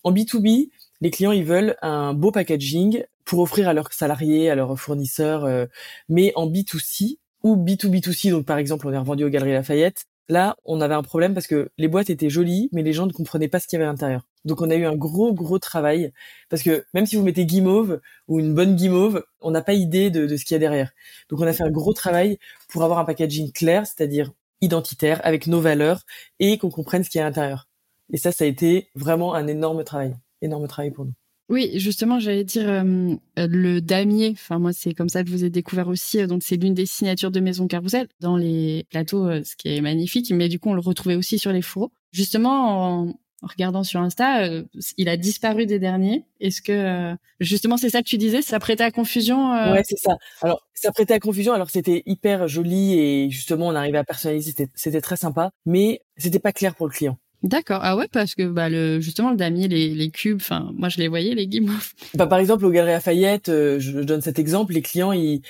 En 0.04 0.12
B2B, 0.12 0.70
les 1.00 1.10
clients, 1.10 1.32
ils 1.32 1.44
veulent 1.44 1.76
un 1.82 2.14
beau 2.14 2.30
packaging 2.30 3.04
pour 3.24 3.40
offrir 3.40 3.68
à 3.68 3.74
leurs 3.74 3.92
salariés, 3.92 4.50
à 4.50 4.54
leurs 4.54 4.78
fournisseurs, 4.78 5.44
euh, 5.44 5.66
mais 6.08 6.32
en 6.36 6.48
B2C 6.48 7.18
ou 7.42 7.56
B2B2C, 7.56 8.30
donc 8.30 8.46
par 8.46 8.58
exemple, 8.58 8.86
on 8.86 8.92
est 8.92 8.98
revendu 8.98 9.24
aux 9.24 9.28
Galeries 9.28 9.52
Lafayette, 9.52 10.06
là, 10.28 10.56
on 10.64 10.80
avait 10.80 10.94
un 10.94 11.02
problème 11.02 11.34
parce 11.34 11.46
que 11.46 11.70
les 11.78 11.88
boîtes 11.88 12.10
étaient 12.10 12.30
jolies, 12.30 12.68
mais 12.72 12.82
les 12.82 12.92
gens 12.92 13.06
ne 13.06 13.12
comprenaient 13.12 13.48
pas 13.48 13.60
ce 13.60 13.66
qu'il 13.66 13.78
y 13.78 13.82
avait 13.82 13.88
à 13.88 13.92
l'intérieur. 13.92 14.26
Donc 14.44 14.60
on 14.60 14.70
a 14.70 14.76
eu 14.76 14.84
un 14.84 14.94
gros, 14.94 15.32
gros 15.32 15.58
travail, 15.58 16.12
parce 16.48 16.62
que 16.62 16.84
même 16.94 17.06
si 17.06 17.16
vous 17.16 17.22
mettez 17.22 17.46
guimauve 17.46 18.00
ou 18.28 18.40
une 18.40 18.54
bonne 18.54 18.76
guimauve, 18.76 19.24
on 19.40 19.50
n'a 19.50 19.62
pas 19.62 19.74
idée 19.74 20.10
de, 20.10 20.36
ce 20.36 20.44
qu'il 20.44 20.54
y 20.54 20.56
a 20.56 20.58
derrière. 20.58 20.92
Donc 21.28 21.40
on 21.40 21.46
a 21.46 21.52
fait 21.52 21.64
un 21.64 21.70
gros 21.70 21.92
travail 21.92 22.38
pour 22.68 22.84
avoir 22.84 22.98
un 22.98 23.04
packaging 23.04 23.52
clair, 23.52 23.86
c'est-à-dire 23.86 24.32
identitaire, 24.60 25.20
avec 25.24 25.46
nos 25.46 25.60
valeurs, 25.60 26.02
et 26.38 26.58
qu'on 26.58 26.70
comprenne 26.70 27.04
ce 27.04 27.10
qu'il 27.10 27.18
y 27.18 27.22
a 27.22 27.26
à 27.26 27.28
l'intérieur. 27.28 27.68
Et 28.12 28.16
ça, 28.18 28.32
ça 28.32 28.44
a 28.44 28.46
été 28.46 28.88
vraiment 28.94 29.34
un 29.34 29.46
énorme 29.48 29.84
travail, 29.84 30.14
énorme 30.42 30.68
travail 30.68 30.92
pour 30.92 31.04
nous. 31.04 31.12
Oui, 31.48 31.78
justement, 31.78 32.18
j'allais 32.18 32.44
dire 32.44 32.68
euh, 32.68 33.16
le 33.36 33.80
damier. 33.80 34.30
Enfin, 34.32 34.58
moi, 34.58 34.72
c'est 34.72 34.94
comme 34.94 35.08
ça 35.08 35.22
que 35.22 35.30
je 35.30 35.34
vous 35.34 35.44
ai 35.44 35.50
découvert 35.50 35.86
aussi. 35.88 36.18
euh, 36.20 36.26
Donc, 36.26 36.42
c'est 36.42 36.56
l'une 36.56 36.74
des 36.74 36.86
signatures 36.86 37.30
de 37.30 37.38
Maison 37.38 37.68
Carrousel 37.68 38.08
dans 38.20 38.36
les 38.36 38.84
plateaux, 38.90 39.26
euh, 39.28 39.42
ce 39.44 39.54
qui 39.54 39.68
est 39.68 39.80
magnifique. 39.80 40.30
Mais 40.32 40.48
du 40.48 40.58
coup, 40.58 40.70
on 40.70 40.74
le 40.74 40.80
retrouvait 40.80 41.14
aussi 41.14 41.38
sur 41.38 41.52
les 41.52 41.62
fourreaux. 41.62 41.92
Justement, 42.10 43.02
en, 43.02 43.14
regardant 43.42 43.84
sur 43.84 44.00
Insta, 44.00 44.44
euh, 44.44 44.64
il 44.96 45.08
a 45.08 45.16
disparu 45.16 45.66
des 45.66 45.78
derniers. 45.78 46.24
Est-ce 46.40 46.62
que 46.62 46.72
euh, 46.72 47.14
justement 47.40 47.76
c'est 47.76 47.90
ça 47.90 48.02
que 48.02 48.08
tu 48.08 48.18
disais, 48.18 48.42
ça 48.42 48.58
prêtait 48.58 48.84
à 48.84 48.90
confusion 48.90 49.52
euh 49.52 49.72
Ouais, 49.72 49.82
c'est 49.84 49.98
ça. 49.98 50.16
Alors 50.42 50.66
ça 50.74 50.92
prêtait 50.92 51.14
à 51.14 51.20
confusion. 51.20 51.52
Alors 51.52 51.70
c'était 51.70 52.02
hyper 52.06 52.48
joli 52.48 52.98
et 52.98 53.30
justement 53.30 53.68
on 53.68 53.74
arrivait 53.74 53.98
à 53.98 54.04
personnaliser, 54.04 54.54
c'était 54.74 55.00
très 55.00 55.16
sympa, 55.16 55.50
mais 55.64 56.00
c'était 56.16 56.38
pas 56.38 56.52
clair 56.52 56.74
pour 56.74 56.86
le 56.86 56.92
client. 56.92 57.18
D'accord. 57.46 57.78
Ah 57.82 57.96
ouais, 57.96 58.08
parce 58.10 58.34
que 58.34 58.42
bah 58.48 58.68
le 58.68 59.00
justement 59.00 59.30
le 59.30 59.36
damier, 59.36 59.68
les, 59.68 59.94
les 59.94 60.10
cubes, 60.10 60.40
enfin 60.40 60.70
moi 60.74 60.88
je 60.88 60.98
les 60.98 61.06
voyais 61.06 61.34
les 61.34 61.46
guimauves. 61.46 61.92
Bah 62.14 62.26
par 62.26 62.38
exemple 62.38 62.64
au 62.64 62.70
Galerie 62.70 62.92
Lafayette, 62.92 63.46
je 63.46 64.00
donne 64.00 64.20
cet 64.20 64.38
exemple, 64.38 64.72
les 64.72 64.82
clients 64.82 65.12
ils 65.12 65.42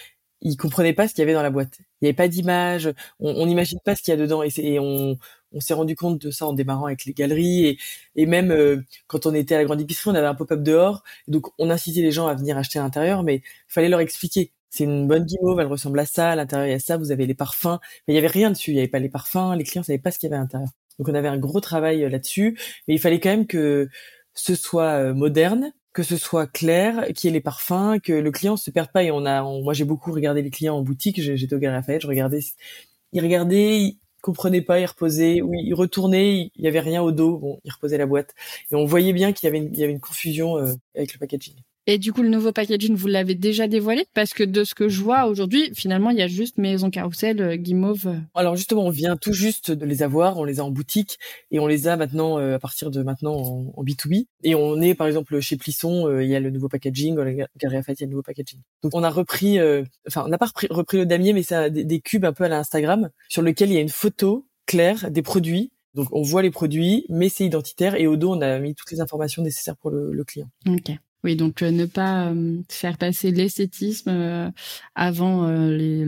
ils 0.42 0.56
comprenaient 0.56 0.92
pas 0.92 1.08
ce 1.08 1.14
qu'il 1.14 1.22
y 1.22 1.24
avait 1.24 1.32
dans 1.32 1.42
la 1.42 1.50
boîte. 1.50 1.78
Il 1.80 2.04
n'y 2.04 2.08
avait 2.08 2.16
pas 2.16 2.28
d'image, 2.28 2.92
on 3.18 3.46
n'imagine 3.46 3.78
pas 3.84 3.96
ce 3.96 4.02
qu'il 4.02 4.12
y 4.12 4.14
a 4.14 4.20
dedans 4.20 4.42
et, 4.42 4.50
et 4.58 4.78
on, 4.78 5.16
on 5.52 5.60
s'est 5.60 5.72
rendu 5.74 5.96
compte 5.96 6.20
de 6.20 6.30
ça 6.30 6.46
en 6.46 6.52
démarrant 6.52 6.86
avec 6.86 7.04
les 7.06 7.14
galeries 7.14 7.66
et, 7.66 7.78
et 8.16 8.26
même 8.26 8.50
euh, 8.50 8.82
quand 9.06 9.24
on 9.26 9.34
était 9.34 9.54
à 9.54 9.58
la 9.58 9.64
grande 9.64 9.80
épicerie, 9.80 10.10
on 10.10 10.14
avait 10.14 10.26
un 10.26 10.34
pop-up 10.34 10.62
dehors, 10.62 11.02
donc 11.28 11.46
on 11.58 11.70
incitait 11.70 12.02
les 12.02 12.12
gens 12.12 12.26
à 12.26 12.34
venir 12.34 12.58
acheter 12.58 12.78
à 12.78 12.82
l'intérieur, 12.82 13.22
mais 13.22 13.42
fallait 13.68 13.88
leur 13.88 14.00
expliquer. 14.00 14.52
C'est 14.68 14.84
une 14.84 15.06
bonne 15.08 15.24
guimauve, 15.24 15.58
elle 15.60 15.66
ressemble 15.68 15.98
à 16.00 16.06
ça, 16.06 16.32
à 16.32 16.36
l'intérieur 16.36 16.66
il 16.68 16.72
y 16.72 16.74
a 16.74 16.78
ça, 16.78 16.98
vous 16.98 17.10
avez 17.12 17.26
les 17.26 17.34
parfums, 17.34 17.78
mais 18.06 18.12
il 18.12 18.16
y 18.16 18.18
avait 18.18 18.26
rien 18.26 18.50
dessus, 18.50 18.72
il 18.72 18.76
y 18.76 18.78
avait 18.78 18.88
pas 18.88 18.98
les 18.98 19.08
parfums, 19.08 19.54
les 19.56 19.64
clients 19.64 19.82
savaient 19.82 19.98
pas 19.98 20.10
ce 20.10 20.18
qu'il 20.18 20.28
y 20.28 20.32
avait 20.32 20.38
à 20.38 20.42
l'intérieur. 20.42 20.68
Donc 20.98 21.08
on 21.08 21.14
avait 21.14 21.28
un 21.28 21.38
gros 21.38 21.60
travail 21.60 22.04
euh, 22.04 22.08
là-dessus, 22.08 22.58
mais 22.88 22.94
il 22.94 22.98
fallait 23.00 23.20
quand 23.20 23.30
même 23.30 23.46
que 23.46 23.88
ce 24.34 24.54
soit 24.54 24.92
euh, 25.00 25.14
moderne, 25.14 25.72
que 25.92 26.02
ce 26.02 26.16
soit 26.16 26.46
clair, 26.46 27.06
qu'il 27.14 27.28
y 27.28 27.30
ait 27.30 27.34
les 27.34 27.40
parfums, 27.40 27.98
que 28.02 28.12
le 28.12 28.30
client 28.30 28.56
se 28.56 28.70
perde 28.70 28.90
pas. 28.92 29.02
Et 29.02 29.10
on 29.10 29.24
a, 29.26 29.42
moi 29.42 29.72
j'ai 29.74 29.84
beaucoup 29.84 30.12
regardé 30.12 30.42
les 30.42 30.50
clients 30.50 30.76
en 30.76 30.82
boutique. 30.82 31.20
J'étais 31.20 31.54
au 31.54 31.58
Galerie 31.58 31.78
Lafayette, 31.78 32.02
je 32.02 32.08
regardais, 32.08 32.40
ils 33.12 33.22
regardaient, 33.22 33.96
comprenait 34.22 34.62
pas, 34.62 34.80
il 34.80 34.86
reposait, 34.86 35.40
oui, 35.42 35.58
il 35.64 35.74
retournait, 35.74 36.50
il 36.54 36.64
y 36.64 36.68
avait 36.68 36.80
rien 36.80 37.02
au 37.02 37.12
dos, 37.12 37.38
bon, 37.38 37.60
il 37.64 37.72
reposait 37.72 37.98
la 37.98 38.06
boîte. 38.06 38.34
Et 38.70 38.74
on 38.74 38.84
voyait 38.84 39.12
bien 39.12 39.32
qu'il 39.32 39.46
y 39.46 39.48
avait 39.48 39.58
une, 39.58 39.72
il 39.72 39.78
y 39.78 39.84
avait 39.84 39.92
une 39.92 40.00
confusion 40.00 40.58
euh, 40.58 40.74
avec 40.96 41.12
le 41.14 41.18
packaging. 41.18 41.54
Et 41.86 41.98
du 41.98 42.12
coup, 42.12 42.22
le 42.22 42.28
nouveau 42.28 42.52
packaging, 42.52 42.96
vous 42.96 43.06
l'avez 43.06 43.34
déjà 43.34 43.68
dévoilé 43.68 44.06
Parce 44.12 44.34
que 44.34 44.42
de 44.42 44.64
ce 44.64 44.74
que 44.74 44.88
je 44.88 45.02
vois 45.02 45.26
aujourd'hui, 45.26 45.70
finalement, 45.74 46.10
il 46.10 46.18
y 46.18 46.22
a 46.22 46.26
juste 46.26 46.58
Maison 46.58 46.90
Carousel, 46.90 47.40
euh, 47.40 47.56
Guimauve. 47.56 48.08
Euh. 48.08 48.18
Alors 48.34 48.56
justement, 48.56 48.84
on 48.84 48.90
vient 48.90 49.16
tout 49.16 49.32
juste 49.32 49.70
de 49.70 49.86
les 49.86 50.02
avoir, 50.02 50.36
on 50.38 50.44
les 50.44 50.58
a 50.58 50.64
en 50.64 50.70
boutique 50.70 51.18
et 51.50 51.60
on 51.60 51.66
les 51.66 51.86
a 51.86 51.96
maintenant 51.96 52.38
à 52.38 52.58
partir 52.58 52.90
de 52.90 53.02
maintenant 53.02 53.34
en, 53.76 53.84
B2B. 53.84 54.26
Et 54.42 54.54
on 54.54 54.80
est 54.80 54.94
par 54.94 55.06
exemple 55.06 55.38
chez 55.40 55.56
Plisson, 55.56 56.20
il 56.20 56.28
y 56.28 56.34
a 56.34 56.40
le 56.40 56.50
nouveau 56.50 56.68
packaging, 56.68 57.16
la 57.16 57.32
Galerie 57.32 57.76
Lafayette, 57.76 58.00
il 58.00 58.02
y 58.02 58.04
a 58.04 58.06
le 58.06 58.10
nouveau 58.10 58.22
packaging. 58.22 58.60
Donc 58.82 58.94
on 58.94 59.02
a 59.02 59.10
repris, 59.10 59.58
enfin 60.08 60.24
on 60.26 60.28
n'a 60.28 60.38
pas 60.38 60.46
repris, 60.46 60.66
repris, 60.70 60.98
le 60.98 61.06
damier, 61.06 61.32
mais 61.32 61.42
c'est 61.42 61.70
des, 61.70 61.84
des, 61.84 62.00
cubes 62.00 62.24
un 62.24 62.32
peu 62.32 62.44
à 62.44 62.48
l'Instagram 62.48 63.10
sur 63.28 63.42
lequel 63.42 63.70
il 63.70 63.74
y 63.74 63.78
a 63.78 63.80
une 63.80 63.88
photo 63.88 64.46
clair 64.66 65.10
des 65.10 65.22
produits. 65.22 65.70
Donc 65.94 66.08
on 66.12 66.22
voit 66.22 66.42
les 66.42 66.50
produits, 66.50 67.06
mais 67.08 67.28
c'est 67.28 67.46
identitaire 67.46 67.94
et 67.94 68.06
au 68.06 68.16
dos 68.16 68.34
on 68.34 68.40
a 68.42 68.58
mis 68.58 68.74
toutes 68.74 68.90
les 68.90 69.00
informations 69.00 69.42
nécessaires 69.42 69.76
pour 69.76 69.90
le, 69.90 70.24
client. 70.24 70.48
Ok. 70.66 70.92
Oui, 71.26 71.34
donc 71.34 71.60
euh, 71.60 71.72
ne 71.72 71.86
pas 71.86 72.28
euh, 72.28 72.58
faire 72.68 72.98
passer 72.98 73.32
l'esthétisme 73.32 74.10
euh, 74.10 74.48
avant 74.94 75.50
les, 75.50 76.06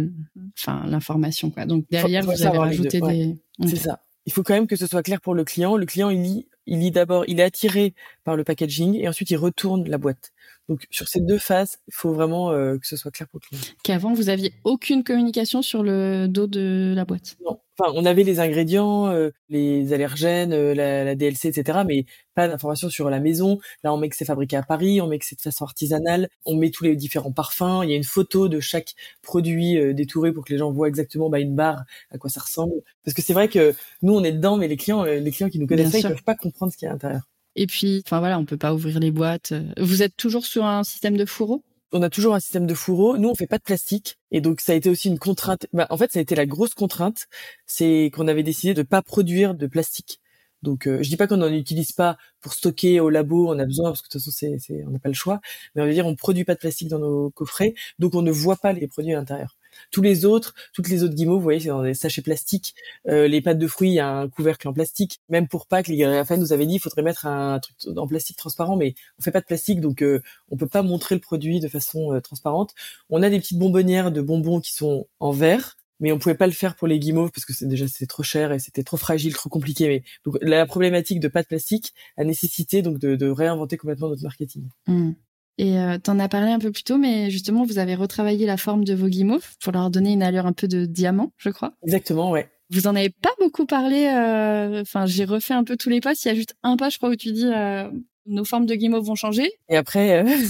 enfin 0.57 0.85
l'information 0.87 1.51
quoi. 1.51 1.67
Donc 1.67 1.87
derrière 1.91 2.23
vous 2.23 2.47
avez 2.47 2.57
rajouté 2.57 3.01
des. 3.01 3.37
C'est 3.67 3.75
ça. 3.75 4.05
Il 4.27 4.33
faut 4.33 4.45
quand 4.45 4.55
même 4.55 4.69
que 4.69 4.77
ce 4.77 4.87
soit 4.87 5.03
clair 5.03 5.21
pour 5.21 5.35
le 5.35 5.43
client. 5.43 5.77
Le 5.77 5.87
client 5.87 6.11
il 6.11 6.23
lit, 6.23 6.47
il 6.67 6.79
lit 6.79 6.93
d'abord, 6.93 7.25
il 7.27 7.41
est 7.41 7.43
attiré 7.43 7.95
par 8.23 8.37
le 8.37 8.45
packaging 8.45 8.95
et 8.95 9.09
ensuite 9.09 9.33
il 9.33 9.37
retourne 9.37 9.89
la 9.89 9.99
boîte. 9.99 10.31
Donc 10.69 10.87
sur 10.91 11.09
ces 11.09 11.21
deux 11.21 11.39
phases, 11.39 11.79
il 11.89 11.95
faut 11.95 12.13
vraiment 12.13 12.51
que 12.53 12.87
ce 12.87 12.97
soit 12.97 13.11
clair 13.11 13.29
pour 13.29 13.41
le 13.43 13.49
client. 13.49 13.75
Qu'avant 13.83 14.13
vous 14.13 14.29
aviez 14.29 14.53
aucune 14.65 15.03
communication 15.05 15.63
sur 15.63 15.83
le 15.83 16.27
dos 16.29 16.47
de 16.47 16.93
la 16.95 17.05
boîte. 17.05 17.37
Non, 17.45 17.59
enfin, 17.79 17.93
on 17.95 18.05
avait 18.05 18.25
les 18.25 18.41
ingrédients, 18.41 19.09
euh, 19.09 19.31
les 19.49 19.93
allergènes, 19.93 20.53
euh, 20.53 20.75
la, 20.75 21.05
la, 21.05 21.15
DLC, 21.15 21.49
etc., 21.49 21.81
mais 21.87 22.05
pas 22.35 22.49
d'informations 22.49 22.91
sur 22.91 23.11
la 23.11 23.21
maison. 23.21 23.59
Là, 23.85 23.93
on 23.93 23.97
met 23.97 24.09
que 24.09 24.17
c'est 24.17 24.25
fabriqué 24.25 24.57
à 24.57 24.63
Paris, 24.63 25.01
on 25.01 25.07
met 25.07 25.19
que 25.19 25.27
c'est 25.27 25.37
de 25.37 25.41
façon 25.41 25.65
artisanale, 25.65 26.29
on 26.45 26.57
met 26.57 26.71
tous 26.71 26.85
les 26.85 26.97
différents 26.97 27.33
parfums. 27.33 27.83
Il 27.85 27.91
y 27.91 27.93
a 27.93 27.97
une 27.97 28.05
photo 28.05 28.49
de 28.49 28.61
chaque 28.61 28.95
produit 29.23 29.79
euh, 29.79 29.93
détouré 29.95 30.33
pour 30.33 30.45
que 30.45 30.53
les 30.53 30.59
gens 30.59 30.71
voient 30.73 30.89
exactement 30.89 31.31
bah, 31.31 31.41
une 31.41 31.55
barre 31.55 31.85
à 32.11 32.19
quoi 32.19 32.31
ça 32.31 32.41
ressemble. 32.41 32.75
Parce 33.05 33.15
que 33.15 33.23
c'est 33.23 33.35
vrai 33.35 33.49
que 33.49 33.75
nous, 34.03 34.15
on 34.15 34.25
est 34.25 34.33
dedans, 34.33 34.57
mais 34.57 34.69
les 34.69 34.77
clients, 34.77 35.05
les 35.05 35.31
clients 35.31 35.49
qui 35.49 35.59
nous 35.59 35.67
connaissent 35.67 35.93
pas, 35.93 35.99
ils 35.99 36.09
peuvent 36.09 36.23
pas 36.25 36.37
comprendre 36.37 36.73
ce 36.73 36.79
qu'il 36.79 36.87
y 36.87 36.89
a 36.89 36.93
à 36.93 36.95
l'intérieur. 36.95 37.23
Et 37.59 37.67
puis, 37.67 38.03
enfin 38.07 38.21
voilà, 38.21 38.39
on 38.39 38.45
peut 38.45 38.57
pas 38.57 38.73
ouvrir 38.73 39.01
les 39.01 39.11
boîtes. 39.11 39.53
Vous 39.79 40.03
êtes 40.03 40.17
toujours 40.17 40.47
sur 40.47 40.65
un 40.65 40.85
système 40.85 41.17
de 41.17 41.25
fourreau 41.25 41.63
on 41.93 42.03
a 42.03 42.11
toujours 42.11 42.35
un 42.35 42.41
système 42.41 42.67
de 42.67 42.75
fourreau. 42.75 43.17
Nous, 43.17 43.29
on 43.31 43.35
fait 43.35 43.47
pas 43.47 43.57
de 43.57 43.63
plastique. 43.63 44.19
Et 44.31 44.43
donc, 44.43 44.61
ça 44.61 44.73
a 44.73 44.75
été 44.75 44.91
aussi 44.91 45.09
une 45.09 45.19
contrainte. 45.19 45.67
Bah, 45.73 45.87
en 45.89 45.97
fait, 45.97 46.13
ça 46.13 46.19
a 46.19 46.23
été 46.23 46.35
la 46.35 46.45
grosse 46.45 46.75
contrainte. 46.75 47.27
C'est 47.67 48.11
qu'on 48.15 48.29
avait 48.29 48.43
décidé 48.43 48.75
de 48.75 48.83
pas 48.83 49.01
produire 49.01 49.55
de 49.55 49.67
plastique. 49.67 50.21
Donc, 50.63 50.87
euh, 50.87 51.03
je 51.03 51.09
dis 51.09 51.17
pas 51.17 51.27
qu'on 51.27 51.39
n'en 51.39 51.53
utilise 51.53 51.93
pas 51.93 52.17
pour 52.41 52.53
stocker 52.53 53.01
au 53.01 53.11
labo, 53.11 53.49
on 53.49 53.59
a 53.59 53.65
besoin 53.65 53.91
parce 53.91 54.03
que 54.03 54.09
de 54.09 54.13
toute 54.13 54.21
façon, 54.21 54.59
c'est, 54.59 54.85
on 54.87 54.91
n'a 54.91 54.99
pas 54.99 55.09
le 55.09 55.15
choix. 55.15 55.41
Mais 55.75 55.83
on 55.83 55.87
veut 55.87 55.93
dire, 55.93 56.07
on 56.07 56.15
produit 56.17 56.45
pas 56.45 56.55
de 56.55 56.59
plastique 56.59 56.89
dans 56.89 56.99
nos 56.99 57.31
coffrets, 57.31 57.75
donc 57.99 58.15
on 58.15 58.23
ne 58.23 58.31
voit 58.33 58.57
pas 58.57 58.73
les 58.73 58.89
produits 58.89 59.15
à 59.15 59.17
l'intérieur. 59.17 59.57
Tous 59.91 60.03
les 60.03 60.25
autres, 60.25 60.55
toutes 60.73 60.89
les 60.89 61.05
autres 61.05 61.15
guimauves, 61.15 61.37
vous 61.37 61.43
voyez, 61.43 61.61
c'est 61.61 61.69
dans 61.69 61.83
des 61.83 61.95
sachets 61.95 62.23
plastiques. 62.23 62.75
Euh, 63.09 63.29
les 63.29 63.41
pâtes 63.41 63.59
de 63.59 63.67
fruits, 63.67 63.91
il 63.91 63.95
y 63.95 64.01
a 64.01 64.09
un 64.09 64.29
couvercle 64.29 64.69
en 64.69 64.73
plastique. 64.73 65.21
Même 65.29 65.49
pour 65.49 65.67
Pâques, 65.67 65.89
les 65.89 65.97
Galeries 65.97 66.39
nous 66.39 66.53
avaient 66.53 66.67
dit, 66.67 66.75
il 66.75 66.81
faudrait 66.81 67.03
mettre 67.03 67.27
un 67.27 67.59
truc 67.61 67.77
en 67.97 68.07
plastique 68.07 68.37
transparent, 68.37 68.77
mais 68.77 68.95
on 69.19 69.23
fait 69.23 69.31
pas 69.31 69.41
de 69.41 69.47
plastique, 69.47 69.81
donc 69.81 70.03
euh, 70.03 70.21
on 70.51 70.57
peut 70.57 70.67
pas 70.67 70.83
montrer 70.83 71.15
le 71.15 71.21
produit 71.21 71.61
de 71.61 71.69
façon 71.69 72.15
euh, 72.15 72.21
transparente. 72.21 72.75
On 73.11 73.23
a 73.23 73.31
des 73.31 73.39
petites 73.39 73.59
bonbonnières 73.59 74.13
de 74.13 74.21
bonbons 74.21 74.61
qui 74.61 74.73
sont 74.73 75.07
en 75.21 75.31
verre, 75.31 75.77
mais 76.01 76.13
on 76.13 76.19
pouvait 76.19 76.35
pas 76.35 76.47
le 76.47 76.53
faire 76.53 76.77
pour 76.77 76.87
les 76.87 76.99
guimauves 76.99 77.31
parce 77.33 77.45
que 77.45 77.53
c'est 77.53 77.67
déjà 77.67 77.89
c'était 77.89 78.07
trop 78.07 78.23
cher 78.23 78.53
et 78.53 78.59
c'était 78.59 78.85
trop 78.85 78.97
fragile, 78.97 79.35
trop 79.35 79.49
compliqué. 79.49 79.89
Mais 79.89 80.03
donc 80.25 80.39
la 80.41 80.67
problématique 80.67 81.21
de 81.21 81.29
pas 81.29 81.43
de 81.43 81.49
plastique 81.49 81.93
a 82.17 82.25
nécessité 82.25 82.83
donc 82.83 82.99
de, 82.99 83.29
réinventer 83.31 83.77
complètement 83.77 84.09
notre 84.09 84.23
marketing. 84.23 84.69
Mmh. 84.87 85.13
Et 85.59 85.77
euh, 85.77 85.99
tu 86.03 86.09
en 86.11 86.21
as 86.21 86.29
parlé 86.29 86.53
un 86.53 86.61
peu 86.61 86.71
plus 86.71 86.85
tôt, 86.85 86.99
mais 86.99 87.31
justement, 87.31 87.65
vous 87.65 87.79
avez 87.79 87.97
retravaillé 87.97 88.47
la 88.47 88.57
forme 88.57 88.85
de 88.85 88.95
vos 88.95 89.09
guimauves 89.09 89.57
pour 89.61 89.73
leur 89.73 89.91
donner 89.91 90.13
une 90.13 90.23
allure 90.23 90.47
un 90.47 90.53
peu 90.53 90.69
de 90.69 90.87
diamant, 90.87 91.33
je 91.37 91.51
crois. 91.51 91.73
Exactement, 91.83 92.31
ouais. 92.31 92.49
Vous 92.71 92.87
en 92.87 92.95
avez 92.95 93.11
pas 93.11 93.33
beaucoup 93.41 93.67
parlé. 93.67 94.07
Euh, 94.07 94.83
enfin, 94.83 95.07
j'ai 95.07 95.25
refait 95.25 95.55
un 95.55 95.65
peu 95.65 95.77
tous 95.77 95.89
les 95.89 96.01
postes. 96.01 96.25
Il 96.25 96.29
y 96.29 96.31
a 96.31 96.35
juste 96.35 96.55
un 96.63 96.77
pas, 96.77 96.91
je 96.91 96.99
crois, 96.99 97.09
où 97.09 97.17
tu 97.17 97.33
dis 97.33 97.47
euh, 97.47 97.91
nos 98.27 98.45
formes 98.45 98.67
de 98.67 98.75
guimauves 98.77 99.05
vont 99.05 99.17
changer. 99.17 99.51
Et 99.69 99.77
après, 99.77 100.25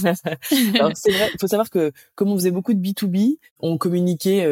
c'est 0.93 1.11
vrai. 1.11 1.29
Il 1.33 1.39
faut 1.39 1.47
savoir 1.47 1.71
que 1.71 1.91
comme 2.13 2.29
on 2.29 2.35
faisait 2.35 2.51
beaucoup 2.51 2.73
de 2.73 2.79
B 2.79 2.93
2 2.95 3.07
B, 3.07 3.17
on 3.59 3.77
communiquait 3.77 4.45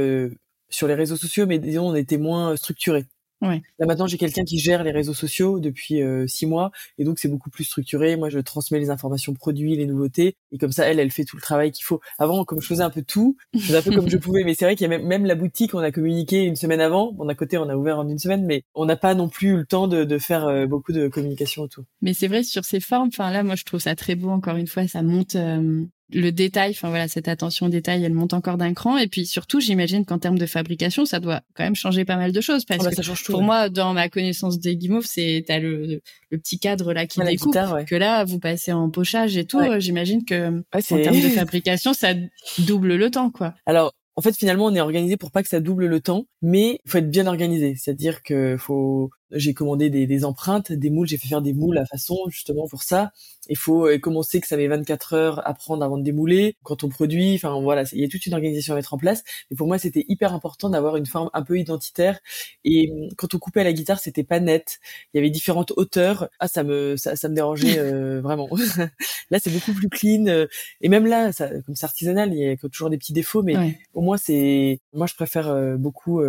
sur 0.69 0.87
les 0.87 0.95
réseaux 0.95 1.17
sociaux, 1.17 1.45
mais 1.45 1.59
disons 1.59 1.89
on 1.89 1.95
était 1.95 2.17
moins 2.17 2.55
structuré. 2.55 3.05
Ouais. 3.41 3.61
Là 3.79 3.85
maintenant, 3.85 4.07
j'ai 4.07 4.17
quelqu'un 4.17 4.43
qui 4.43 4.57
gère 4.57 4.83
les 4.83 4.91
réseaux 4.91 5.13
sociaux 5.13 5.59
depuis 5.59 6.01
euh, 6.01 6.25
six 6.27 6.45
mois, 6.45 6.71
et 6.97 7.03
donc 7.03 7.19
c'est 7.19 7.27
beaucoup 7.27 7.49
plus 7.49 7.63
structuré. 7.63 8.15
Moi, 8.15 8.29
je 8.29 8.39
transmets 8.39 8.79
les 8.79 8.89
informations 8.89 9.33
produits, 9.33 9.75
les 9.75 9.85
nouveautés, 9.85 10.35
et 10.51 10.57
comme 10.57 10.71
ça, 10.71 10.85
elle, 10.85 10.99
elle 10.99 11.11
fait 11.11 11.23
tout 11.23 11.35
le 11.35 11.41
travail 11.41 11.71
qu'il 11.71 11.85
faut. 11.85 12.01
Avant, 12.17 12.43
comme 12.45 12.61
je 12.61 12.67
faisais 12.67 12.83
un 12.83 12.89
peu 12.89 13.03
tout, 13.03 13.37
je 13.53 13.59
faisais 13.59 13.77
un 13.77 13.81
peu 13.81 13.91
comme 13.91 14.09
je 14.09 14.17
pouvais, 14.17 14.43
mais 14.43 14.55
c'est 14.55 14.65
vrai 14.65 14.75
qu'il 14.75 14.83
y 14.83 14.93
a 14.93 14.97
même, 14.97 15.05
même, 15.05 15.25
la 15.25 15.35
boutique, 15.35 15.73
on 15.75 15.79
a 15.79 15.91
communiqué 15.91 16.43
une 16.43 16.55
semaine 16.55 16.81
avant. 16.81 17.11
Bon, 17.13 17.25
d'un 17.25 17.35
côté, 17.35 17.57
on 17.57 17.69
a 17.69 17.75
ouvert 17.75 17.99
en 17.99 18.07
une 18.07 18.19
semaine, 18.19 18.45
mais 18.45 18.63
on 18.73 18.85
n'a 18.85 18.95
pas 18.95 19.13
non 19.13 19.29
plus 19.29 19.49
eu 19.49 19.57
le 19.57 19.65
temps 19.65 19.87
de, 19.87 20.03
de 20.03 20.17
faire 20.17 20.47
euh, 20.47 20.65
beaucoup 20.65 20.91
de 20.91 21.07
communication 21.07 21.63
autour. 21.63 21.83
Mais 22.01 22.13
c'est 22.13 22.27
vrai 22.27 22.43
sur 22.43 22.65
ces 22.65 22.79
formes. 22.79 23.09
Enfin 23.09 23.31
là, 23.31 23.43
moi, 23.43 23.55
je 23.55 23.63
trouve 23.63 23.79
ça 23.79 23.95
très 23.95 24.15
beau. 24.15 24.29
Encore 24.29 24.55
une 24.55 24.67
fois, 24.67 24.87
ça 24.87 25.03
monte. 25.03 25.35
Euh, 25.35 25.85
le 26.13 26.31
détail, 26.31 26.71
enfin 26.71 26.89
voilà, 26.89 27.07
cette 27.07 27.27
attention 27.27 27.65
au 27.65 27.69
détail, 27.69 28.03
elle 28.03 28.13
monte 28.13 28.33
encore 28.33 28.57
d'un 28.57 28.73
cran. 28.73 28.97
Et 28.97 29.07
puis 29.07 29.25
surtout, 29.25 29.59
j'imagine 29.59 30.05
qu'en 30.05 30.19
termes 30.19 30.37
de 30.37 30.45
fabrication, 30.45 31.05
ça 31.05 31.19
doit 31.19 31.41
quand 31.53 31.63
même 31.63 31.75
changer 31.75 32.05
pas 32.05 32.15
mal 32.15 32.31
de 32.31 32.41
choses. 32.41 32.65
Parce 32.65 32.85
ah 32.85 32.89
bah, 32.89 32.95
que 32.95 33.01
change 33.01 33.23
pour 33.25 33.41
moi, 33.41 33.69
dans 33.69 33.93
ma 33.93 34.09
connaissance 34.09 34.59
des 34.59 34.77
guimauves, 34.77 35.05
c'est 35.05 35.43
t'as 35.47 35.59
le, 35.59 36.01
le 36.29 36.37
petit 36.37 36.59
cadre 36.59 36.93
là 36.93 37.05
qui 37.05 37.19
découpe. 37.19 37.57
Que 37.87 37.95
là, 37.95 38.23
vous 38.23 38.39
passez 38.39 38.71
en 38.71 38.89
pochage 38.89 39.37
et 39.37 39.45
tout. 39.45 39.59
J'imagine 39.79 40.23
que 40.23 40.63
en 40.73 40.81
termes 40.81 41.21
de 41.21 41.29
fabrication, 41.35 41.93
ça 41.93 42.13
double 42.59 42.95
le 42.95 43.11
temps, 43.11 43.29
quoi. 43.29 43.53
Alors 43.65 43.93
en 44.17 44.21
fait, 44.21 44.35
finalement, 44.35 44.65
on 44.65 44.73
est 44.73 44.81
organisé 44.81 45.15
pour 45.15 45.29
pas 45.29 45.43
que 45.43 45.49
ça 45.49 45.59
double 45.59 45.85
le 45.85 46.01
temps, 46.01 46.25
mais 46.41 46.79
il 46.83 46.89
faut 46.89 46.97
être 46.97 47.11
bien 47.11 47.27
organisé. 47.27 47.75
C'est-à-dire 47.75 48.23
que 48.23 48.57
faut, 48.57 49.11
j'ai 49.31 49.53
commandé 49.53 49.89
des, 49.89 50.07
des, 50.07 50.25
empreintes, 50.25 50.71
des 50.71 50.89
moules, 50.89 51.07
j'ai 51.07 51.17
fait 51.17 51.27
faire 51.27 51.41
des 51.41 51.53
moules 51.53 51.77
à 51.77 51.85
façon 51.85 52.17
justement 52.29 52.67
pour 52.67 52.83
ça. 52.83 53.11
Il 53.49 53.57
faut 53.57 53.87
commencer 54.01 54.41
que 54.41 54.47
ça 54.47 54.57
met 54.57 54.67
24 54.67 55.13
heures 55.13 55.47
à 55.47 55.53
prendre 55.53 55.83
avant 55.83 55.97
de 55.97 56.03
démouler. 56.03 56.55
Quand 56.63 56.83
on 56.83 56.89
produit, 56.89 57.35
enfin 57.35 57.59
voilà, 57.61 57.83
il 57.93 58.01
y 58.01 58.03
a 58.03 58.07
toute 58.07 58.25
une 58.25 58.33
organisation 58.33 58.73
à 58.73 58.75
mettre 58.75 58.93
en 58.93 58.97
place. 58.97 59.23
Mais 59.49 59.57
pour 59.57 59.67
moi, 59.67 59.77
c'était 59.77 60.05
hyper 60.09 60.33
important 60.33 60.69
d'avoir 60.69 60.97
une 60.97 61.05
forme 61.05 61.29
un 61.33 61.43
peu 61.43 61.57
identitaire. 61.57 62.19
Et 62.63 62.91
hum, 62.91 63.09
quand 63.17 63.33
on 63.33 63.39
coupait 63.39 63.61
à 63.61 63.63
la 63.63 63.73
guitare, 63.73 63.99
c'était 63.99 64.23
pas 64.23 64.39
net. 64.39 64.79
Il 65.13 65.17
y 65.17 65.19
avait 65.19 65.29
différentes 65.29 65.71
hauteurs. 65.77 66.29
Ah, 66.39 66.47
ça 66.47 66.63
me 66.63 66.97
ça, 66.97 67.15
ça 67.15 67.29
me 67.29 67.35
dérangeait 67.35 67.77
euh, 67.79 68.21
vraiment. 68.21 68.49
là, 69.31 69.39
c'est 69.39 69.51
beaucoup 69.51 69.73
plus 69.73 69.89
clean. 69.89 70.27
Euh, 70.27 70.47
et 70.81 70.89
même 70.89 71.05
là, 71.05 71.31
ça, 71.31 71.49
comme 71.65 71.75
c'est 71.75 71.85
artisanal, 71.85 72.33
il 72.33 72.39
y 72.39 72.49
a 72.49 72.57
toujours 72.69 72.89
des 72.89 72.97
petits 72.97 73.13
défauts, 73.13 73.43
mais 73.43 73.77
au 73.93 74.01
moins 74.01 74.17
c'est, 74.17 74.79
moi, 74.93 75.07
je 75.07 75.15
préfère 75.15 75.47
euh, 75.49 75.77
beaucoup 75.77 76.21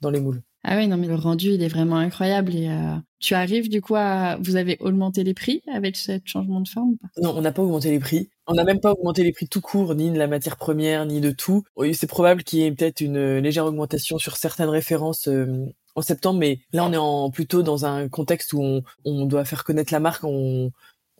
dans 0.00 0.10
les 0.10 0.20
moules. 0.20 0.42
Ah 0.64 0.76
oui, 0.76 0.86
non, 0.86 0.96
mais 0.96 1.08
le 1.08 1.16
rendu, 1.16 1.50
il 1.50 1.62
est 1.62 1.68
vraiment 1.68 1.96
incroyable. 1.96 2.54
Et 2.54 2.68
euh, 2.68 2.94
tu 3.18 3.34
arrives 3.34 3.68
du 3.68 3.80
coup 3.80 3.96
à... 3.96 4.36
Vous 4.40 4.56
avez 4.56 4.76
augmenté 4.80 5.24
les 5.24 5.34
prix 5.34 5.62
avec 5.72 5.96
ce 5.96 6.20
changement 6.24 6.60
de 6.60 6.68
forme 6.68 6.96
Non, 7.20 7.34
on 7.36 7.40
n'a 7.40 7.50
pas 7.50 7.62
augmenté 7.62 7.90
les 7.90 7.98
prix. 7.98 8.30
On 8.46 8.54
n'a 8.54 8.64
même 8.64 8.80
pas 8.80 8.92
augmenté 8.92 9.24
les 9.24 9.32
prix 9.32 9.48
tout 9.48 9.60
court, 9.60 9.94
ni 9.94 10.10
de 10.10 10.18
la 10.18 10.28
matière 10.28 10.56
première, 10.56 11.04
ni 11.06 11.20
de 11.20 11.30
tout. 11.30 11.64
C'est 11.92 12.06
probable 12.06 12.44
qu'il 12.44 12.60
y 12.60 12.64
ait 12.64 12.72
peut-être 12.72 13.00
une 13.00 13.38
légère 13.38 13.66
augmentation 13.66 14.18
sur 14.18 14.36
certaines 14.36 14.68
références 14.68 15.28
en 15.94 16.02
septembre, 16.02 16.38
mais 16.38 16.60
là 16.72 16.84
on 16.84 16.92
est 16.92 16.96
en, 16.96 17.30
plutôt 17.30 17.62
dans 17.62 17.84
un 17.84 18.08
contexte 18.08 18.52
où 18.52 18.62
on, 18.62 18.82
on 19.04 19.26
doit 19.26 19.44
faire 19.44 19.64
connaître 19.64 19.92
la 19.92 20.00
marque, 20.00 20.24
on, 20.24 20.72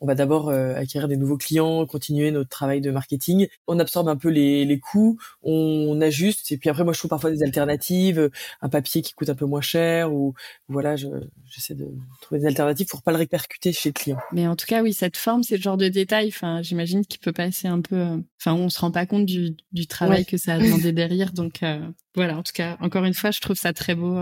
on 0.02 0.06
va 0.06 0.16
d'abord 0.16 0.48
euh, 0.48 0.74
acquérir 0.74 1.06
des 1.06 1.16
nouveaux 1.16 1.36
clients, 1.36 1.86
continuer 1.86 2.32
notre 2.32 2.50
travail 2.50 2.80
de 2.80 2.90
marketing. 2.90 3.46
On 3.68 3.78
absorbe 3.78 4.08
un 4.08 4.16
peu 4.16 4.30
les, 4.30 4.64
les 4.64 4.80
coûts, 4.80 5.16
on, 5.42 6.00
ajuste 6.02 6.50
et 6.50 6.58
puis 6.58 6.68
après 6.68 6.82
moi 6.82 6.92
je 6.92 6.98
trouve 6.98 7.10
parfois 7.10 7.30
des 7.30 7.44
alternatives, 7.44 8.28
un 8.60 8.68
papier 8.68 9.02
qui 9.02 9.12
coûte 9.12 9.28
un 9.28 9.36
peu 9.36 9.46
moins 9.46 9.60
cher 9.60 10.12
ou 10.12 10.34
voilà, 10.66 10.96
j'essaie 10.96 11.74
de 11.74 11.86
trouver 12.20 12.40
des 12.40 12.46
alternatives 12.48 12.88
pour 12.88 13.02
pas 13.02 13.12
le 13.12 13.18
répercuter 13.18 13.72
chez 13.72 13.90
le 13.90 13.92
client. 13.92 14.18
Mais 14.32 14.48
en 14.48 14.56
tout 14.56 14.66
cas 14.66 14.82
oui, 14.82 14.92
cette 14.92 15.16
forme, 15.16 15.44
c'est 15.44 15.56
le 15.56 15.62
genre 15.62 15.76
de 15.76 15.86
détail. 15.86 16.28
Enfin, 16.28 16.60
j'imagine 16.62 17.06
qu'il 17.06 17.20
peut 17.20 17.32
passer 17.32 17.68
un 17.68 17.80
peu. 17.80 17.94
Euh, 17.94 18.16
enfin, 18.40 18.54
on 18.54 18.68
se 18.68 18.80
rend 18.80 18.90
pas 18.90 19.06
compte 19.06 19.26
du, 19.26 19.54
du 19.70 19.86
travail 19.86 20.26
que 20.26 20.36
ça 20.36 20.54
a 20.54 20.58
demandé 20.58 20.90
derrière. 20.92 21.32
Donc 21.32 21.62
euh, 21.62 21.78
voilà, 22.16 22.36
en 22.36 22.42
tout 22.42 22.52
cas, 22.52 22.76
encore 22.80 23.04
une 23.04 23.14
fois, 23.14 23.30
je 23.30 23.40
trouve 23.40 23.56
ça 23.56 23.72
très 23.72 23.94
beau. 23.94 24.18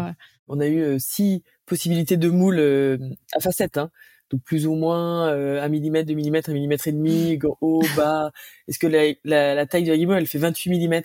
On 0.48 0.60
a 0.60 0.66
eu 0.66 1.00
six 1.00 1.42
possibilités 1.64 2.18
de 2.18 2.28
moules 2.28 3.16
à 3.32 3.40
facettes. 3.40 3.78
Hein 3.78 3.90
donc 4.30 4.42
plus 4.42 4.66
ou 4.66 4.74
moins 4.74 5.28
euh, 5.28 5.62
1 5.62 5.68
mm, 5.68 6.02
2 6.04 6.14
mm, 6.14 6.36
1 6.46 6.52
mm 6.52 6.72
et 6.86 6.92
demi, 6.92 7.38
haut, 7.60 7.82
bas. 7.96 8.30
Est-ce 8.68 8.78
que 8.78 8.86
la, 8.86 9.12
la, 9.24 9.54
la, 9.54 9.66
taille 9.66 9.84
de 9.84 9.90
la 9.90 9.96
guimauve, 9.96 10.16
elle 10.16 10.26
fait 10.26 10.38
28 10.38 10.88
mm 10.88 11.02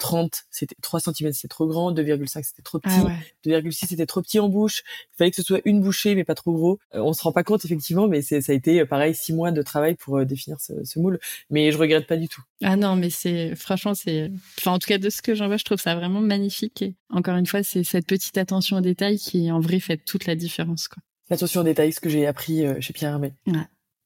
30, 0.00 0.44
c'était 0.50 0.74
3 0.82 0.98
cm, 1.00 1.32
c'était 1.32 1.48
trop 1.48 1.66
grand, 1.66 1.92
2,5 1.92 2.42
c'était 2.42 2.62
trop 2.62 2.80
petit, 2.80 3.00
2,6 3.44 3.86
c'était 3.86 4.06
trop 4.06 4.22
petit 4.22 4.40
en 4.40 4.48
bouche. 4.48 4.82
Il 5.14 5.18
fallait 5.18 5.30
que 5.30 5.36
ce 5.36 5.42
soit 5.42 5.60
une 5.64 5.80
bouchée 5.80 6.16
mais 6.16 6.24
pas 6.24 6.34
trop 6.34 6.52
gros. 6.52 6.78
Euh, 6.94 7.00
on 7.00 7.12
se 7.12 7.22
rend 7.22 7.32
pas 7.32 7.44
compte 7.44 7.64
effectivement, 7.64 8.08
mais 8.08 8.22
ça 8.22 8.36
a 8.36 8.52
été 8.52 8.80
euh, 8.80 8.86
pareil 8.86 9.14
six 9.14 9.32
mois 9.32 9.52
de 9.52 9.62
travail 9.62 9.94
pour 9.94 10.16
euh, 10.16 10.24
définir 10.24 10.58
ce, 10.60 10.84
ce, 10.84 10.98
moule. 10.98 11.20
Mais 11.50 11.70
je 11.70 11.78
regrette 11.78 12.06
pas 12.06 12.16
du 12.16 12.28
tout. 12.28 12.42
Ah 12.64 12.76
non, 12.76 12.96
mais 12.96 13.10
c'est 13.10 13.54
franchement 13.54 13.94
c'est, 13.94 14.32
enfin 14.58 14.72
en 14.72 14.78
tout 14.78 14.88
cas 14.88 14.98
de 14.98 15.10
ce 15.10 15.22
que 15.22 15.34
j'en 15.34 15.46
vois, 15.46 15.58
je 15.58 15.64
trouve 15.64 15.78
ça 15.78 15.94
vraiment 15.94 16.20
magnifique. 16.20 16.82
Et 16.82 16.94
encore 17.10 17.36
une 17.36 17.46
fois, 17.46 17.62
c'est 17.62 17.84
cette 17.84 18.06
petite 18.06 18.38
attention 18.38 18.78
aux 18.78 18.82
détails 18.82 19.18
qui 19.18 19.52
en 19.52 19.60
vrai 19.60 19.78
fait 19.78 19.98
toute 19.98 20.26
la 20.26 20.34
différence 20.34 20.88
quoi 20.88 21.02
l'attention 21.30 21.60
aux 21.60 21.64
détails, 21.64 21.92
ce 21.92 22.00
que 22.00 22.10
j'ai 22.10 22.26
appris 22.26 22.66
euh, 22.66 22.80
chez 22.80 22.92
Pierre 22.92 23.12
Hermé. 23.12 23.32
Ouais. 23.46 23.54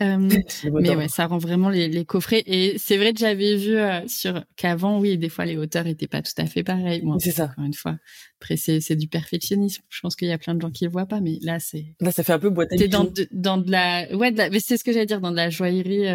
Euh, 0.00 0.16
mais 0.72 0.96
ouais, 0.96 1.08
ça 1.08 1.26
rend 1.26 1.36
vraiment 1.36 1.68
les, 1.68 1.88
les 1.88 2.04
coffrets. 2.04 2.42
Et 2.46 2.78
c'est 2.78 2.96
vrai 2.96 3.12
que 3.12 3.18
j'avais 3.18 3.56
vu 3.56 3.76
euh, 3.76 4.06
sur 4.08 4.42
qu'avant, 4.56 4.98
oui, 4.98 5.18
des 5.18 5.28
fois 5.28 5.44
les 5.44 5.58
hauteurs 5.58 5.86
étaient 5.86 6.08
pas 6.08 6.22
tout 6.22 6.32
à 6.38 6.46
fait 6.46 6.64
pareilles. 6.64 7.02
Bon, 7.02 7.18
c'est 7.18 7.30
ça. 7.30 7.44
Encore 7.44 7.64
une 7.64 7.74
fois, 7.74 7.98
après 8.40 8.56
c'est 8.56 8.96
du 8.96 9.08
perfectionnisme. 9.08 9.82
Je 9.90 10.00
pense 10.00 10.16
qu'il 10.16 10.28
y 10.28 10.32
a 10.32 10.38
plein 10.38 10.54
de 10.54 10.60
gens 10.62 10.70
qui 10.70 10.84
le 10.84 10.90
voient 10.90 11.06
pas, 11.06 11.20
mais 11.20 11.38
là 11.42 11.60
c'est. 11.60 11.94
Là, 12.00 12.12
ça 12.12 12.24
fait 12.24 12.32
un 12.32 12.38
peu 12.38 12.48
boîte 12.48 12.72
à 12.72 12.76
T'es 12.76 12.88
dans 12.88 13.04
de, 13.04 13.28
dans 13.30 13.58
de 13.58 13.70
la, 13.70 14.08
ouais, 14.16 14.32
mais 14.32 14.60
c'est 14.60 14.78
ce 14.78 14.84
que 14.84 14.92
j'allais 14.92 15.06
dire, 15.06 15.20
dans 15.20 15.30
de 15.30 15.36
la 15.36 15.50
joaillerie. 15.50 16.08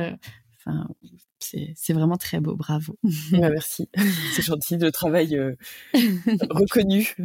Enfin, 0.59 0.87
c'est 1.39 1.93
vraiment 1.93 2.17
très 2.17 2.39
beau. 2.39 2.55
Bravo. 2.55 2.97
Merci. 3.31 3.87
c'est 4.33 4.41
gentil, 4.41 4.77
le 4.77 4.91
travail 4.91 5.39
reconnu. 5.93 7.15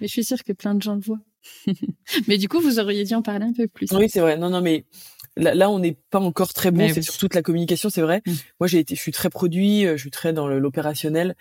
mais 0.00 0.06
je 0.06 0.12
suis 0.12 0.24
sûre 0.24 0.42
que 0.42 0.54
plein 0.54 0.74
de 0.74 0.80
gens 0.80 0.94
le 0.94 1.02
voient. 1.02 1.20
mais 2.28 2.38
du 2.38 2.48
coup, 2.48 2.60
vous 2.60 2.78
auriez 2.78 3.04
dû 3.04 3.14
en 3.14 3.22
parler 3.22 3.46
un 3.46 3.52
peu 3.52 3.68
plus. 3.68 3.88
Oui, 3.92 4.08
c'est 4.08 4.20
vrai. 4.20 4.36
Non, 4.36 4.50
non, 4.50 4.60
mais 4.60 4.84
là, 5.36 5.70
on 5.70 5.78
n'est 5.78 5.96
pas 6.10 6.20
encore 6.20 6.52
très 6.52 6.70
bon. 6.70 6.88
C'est 6.92 7.02
sur 7.02 7.18
toute 7.18 7.34
la 7.34 7.42
communication, 7.42 7.90
c'est 7.90 8.02
vrai. 8.02 8.22
Mm. 8.26 8.32
Moi, 8.60 8.66
j'ai 8.66 8.78
été, 8.78 8.94
je 8.94 9.00
suis 9.00 9.12
très 9.12 9.30
produit, 9.30 9.86
euh, 9.86 9.96
je 9.96 10.02
suis 10.02 10.10
très 10.10 10.32
dans 10.32 10.48
l'opérationnel, 10.48 11.36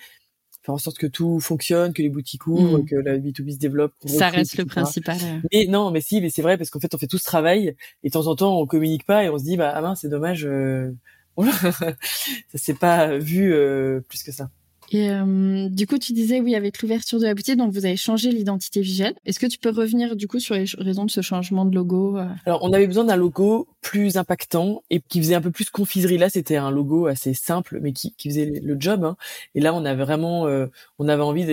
faire 0.63 0.75
en 0.75 0.79
sorte 0.79 0.97
que 0.97 1.07
tout 1.07 1.39
fonctionne, 1.39 1.93
que 1.93 2.01
les 2.01 2.09
boutiques 2.09 2.47
ouvrent, 2.47 2.79
mm. 2.79 2.85
que 2.85 2.95
la 2.95 3.17
B2B 3.17 3.53
se 3.53 3.57
développe. 3.57 3.93
Ça 4.05 4.29
reste 4.29 4.57
le 4.57 4.65
principal. 4.65 5.17
Euh. 5.21 5.39
Mais 5.53 5.65
non, 5.67 5.91
mais 5.91 6.01
si, 6.01 6.21
mais 6.21 6.29
c'est 6.29 6.41
vrai 6.41 6.57
parce 6.57 6.69
qu'en 6.69 6.79
fait, 6.79 6.93
on 6.93 6.97
fait 6.97 7.07
tout 7.07 7.17
ce 7.17 7.25
travail 7.25 7.75
et 8.03 8.09
de 8.09 8.13
temps 8.13 8.27
en 8.27 8.35
temps, 8.35 8.59
on 8.59 8.65
communique 8.65 9.05
pas 9.05 9.23
et 9.23 9.29
on 9.29 9.37
se 9.37 9.43
dit, 9.43 9.57
bah, 9.57 9.71
ah 9.73 9.81
mince, 9.81 10.01
c'est 10.01 10.09
dommage. 10.09 10.45
Euh... 10.45 10.91
ça 11.41 12.57
s'est 12.57 12.73
pas 12.73 13.17
vu 13.17 13.53
euh, 13.53 13.99
plus 14.07 14.23
que 14.23 14.31
ça. 14.31 14.49
Et 14.91 15.09
euh, 15.09 15.67
du 15.69 15.87
coup, 15.87 15.97
tu 15.97 16.13
disais, 16.13 16.39
oui, 16.39 16.55
avec 16.55 16.81
l'ouverture 16.81 17.19
de 17.19 17.25
la 17.25 17.33
boutique, 17.33 17.57
donc 17.57 17.71
vous 17.71 17.85
avez 17.85 17.97
changé 17.97 18.31
l'identité 18.31 18.81
visuelle. 18.81 19.15
Est-ce 19.25 19.39
que 19.39 19.47
tu 19.47 19.57
peux 19.57 19.69
revenir 19.69 20.15
du 20.15 20.27
coup 20.27 20.39
sur 20.39 20.55
les 20.55 20.65
raisons 20.77 21.05
de 21.05 21.11
ce 21.11 21.21
changement 21.21 21.65
de 21.65 21.75
logo 21.75 22.17
euh? 22.17 22.27
Alors, 22.45 22.63
on 22.63 22.71
avait 22.73 22.87
besoin 22.87 23.03
d'un 23.03 23.15
logo 23.15 23.67
plus 23.81 24.17
impactant 24.17 24.83
et 24.89 25.01
qui 25.01 25.19
faisait 25.19 25.35
un 25.35 25.41
peu 25.41 25.51
plus 25.51 25.69
confiserie. 25.69 26.17
Là, 26.17 26.29
c'était 26.29 26.57
un 26.57 26.71
logo 26.71 27.07
assez 27.07 27.33
simple, 27.33 27.79
mais 27.81 27.93
qui, 27.93 28.13
faisait 28.23 28.45
le 28.45 28.77
job. 28.79 29.03
Hein. 29.03 29.17
Et 29.55 29.59
là, 29.59 29.73
on 29.73 29.85
avait 29.85 30.03
vraiment, 30.03 30.47
euh, 30.47 30.67
on 30.99 31.07
avait 31.07 31.23
envie 31.23 31.45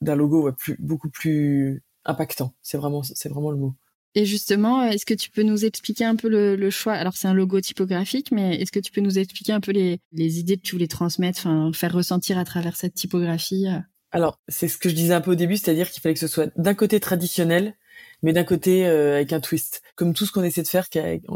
d'un 0.00 0.14
logo 0.14 0.50
beaucoup 0.78 1.08
plus 1.08 1.82
impactant. 2.04 2.52
C'est 2.62 2.78
vraiment, 2.78 3.02
c'est 3.02 3.28
vraiment 3.28 3.50
le 3.50 3.56
mot. 3.56 3.74
Et 4.14 4.24
justement, 4.24 4.82
est-ce 4.82 5.06
que 5.06 5.14
tu 5.14 5.30
peux 5.30 5.42
nous 5.42 5.64
expliquer 5.64 6.04
un 6.04 6.16
peu 6.16 6.28
le, 6.28 6.70
choix? 6.70 6.94
Alors 6.94 7.14
c'est 7.14 7.28
un 7.28 7.34
logo 7.34 7.60
typographique, 7.60 8.32
mais 8.32 8.56
est-ce 8.56 8.72
que 8.72 8.80
tu 8.80 8.90
peux 8.90 9.00
nous 9.00 9.18
expliquer 9.18 9.52
un 9.52 9.60
peu 9.60 9.72
les, 9.72 10.00
idées 10.12 10.56
que 10.56 10.62
tu 10.62 10.74
voulais 10.74 10.88
transmettre, 10.88 11.46
enfin 11.46 11.70
faire 11.72 11.92
ressentir 11.92 12.38
à 12.38 12.44
travers 12.44 12.76
cette 12.76 12.94
typographie? 12.94 13.66
Alors 14.10 14.40
c'est 14.48 14.68
ce 14.68 14.78
que 14.78 14.88
je 14.88 14.94
disais 14.94 15.12
un 15.12 15.20
peu 15.20 15.32
au 15.32 15.36
début, 15.36 15.56
c'est-à-dire 15.56 15.90
qu'il 15.90 16.00
fallait 16.00 16.14
que 16.14 16.20
ce 16.20 16.26
soit 16.26 16.50
d'un 16.56 16.74
côté 16.74 16.98
traditionnel, 16.98 17.74
mais 18.22 18.32
d'un 18.32 18.44
côté 18.44 18.86
euh, 18.86 19.16
avec 19.16 19.32
un 19.32 19.40
twist. 19.40 19.82
Comme 19.94 20.14
tout 20.14 20.26
ce 20.26 20.32
qu'on 20.32 20.42
essaie 20.42 20.62
de 20.62 20.68
faire, 20.68 20.86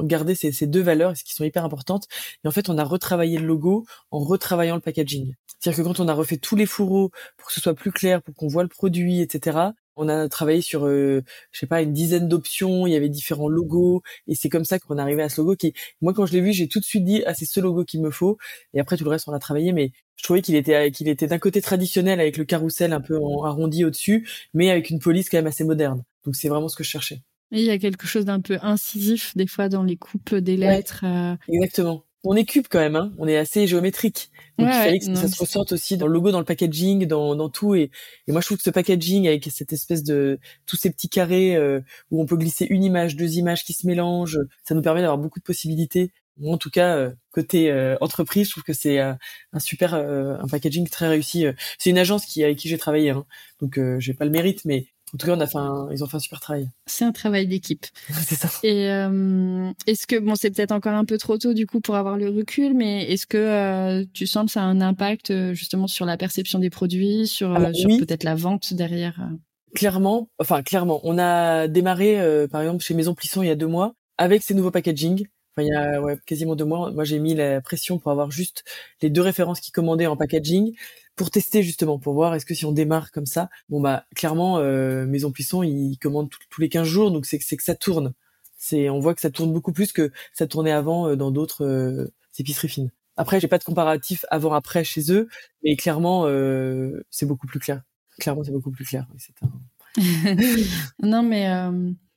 gardé 0.05 0.35
ces, 0.35 0.53
ces, 0.53 0.67
deux 0.67 0.81
valeurs, 0.81 1.17
ce 1.17 1.25
qui 1.25 1.35
sont 1.35 1.45
hyper 1.45 1.65
importantes. 1.65 2.07
Et 2.45 2.49
en 2.49 2.51
fait, 2.51 2.69
on 2.69 2.79
a 2.79 2.85
retravaillé 2.85 3.39
le 3.39 3.47
logo 3.47 3.87
en 4.11 4.21
retravaillant 4.21 4.75
le 4.75 4.81
packaging. 4.81 5.35
C'est-à-dire 5.61 5.85
que 5.85 5.89
quand 5.89 6.01
on 6.01 6.09
a 6.09 6.15
refait 6.15 6.39
tous 6.39 6.57
les 6.57 6.67
fourreaux 6.67 7.11
pour 7.37 7.49
que 7.49 7.53
ce 7.53 7.61
soit 7.61 7.75
plus 7.75 7.93
clair, 7.93 8.23
pour 8.23 8.35
qu'on 8.35 8.49
voit 8.49 8.65
le 8.65 8.69
produit, 8.69 9.21
etc., 9.21 9.59
on 9.97 10.09
a 10.09 10.29
travaillé 10.29 10.61
sur, 10.61 10.87
euh, 10.87 11.23
je 11.51 11.59
sais 11.61 11.67
pas, 11.67 11.83
une 11.83 11.93
dizaine 11.93 12.29
d'options. 12.29 12.87
Il 12.87 12.93
y 12.93 12.97
avait 12.97 13.09
différents 13.09 13.49
logos, 13.49 14.03
et 14.27 14.35
c'est 14.35 14.49
comme 14.49 14.65
ça 14.65 14.79
qu'on 14.79 14.99
est 14.99 15.01
arrivé 15.01 15.23
à 15.23 15.29
ce 15.29 15.41
logo 15.41 15.57
qui, 15.57 15.75
moi, 16.01 16.13
quand 16.13 16.27
je 16.27 16.33
l'ai 16.33 16.41
vu, 16.41 16.53
j'ai 16.53 16.69
tout 16.69 16.81
de 16.81 16.85
suite 16.85 17.05
dit, 17.05 17.23
ah, 17.27 17.35
c'est 17.35 17.45
ce 17.45 17.61
logo 17.61 17.85
qu'il 17.85 18.01
me 18.03 18.11
faut. 18.11 18.39
Et 18.75 18.81
après 18.81 18.97
tout 18.97 19.05
le 19.05 19.11
reste, 19.11 19.29
on 19.29 19.33
a 19.33 19.39
travaillé, 19.39 19.73
mais 19.73 19.93
je 20.17 20.25
trouvais 20.25 20.43
qu'il 20.43 20.55
était, 20.55 20.91
qu'il 20.91 21.09
était 21.09 21.27
d'un 21.27 21.39
côté 21.39 21.61
traditionnel 21.61 22.21
avec 22.21 22.37
le 22.37 22.45
carrousel 22.45 22.93
un 22.93 23.01
peu 23.01 23.17
arrondi 23.45 23.85
au-dessus, 23.85 24.29
mais 24.55 24.71
avec 24.71 24.91
une 24.91 24.99
police 24.99 25.29
quand 25.29 25.39
même 25.39 25.47
assez 25.47 25.65
moderne. 25.65 26.03
Donc 26.25 26.37
c'est 26.37 26.49
vraiment 26.49 26.69
ce 26.69 26.77
que 26.77 26.85
je 26.85 26.91
cherchais. 26.91 27.23
Et 27.51 27.61
il 27.61 27.67
y 27.67 27.71
a 27.71 27.79
quelque 27.79 28.07
chose 28.07 28.25
d'un 28.25 28.41
peu 28.41 28.59
incisif 28.63 29.37
des 29.37 29.47
fois 29.47 29.69
dans 29.69 29.83
les 29.83 29.97
coupes 29.97 30.35
des 30.35 30.57
lettres. 30.57 31.05
Euh. 31.05 31.37
Exactement 31.49 32.05
on 32.25 32.37
est 32.37 32.45
cube 32.45 32.67
quand 32.71 32.79
même, 32.79 32.97
hein. 32.97 33.13
on 33.19 33.27
est 33.27 33.37
assez 33.37 33.67
géométrique. 33.67 34.31
Donc 34.59 34.69
il 34.69 34.75
fallait 34.75 34.99
que 34.99 35.15
ça 35.17 35.29
se 35.29 35.41
ressente 35.41 35.73
aussi 35.73 35.97
dans 35.97 36.07
le 36.07 36.13
logo, 36.13 36.31
dans 36.31 36.39
le 36.39 36.45
packaging, 36.45 37.07
dans, 37.07 37.35
dans 37.35 37.49
tout. 37.49 37.75
Et, 37.75 37.91
et, 38.27 38.33
moi 38.33 38.41
je 38.41 38.47
trouve 38.47 38.59
que 38.59 38.63
ce 38.63 38.71
packaging 38.71 39.27
avec 39.27 39.49
cette 39.51 39.73
espèce 39.73 40.05
de 40.05 40.39
tous 40.67 40.77
ces 40.77 40.91
petits 40.91 41.09
carrés 41.09 41.57
euh, 41.57 41.81
où 42.11 42.23
on 42.23 42.27
peut 42.27 42.37
glisser 42.37 42.67
une 42.69 42.85
image, 42.85 43.17
deux 43.17 43.39
images 43.39 43.65
qui 43.65 43.73
se 43.73 43.87
mélangent, 43.87 44.39
ça 44.63 44.75
nous 44.75 44.83
permet 44.83 45.01
d'avoir 45.01 45.19
beaucoup 45.19 45.41
de 45.41 45.45
possibilités. 45.45 46.13
Moi, 46.39 46.55
en 46.55 46.59
tout 46.59 46.71
cas, 46.71 46.97
euh, 46.97 47.11
côté 47.31 47.71
euh, 47.71 47.97
entreprise, 48.01 48.47
je 48.47 48.53
trouve 48.53 48.65
que 48.65 48.73
c'est 48.73 48.99
un 48.99 49.19
super 49.59 49.95
un 49.95 50.47
packaging 50.49 50.89
très 50.89 51.09
réussi. 51.09 51.47
C'est 51.79 51.91
une 51.91 51.99
agence 51.99 52.27
qui 52.27 52.45
avec 52.45 52.59
qui 52.59 52.69
j'ai 52.69 52.79
travaillé, 52.79 53.11
hein. 53.11 53.25
donc 53.61 53.81
j'ai 53.99 54.15
pas 54.15 54.25
le 54.25 54.31
mérite, 54.31 54.65
mais 54.65 54.87
en 55.15 55.19
tout 55.19 55.27
cas, 55.27 55.35
on 55.37 55.41
a 55.41 55.47
fait 55.47 55.59
ils 55.95 56.03
ont 56.03 56.07
fait 56.07 56.17
un 56.17 56.21
super 56.21 56.41
travail. 56.41 56.71
C'est 56.87 57.05
un 57.05 57.13
travail 57.13 57.47
d'équipe. 57.47 57.87
c'est 58.27 58.35
ça. 58.35 58.49
Et 58.63 58.91
euh, 58.91 59.71
est-ce 59.87 60.07
que 60.07 60.19
bon, 60.19 60.35
c'est 60.37 60.51
peut-être 60.51 60.73
encore 60.73 60.95
un 60.95 61.05
peu 61.05 61.19
trop 61.19 61.37
tôt 61.37 61.53
du 61.53 61.67
coup 61.67 61.81
pour 61.81 61.97
avoir 61.97 62.17
le 62.17 62.31
recul, 62.31 62.75
mais 62.75 63.11
est-ce 63.11 63.27
que 63.27 63.37
euh, 63.37 64.05
tu 64.15 64.27
sens 64.27 64.47
que 64.47 64.53
ça 64.53 64.63
a 64.63 64.65
un 64.65 64.81
impact 64.81 65.31
euh, 65.31 65.53
justement 65.53 65.87
sur 65.87 66.07
la 66.07 66.17
perception 66.17 66.59
des 66.59 66.71
produits, 66.71 67.27
sur, 67.27 67.55
peut-être 67.55 68.25
la 68.25 68.35
vente 68.35 68.73
derrière 68.73 69.29
Clairement, 69.75 70.29
enfin 70.39 70.63
clairement, 70.63 71.01
on 71.05 71.19
a 71.19 71.69
démarré 71.69 72.19
par 72.51 72.61
exemple 72.61 72.83
chez 72.83 72.95
Maison 72.95 73.15
Plisson 73.15 73.43
il 73.43 73.49
y 73.49 73.51
a 73.51 73.55
deux 73.55 73.67
mois 73.67 73.95
avec 74.19 74.43
ces 74.43 74.55
nouveaux 74.55 74.71
packaging. 74.71 75.27
Enfin, 75.55 75.67
il 75.67 75.73
y 75.73 75.77
a 75.77 76.01
ouais, 76.01 76.17
quasiment 76.27 76.57
deux 76.57 76.65
mois, 76.65 76.91
moi 76.91 77.05
j'ai 77.05 77.19
mis 77.19 77.35
la 77.35 77.61
pression 77.61 77.99
pour 77.99 78.11
avoir 78.11 78.31
juste 78.31 78.65
les 79.03 79.11
deux 79.11 79.21
références 79.21 79.61
qui 79.61 79.73
commandaient 79.73 80.07
en 80.07 80.17
packaging 80.17 80.75
pour 81.17 81.31
tester 81.31 81.63
justement, 81.63 81.99
pour 81.99 82.15
voir 82.15 82.35
est-ce 82.35 82.47
que 82.47 82.55
si 82.55 82.65
on 82.65 82.73
démarre 82.73 83.11
comme 83.11 83.27
ça, 83.27 83.51
bon 83.69 83.81
bah 83.81 84.07
clairement 84.15 84.59
euh, 84.59 85.07
Maison 85.07 85.31
Puisson 85.31 85.63
ils 85.63 85.99
commandent 85.99 86.31
tous 86.51 86.61
les 86.61 86.69
15 86.69 86.87
jours, 86.87 87.11
donc 87.11 87.27
c'est 87.27 87.39
c'est 87.41 87.57
que 87.57 87.63
ça 87.63 87.75
tourne. 87.75 88.15
C'est 88.57 88.89
on 88.89 89.01
voit 89.01 89.15
que 89.15 89.21
ça 89.21 89.31
tourne 89.31 89.53
beaucoup 89.53 89.73
plus 89.73 89.93
que 89.93 90.11
ça 90.33 90.47
tournait 90.47 90.73
avant 90.73 91.09
euh, 91.09 91.17
dans 91.17 91.31
d'autres 91.31 91.65
euh, 91.65 92.13
épiceries 92.39 92.69
fines. 92.69 92.91
Après 93.17 93.41
j'ai 93.41 93.49
pas 93.49 93.59
de 93.59 93.65
comparatif 93.65 94.25
avant 94.31 94.55
après 94.55 94.85
chez 94.85 95.13
eux, 95.13 95.29
mais 95.63 95.77
clairement 95.77 96.27
euh, 96.27 97.05
c'est 97.11 97.27
beaucoup 97.27 97.47
plus 97.47 97.61
clair. 97.61 97.83
Clairement 98.19 98.45
c'est 98.45 98.53
beaucoup 98.53 98.71
plus 98.71 98.85
clair. 98.85 99.07
Un... 99.43 100.03
non 101.03 101.23
mais 101.23 101.47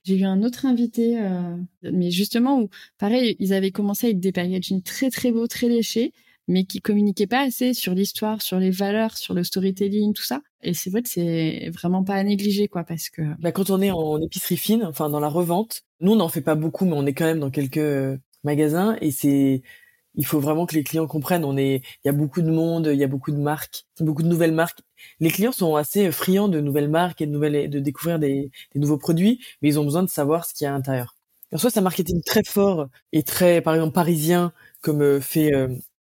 j'ai 0.04 0.16
eu 0.16 0.24
un 0.24 0.42
autre 0.42 0.64
invité, 0.64 1.18
mais 1.82 2.12
justement 2.12 2.60
où, 2.60 2.70
pareil, 2.96 3.36
ils 3.40 3.52
avaient 3.52 3.72
commencé 3.72 4.06
avec 4.06 4.20
des 4.20 4.30
packaging 4.30 4.80
très 4.82 5.10
très 5.10 5.32
beaux, 5.32 5.48
très 5.48 5.68
léchés, 5.68 6.12
mais 6.48 6.64
qui 6.64 6.80
communiquait 6.80 7.26
pas 7.26 7.40
assez 7.40 7.74
sur 7.74 7.94
l'histoire, 7.94 8.42
sur 8.42 8.58
les 8.58 8.70
valeurs, 8.70 9.16
sur 9.16 9.34
le 9.34 9.44
storytelling, 9.44 10.14
tout 10.14 10.22
ça. 10.22 10.40
Et 10.62 10.74
c'est 10.74 10.90
vrai 10.90 11.02
que 11.02 11.08
c'est 11.08 11.70
vraiment 11.70 12.04
pas 12.04 12.14
à 12.14 12.22
négliger, 12.22 12.68
quoi, 12.68 12.84
parce 12.84 13.08
que. 13.08 13.22
Bah, 13.40 13.52
quand 13.52 13.70
on 13.70 13.80
est 13.80 13.90
en 13.90 14.20
épicerie 14.20 14.56
fine, 14.56 14.84
enfin 14.84 15.10
dans 15.10 15.20
la 15.20 15.28
revente, 15.28 15.82
nous 16.00 16.12
on 16.12 16.16
n'en 16.16 16.28
fait 16.28 16.40
pas 16.40 16.54
beaucoup, 16.54 16.84
mais 16.84 16.94
on 16.94 17.06
est 17.06 17.14
quand 17.14 17.24
même 17.24 17.40
dans 17.40 17.50
quelques 17.50 17.78
euh, 17.78 18.16
magasins 18.44 18.96
et 19.00 19.10
c'est, 19.10 19.62
il 20.14 20.26
faut 20.26 20.40
vraiment 20.40 20.66
que 20.66 20.74
les 20.74 20.84
clients 20.84 21.06
comprennent. 21.06 21.44
On 21.44 21.56
est, 21.56 21.76
il 21.76 22.06
y 22.06 22.08
a 22.08 22.12
beaucoup 22.12 22.42
de 22.42 22.50
monde, 22.50 22.90
il 22.92 22.98
y 22.98 23.04
a 23.04 23.08
beaucoup 23.08 23.32
de 23.32 23.38
marques, 23.38 23.84
beaucoup 24.00 24.22
de 24.22 24.28
nouvelles 24.28 24.52
marques. 24.52 24.80
Les 25.20 25.30
clients 25.30 25.52
sont 25.52 25.76
assez 25.76 26.10
friands 26.12 26.48
de 26.48 26.60
nouvelles 26.60 26.88
marques 26.88 27.20
et 27.20 27.26
de 27.26 27.32
nouvelles, 27.32 27.68
de 27.70 27.80
découvrir 27.80 28.18
des, 28.18 28.50
des 28.74 28.80
nouveaux 28.80 28.98
produits, 28.98 29.40
mais 29.60 29.68
ils 29.68 29.78
ont 29.78 29.84
besoin 29.84 30.02
de 30.02 30.08
savoir 30.08 30.46
ce 30.46 30.54
qu'il 30.54 30.64
y 30.64 30.68
a 30.68 30.70
à 30.70 30.74
l'intérieur. 30.74 31.16
En 31.52 31.58
soi, 31.58 31.70
c'est 31.70 31.78
un 31.78 31.82
marketing 31.82 32.22
très 32.24 32.42
fort 32.42 32.88
et 33.12 33.22
très, 33.22 33.60
par 33.60 33.74
exemple, 33.74 33.92
parisien, 33.92 34.52
comme 34.80 35.20
fait 35.20 35.52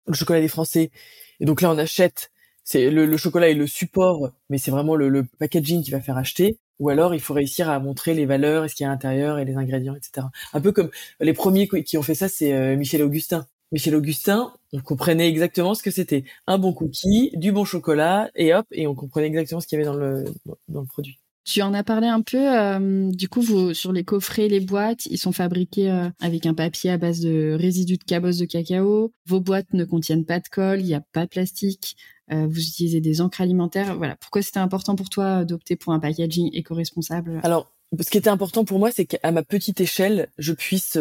le 0.08 0.14
chocolat 0.14 0.42
des 0.42 0.48
Français. 0.48 0.92
Et 1.40 1.46
donc 1.46 1.62
là, 1.62 1.72
on 1.72 1.78
achète 1.78 2.32
c'est 2.66 2.90
le, 2.90 3.16
chocolat 3.16 3.50
est 3.50 3.54
le 3.54 3.68
support, 3.68 4.32
mais 4.50 4.58
c'est 4.58 4.72
vraiment 4.72 4.96
le, 4.96 5.24
packaging 5.40 5.84
qui 5.84 5.92
va 5.92 6.02
faire 6.02 6.18
acheter. 6.18 6.58
Ou 6.80 6.90
alors, 6.90 7.14
il 7.14 7.22
faut 7.22 7.34
réussir 7.36 7.70
à 7.70 7.80
montrer 7.80 8.16
les 8.16 8.26
valeurs, 8.26 8.70
ce 8.70 8.76
qu'il 8.76 8.84
y 8.84 8.88
a 8.88 8.90
à 8.90 8.94
l'intérieur 8.94 9.40
et 9.40 9.46
les 9.46 9.56
ingrédients, 9.56 9.96
etc. 9.96 10.28
Un 10.52 10.62
peu 10.62 10.72
comme 10.72 10.90
les 11.20 11.34
premiers 11.34 11.68
qui 11.68 11.98
ont 11.98 12.02
fait 12.02 12.16
ça, 12.16 12.28
c'est 12.28 12.54
euh, 12.54 12.76
Michel 12.76 13.04
Augustin. 13.04 13.48
Michel 13.72 13.96
Augustin, 13.96 14.52
on 14.74 14.82
comprenait 14.82 15.30
exactement 15.30 15.76
ce 15.76 15.84
que 15.84 15.92
c'était. 15.92 16.26
Un 16.48 16.58
bon 16.58 16.74
cookie, 16.74 17.32
du 17.36 17.52
bon 17.52 17.66
chocolat, 17.66 18.30
et 18.36 18.54
hop, 18.54 18.66
et 18.72 18.88
on 18.88 18.96
comprenait 18.96 19.28
exactement 19.28 19.62
ce 19.62 19.68
qu'il 19.68 19.80
y 19.80 19.82
avait 19.82 19.90
dans 19.90 19.98
le, 19.98 20.26
dans 20.68 20.82
le 20.82 20.88
produit. 20.88 21.20
Tu 21.46 21.62
en 21.62 21.76
as 21.76 21.84
parlé 21.84 22.08
un 22.08 22.22
peu. 22.22 22.40
Euh, 22.42 23.12
du 23.12 23.30
coup, 23.30 23.74
sur 23.76 23.94
les 23.94 24.04
coffrets, 24.04 24.48
les 24.48 24.60
boîtes, 24.60 25.06
ils 25.06 25.20
sont 25.20 25.32
fabriqués 25.32 25.92
euh, 25.92 26.10
avec 26.20 26.48
un 26.48 26.56
papier 26.56 26.90
à 26.90 26.98
base 26.98 27.20
de 27.20 27.56
résidus 27.58 27.98
de 27.98 28.04
cabosse 28.04 28.38
de 28.38 28.46
cacao. 28.46 29.14
Vos 29.28 29.40
boîtes 29.42 29.72
ne 29.74 29.86
contiennent 29.86 30.26
pas 30.26 30.40
de 30.40 30.48
colle, 30.48 30.82
il 30.82 30.88
n'y 30.88 30.96
a 30.96 31.04
pas 31.14 31.26
de 31.26 31.30
plastique. 31.30 31.98
Euh, 32.32 32.48
vous 32.48 32.60
utilisez 32.60 33.00
des 33.00 33.22
encres 33.22 33.42
alimentaires. 33.42 33.96
Voilà. 33.96 34.16
Pourquoi 34.16 34.42
c'était 34.42 34.58
important 34.58 34.96
pour 34.96 35.10
toi 35.10 35.46
d'opter 35.46 35.76
pour 35.76 35.94
un 35.94 36.00
packaging 36.00 36.50
éco-responsable? 36.52 37.40
Alors, 37.44 37.72
ce 38.00 38.10
qui 38.10 38.18
était 38.18 38.32
important 38.32 38.66
pour 38.66 38.80
moi, 38.80 38.90
c'est 38.90 39.06
qu'à 39.06 39.32
ma 39.32 39.44
petite 39.44 39.80
échelle, 39.80 40.30
je 40.40 40.52
puisse 40.52 40.98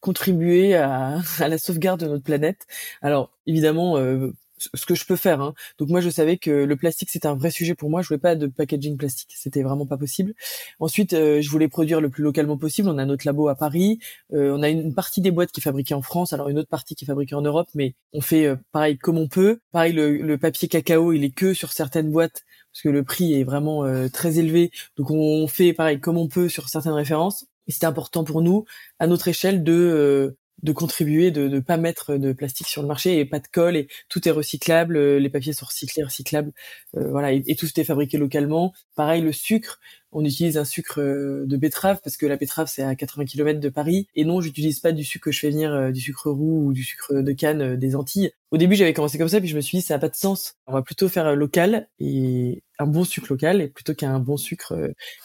contribuer 0.00 0.76
à, 0.76 1.18
à, 1.40 1.48
la 1.48 1.58
sauvegarde 1.58 1.98
de 1.98 2.06
notre 2.06 2.22
planète. 2.22 2.68
Alors, 3.02 3.32
évidemment, 3.48 3.96
ce 4.58 4.86
que 4.86 4.94
je 4.94 5.04
peux 5.04 5.16
faire. 5.16 5.40
Hein. 5.40 5.54
Donc 5.78 5.88
moi, 5.88 6.00
je 6.00 6.10
savais 6.10 6.36
que 6.36 6.50
le 6.50 6.76
plastique 6.76 7.10
c'était 7.10 7.28
un 7.28 7.34
vrai 7.34 7.50
sujet 7.50 7.74
pour 7.74 7.90
moi. 7.90 8.02
Je 8.02 8.08
voulais 8.08 8.18
pas 8.18 8.36
de 8.36 8.46
packaging 8.46 8.96
plastique, 8.96 9.32
c'était 9.36 9.62
vraiment 9.62 9.86
pas 9.86 9.96
possible. 9.96 10.34
Ensuite, 10.80 11.12
euh, 11.12 11.40
je 11.40 11.50
voulais 11.50 11.68
produire 11.68 12.00
le 12.00 12.10
plus 12.10 12.22
localement 12.22 12.56
possible. 12.56 12.88
On 12.88 12.98
a 12.98 13.04
notre 13.04 13.26
labo 13.26 13.48
à 13.48 13.54
Paris. 13.54 13.98
Euh, 14.32 14.52
on 14.56 14.62
a 14.62 14.68
une 14.68 14.94
partie 14.94 15.20
des 15.20 15.30
boîtes 15.30 15.52
qui 15.52 15.60
est 15.60 15.62
fabriquée 15.62 15.94
en 15.94 16.02
France, 16.02 16.32
alors 16.32 16.48
une 16.48 16.58
autre 16.58 16.68
partie 16.68 16.94
qui 16.94 17.04
est 17.04 17.06
fabriquée 17.06 17.34
en 17.34 17.42
Europe, 17.42 17.68
mais 17.74 17.94
on 18.12 18.20
fait 18.20 18.46
euh, 18.46 18.56
pareil 18.72 18.98
comme 18.98 19.18
on 19.18 19.28
peut. 19.28 19.60
Pareil, 19.72 19.92
le, 19.92 20.36
papier 20.38 20.68
cacao, 20.68 21.12
il 21.12 21.24
est 21.24 21.30
que 21.30 21.54
sur 21.54 21.72
certaines 21.72 22.10
boîtes 22.10 22.44
parce 22.72 22.82
que 22.82 22.88
le 22.90 23.02
prix 23.04 23.34
est 23.34 23.44
vraiment 23.44 23.84
très 24.10 24.38
élevé. 24.38 24.70
Donc 24.98 25.10
on 25.10 25.48
fait 25.48 25.72
pareil 25.72 25.98
comme 25.98 26.18
on 26.18 26.28
peut 26.28 26.50
sur 26.50 26.68
certaines 26.68 26.92
références. 26.92 27.46
Et 27.66 27.72
c'était 27.72 27.86
important 27.86 28.22
pour 28.22 28.42
nous, 28.42 28.64
à 28.98 29.06
notre 29.06 29.28
échelle, 29.28 29.64
de 29.64 30.36
de 30.62 30.72
contribuer, 30.72 31.30
de 31.30 31.48
ne 31.48 31.60
pas 31.60 31.76
mettre 31.76 32.16
de 32.16 32.32
plastique 32.32 32.66
sur 32.66 32.82
le 32.82 32.88
marché 32.88 33.18
et 33.18 33.24
pas 33.24 33.40
de 33.40 33.46
colle 33.46 33.76
et 33.76 33.88
tout 34.08 34.26
est 34.26 34.30
recyclable, 34.30 34.96
euh, 34.96 35.18
les 35.18 35.28
papiers 35.28 35.52
sont 35.52 35.66
recyclés, 35.66 36.02
recyclables, 36.02 36.52
euh, 36.96 37.10
voilà 37.10 37.32
et, 37.32 37.56
tout 37.56 37.68
est 37.78 37.84
fabriqué 37.84 38.16
localement. 38.18 38.72
Pareil 38.94 39.22
le 39.22 39.32
sucre, 39.32 39.80
on 40.12 40.24
utilise 40.24 40.56
un 40.56 40.64
sucre 40.64 41.00
euh, 41.00 41.44
de 41.46 41.56
betterave 41.56 42.00
parce 42.02 42.16
que 42.16 42.26
la 42.26 42.36
betterave 42.36 42.68
c'est 42.68 42.82
à 42.82 42.94
80 42.94 43.26
km 43.26 43.60
de 43.60 43.68
Paris 43.68 44.08
et 44.14 44.24
non 44.24 44.40
j'utilise 44.40 44.80
pas 44.80 44.92
du 44.92 45.04
sucre 45.04 45.26
que 45.26 45.32
je 45.32 45.40
fais 45.40 45.50
venir 45.50 45.92
du 45.92 46.00
sucre 46.00 46.30
roux 46.30 46.68
ou 46.68 46.72
du 46.72 46.82
sucre 46.82 47.14
de 47.14 47.32
canne 47.32 47.76
des 47.76 47.94
Antilles. 47.94 48.32
Au 48.50 48.56
début 48.56 48.76
j'avais 48.76 48.94
commencé 48.94 49.18
comme 49.18 49.28
ça 49.28 49.40
puis 49.40 49.48
je 49.48 49.56
me 49.56 49.60
suis 49.60 49.78
dit 49.78 49.84
ça 49.84 49.96
a 49.96 49.98
pas 49.98 50.08
de 50.08 50.16
sens. 50.16 50.54
On 50.66 50.72
va 50.72 50.82
plutôt 50.82 51.08
faire 51.08 51.36
local 51.36 51.88
et 51.98 52.62
un 52.78 52.86
bon 52.86 53.04
sucre 53.04 53.26
local 53.30 53.60
et 53.60 53.68
plutôt 53.68 53.94
qu'un 53.94 54.18
bon 54.20 54.36
sucre 54.38 54.74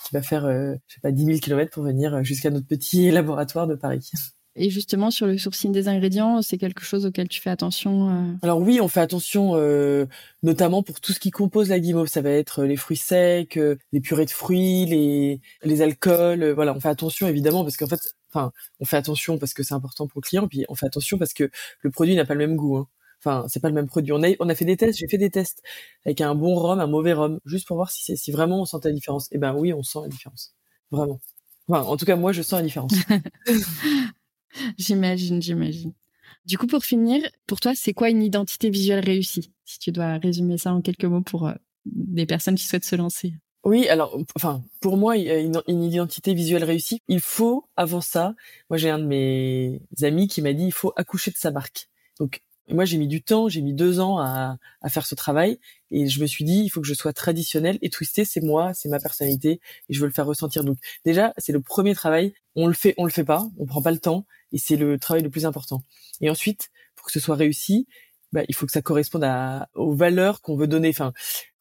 qui 0.05 0.13
va 0.13 0.21
faire 0.21 0.43
je 0.87 0.93
sais 0.93 1.01
pas 1.01 1.11
10 1.11 1.25
000 1.25 1.39
km 1.39 1.71
pour 1.71 1.83
venir 1.83 2.21
jusqu'à 2.23 2.49
notre 2.49 2.67
petit 2.67 3.11
laboratoire 3.11 3.67
de 3.67 3.75
Paris. 3.75 4.11
Et 4.55 4.69
justement, 4.69 5.11
sur 5.11 5.27
le 5.27 5.37
sourcing 5.37 5.71
des 5.71 5.87
ingrédients, 5.87 6.41
c'est 6.41 6.57
quelque 6.57 6.83
chose 6.83 7.05
auquel 7.05 7.29
tu 7.29 7.39
fais 7.39 7.49
attention 7.49 8.09
euh 8.09 8.33
Alors 8.41 8.59
oui, 8.59 8.81
on 8.81 8.89
fait 8.89 8.99
attention, 8.99 9.53
euh, 9.55 10.07
notamment 10.43 10.83
pour 10.83 10.99
tout 10.99 11.13
ce 11.13 11.19
qui 11.19 11.31
compose 11.31 11.69
la 11.69 11.79
guimauve. 11.79 12.07
Ça 12.07 12.21
va 12.21 12.31
être 12.31 12.65
les 12.65 12.75
fruits 12.75 12.97
secs, 12.97 13.55
euh, 13.55 13.77
les 13.93 14.01
purées 14.01 14.25
de 14.25 14.31
fruits, 14.31 14.85
les, 14.87 15.39
les 15.63 15.81
alcools. 15.81 16.51
voilà, 16.51 16.73
on 16.75 16.81
fait 16.81 16.89
attention 16.89 17.27
évidemment 17.29 17.63
parce 17.63 17.77
qu'en 17.77 17.87
fait, 17.87 18.15
enfin, 18.33 18.51
on 18.81 18.85
fait 18.85 18.97
attention 18.97 19.37
parce 19.37 19.53
que 19.53 19.63
c'est 19.63 19.73
important 19.73 20.07
pour 20.07 20.19
le 20.19 20.27
client, 20.27 20.47
puis 20.49 20.65
on 20.67 20.75
fait 20.75 20.85
attention 20.85 21.17
parce 21.17 21.33
que 21.33 21.49
le 21.79 21.89
produit 21.89 22.15
n'a 22.15 22.25
pas 22.25 22.33
le 22.33 22.45
même 22.45 22.57
goût. 22.57 22.75
Hein. 22.75 22.87
Enfin, 23.23 23.45
c'est 23.47 23.61
pas 23.61 23.69
le 23.69 23.75
même 23.75 23.87
produit. 23.87 24.11
On 24.11 24.23
a, 24.23 24.29
on 24.39 24.49
a 24.49 24.55
fait 24.55 24.65
des 24.65 24.75
tests. 24.75 24.99
J'ai 24.99 25.07
fait 25.07 25.19
des 25.19 25.29
tests 25.29 25.61
avec 26.05 26.19
un 26.19 26.35
bon 26.35 26.55
rhum, 26.55 26.79
un 26.79 26.87
mauvais 26.87 27.13
rhum, 27.13 27.39
juste 27.45 27.67
pour 27.67 27.77
voir 27.77 27.91
si, 27.91 28.17
si 28.17 28.31
vraiment 28.31 28.61
on 28.61 28.65
sentait 28.65 28.89
la 28.89 28.95
différence. 28.95 29.29
Eh 29.31 29.37
ben 29.37 29.53
oui, 29.53 29.73
on 29.73 29.83
sent 29.83 29.99
la 30.01 30.09
différence, 30.09 30.55
vraiment. 30.89 31.21
Enfin, 31.67 31.83
en 31.83 31.95
tout 31.95 32.05
cas, 32.05 32.15
moi, 32.15 32.31
je 32.33 32.41
sens 32.41 32.59
la 32.59 32.63
différence. 32.63 32.93
j'imagine, 34.77 35.41
j'imagine. 35.41 35.93
Du 36.45 36.57
coup, 36.57 36.67
pour 36.67 36.83
finir, 36.83 37.21
pour 37.45 37.59
toi, 37.59 37.73
c'est 37.75 37.93
quoi 37.93 38.09
une 38.09 38.23
identité 38.23 38.69
visuelle 38.69 39.03
réussie? 39.03 39.51
Si 39.65 39.79
tu 39.79 39.91
dois 39.91 40.17
résumer 40.17 40.57
ça 40.57 40.73
en 40.73 40.81
quelques 40.81 41.05
mots 41.05 41.21
pour 41.21 41.47
euh, 41.47 41.53
des 41.85 42.25
personnes 42.25 42.55
qui 42.55 42.65
souhaitent 42.65 42.85
se 42.85 42.95
lancer. 42.95 43.33
Oui, 43.63 43.87
alors, 43.89 44.17
enfin, 44.35 44.63
pour 44.79 44.97
moi, 44.97 45.17
une, 45.17 45.61
une 45.67 45.83
identité 45.83 46.33
visuelle 46.33 46.63
réussie, 46.63 46.99
il 47.07 47.19
faut, 47.19 47.69
avant 47.75 48.01
ça, 48.01 48.33
moi 48.71 48.77
j'ai 48.77 48.89
un 48.89 48.97
de 48.97 49.05
mes 49.05 49.81
amis 50.01 50.27
qui 50.27 50.41
m'a 50.41 50.53
dit, 50.53 50.65
il 50.65 50.73
faut 50.73 50.93
accoucher 50.95 51.29
de 51.29 51.37
sa 51.37 51.51
marque. 51.51 51.87
Donc, 52.19 52.41
moi, 52.69 52.85
j'ai 52.85 52.97
mis 52.97 53.07
du 53.07 53.21
temps, 53.21 53.49
j'ai 53.49 53.61
mis 53.61 53.73
deux 53.73 53.99
ans 53.99 54.17
à, 54.17 54.57
à, 54.81 54.89
faire 54.89 55.05
ce 55.05 55.13
travail, 55.13 55.59
et 55.91 56.07
je 56.07 56.21
me 56.21 56.25
suis 56.25 56.45
dit, 56.45 56.63
il 56.63 56.69
faut 56.69 56.81
que 56.81 56.87
je 56.87 56.93
sois 56.93 57.13
traditionnel 57.13 57.77
et 57.81 57.89
twisté, 57.89 58.25
c'est 58.25 58.41
moi, 58.41 58.73
c'est 58.73 58.89
ma 58.89 58.99
personnalité, 58.99 59.59
et 59.89 59.93
je 59.93 59.99
veux 59.99 60.07
le 60.07 60.13
faire 60.13 60.25
ressentir. 60.25 60.63
Donc, 60.63 60.77
déjà, 61.05 61.33
c'est 61.37 61.51
le 61.51 61.61
premier 61.61 61.93
travail. 61.93 62.33
On 62.55 62.67
le 62.67 62.73
fait, 62.73 62.93
on 62.97 63.05
le 63.05 63.11
fait 63.11 63.23
pas, 63.23 63.47
on 63.57 63.65
prend 63.65 63.81
pas 63.81 63.91
le 63.91 63.99
temps, 63.99 64.25
et 64.51 64.57
c'est 64.57 64.75
le 64.75 64.99
travail 64.99 65.23
le 65.23 65.29
plus 65.29 65.45
important. 65.45 65.83
Et 66.21 66.29
ensuite, 66.29 66.69
pour 66.95 67.05
que 67.05 67.11
ce 67.11 67.19
soit 67.19 67.35
réussi, 67.35 67.87
bah, 68.31 68.41
il 68.47 68.55
faut 68.55 68.65
que 68.65 68.71
ça 68.71 68.81
corresponde 68.81 69.23
à, 69.23 69.69
aux 69.75 69.93
valeurs 69.93 70.41
qu'on 70.41 70.55
veut 70.55 70.67
donner. 70.67 70.89
Enfin, 70.89 71.13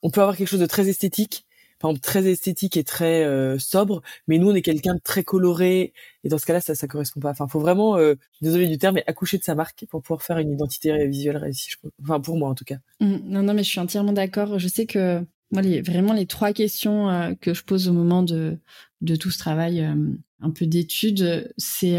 on 0.03 0.11
peut 0.11 0.21
avoir 0.21 0.37
quelque 0.37 0.49
chose 0.49 0.61
de 0.61 0.67
très 0.67 0.89
esthétique, 0.89 1.47
par 1.79 1.91
exemple 1.91 2.05
très 2.05 2.27
esthétique 2.27 2.77
et 2.77 2.85
très 2.85 3.25
euh, 3.25 3.59
sobre, 3.59 4.03
mais 4.29 4.39
nous 4.39 4.51
on 4.51 4.55
est 4.55 4.63
quelqu'un 4.63 4.95
de 4.95 5.01
très 5.01 5.25
coloré 5.25 5.95
et 6.25 6.29
dans 6.29 6.37
ce 6.39 6.45
cas-là 6.47 6.61
ça 6.61 6.75
ça 6.75 6.87
correspond 6.87 7.21
pas. 7.21 7.31
Enfin, 7.31 7.49
faut 7.49 7.61
vraiment, 7.61 7.97
euh, 7.97 8.15
désolé 8.43 8.69
du 8.69 8.79
terme, 8.79 8.97
mais 8.97 9.05
accoucher 9.07 9.39
de 9.39 9.43
sa 9.43 9.55
marque 9.55 9.87
pour 9.89 10.03
pouvoir 10.03 10.23
faire 10.23 10.39
une 10.39 10.53
identité 10.53 11.07
visuelle 11.09 11.39
réussie. 11.39 11.71
Enfin 12.03 12.21
pour 12.21 12.37
moi 12.37 12.51
en 12.51 12.55
tout 12.55 12.65
cas. 12.65 12.77
Mmh, 13.01 13.17
non 13.25 13.43
non 13.43 13.55
mais 13.55 13.65
je 13.65 13.71
suis 13.71 13.81
entièrement 13.81 14.13
d'accord. 14.13 14.59
Je 14.59 14.69
sais 14.69 14.87
que 14.87 15.25
moi 15.51 15.63
les, 15.63 15.83
vraiment 15.83 16.13
les 16.13 16.27
trois 16.27 16.53
questions 16.53 17.11
euh, 17.11 17.35
que 17.41 17.55
je 17.55 17.65
pose 17.65 17.89
au 17.89 17.93
moment 17.93 18.23
de 18.23 18.59
de 19.01 19.17
tout 19.17 19.31
ce 19.31 19.39
travail 19.39 19.81
euh, 19.81 19.95
un 20.41 20.51
peu 20.51 20.67
d'études, 20.67 21.53
c'est 21.57 21.99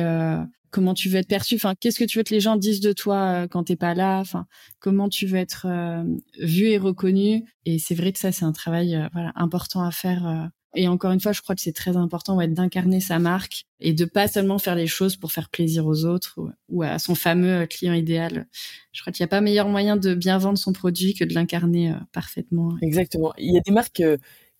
comment 0.71 0.93
tu 0.93 1.09
veux 1.09 1.17
être 1.17 1.27
perçu? 1.27 1.55
Enfin 1.55 1.75
qu'est-ce 1.79 1.99
que 1.99 2.05
tu 2.05 2.17
veux 2.17 2.23
que 2.23 2.33
les 2.33 2.39
gens 2.39 2.55
disent 2.55 2.79
de 2.79 2.93
toi 2.93 3.43
euh, 3.43 3.47
quand 3.47 3.65
t'es 3.65 3.75
pas 3.75 3.93
là? 3.93 4.19
Enfin 4.19 4.47
comment 4.79 5.09
tu 5.09 5.27
veux 5.27 5.37
être 5.37 5.67
euh, 5.69 6.03
vu 6.39 6.67
et 6.67 6.77
reconnu? 6.77 7.45
Et 7.65 7.77
c'est 7.77 7.95
vrai 7.95 8.11
que 8.11 8.19
ça 8.19 8.31
c'est 8.31 8.45
un 8.45 8.53
travail 8.53 8.95
euh, 8.95 9.07
voilà 9.13 9.31
important 9.35 9.83
à 9.83 9.91
faire 9.91 10.49
et 10.75 10.87
encore 10.87 11.11
une 11.11 11.19
fois 11.19 11.31
je 11.31 11.41
crois 11.41 11.55
que 11.55 11.61
c'est 11.61 11.73
très 11.73 11.97
important 11.97 12.37
ouais, 12.37 12.47
d'incarner 12.47 12.99
sa 12.99 13.19
marque 13.19 13.65
et 13.79 13.93
de 13.93 14.05
pas 14.05 14.27
seulement 14.27 14.57
faire 14.57 14.75
les 14.75 14.87
choses 14.87 15.17
pour 15.17 15.31
faire 15.31 15.49
plaisir 15.49 15.85
aux 15.85 16.05
autres 16.05 16.39
ou, 16.69 16.83
à 16.83 16.99
son 16.99 17.15
fameux 17.15 17.65
client 17.65 17.93
idéal. 17.93 18.47
Je 18.91 19.01
crois 19.01 19.11
qu'il 19.11 19.23
n'y 19.23 19.25
a 19.25 19.29
pas 19.29 19.41
meilleur 19.41 19.67
moyen 19.67 19.97
de 19.97 20.13
bien 20.13 20.37
vendre 20.37 20.57
son 20.57 20.73
produit 20.73 21.13
que 21.13 21.23
de 21.23 21.33
l'incarner 21.33 21.93
parfaitement. 22.11 22.77
Exactement. 22.81 23.33
Il 23.37 23.53
y 23.53 23.57
a 23.57 23.61
des 23.61 23.71
marques 23.71 24.03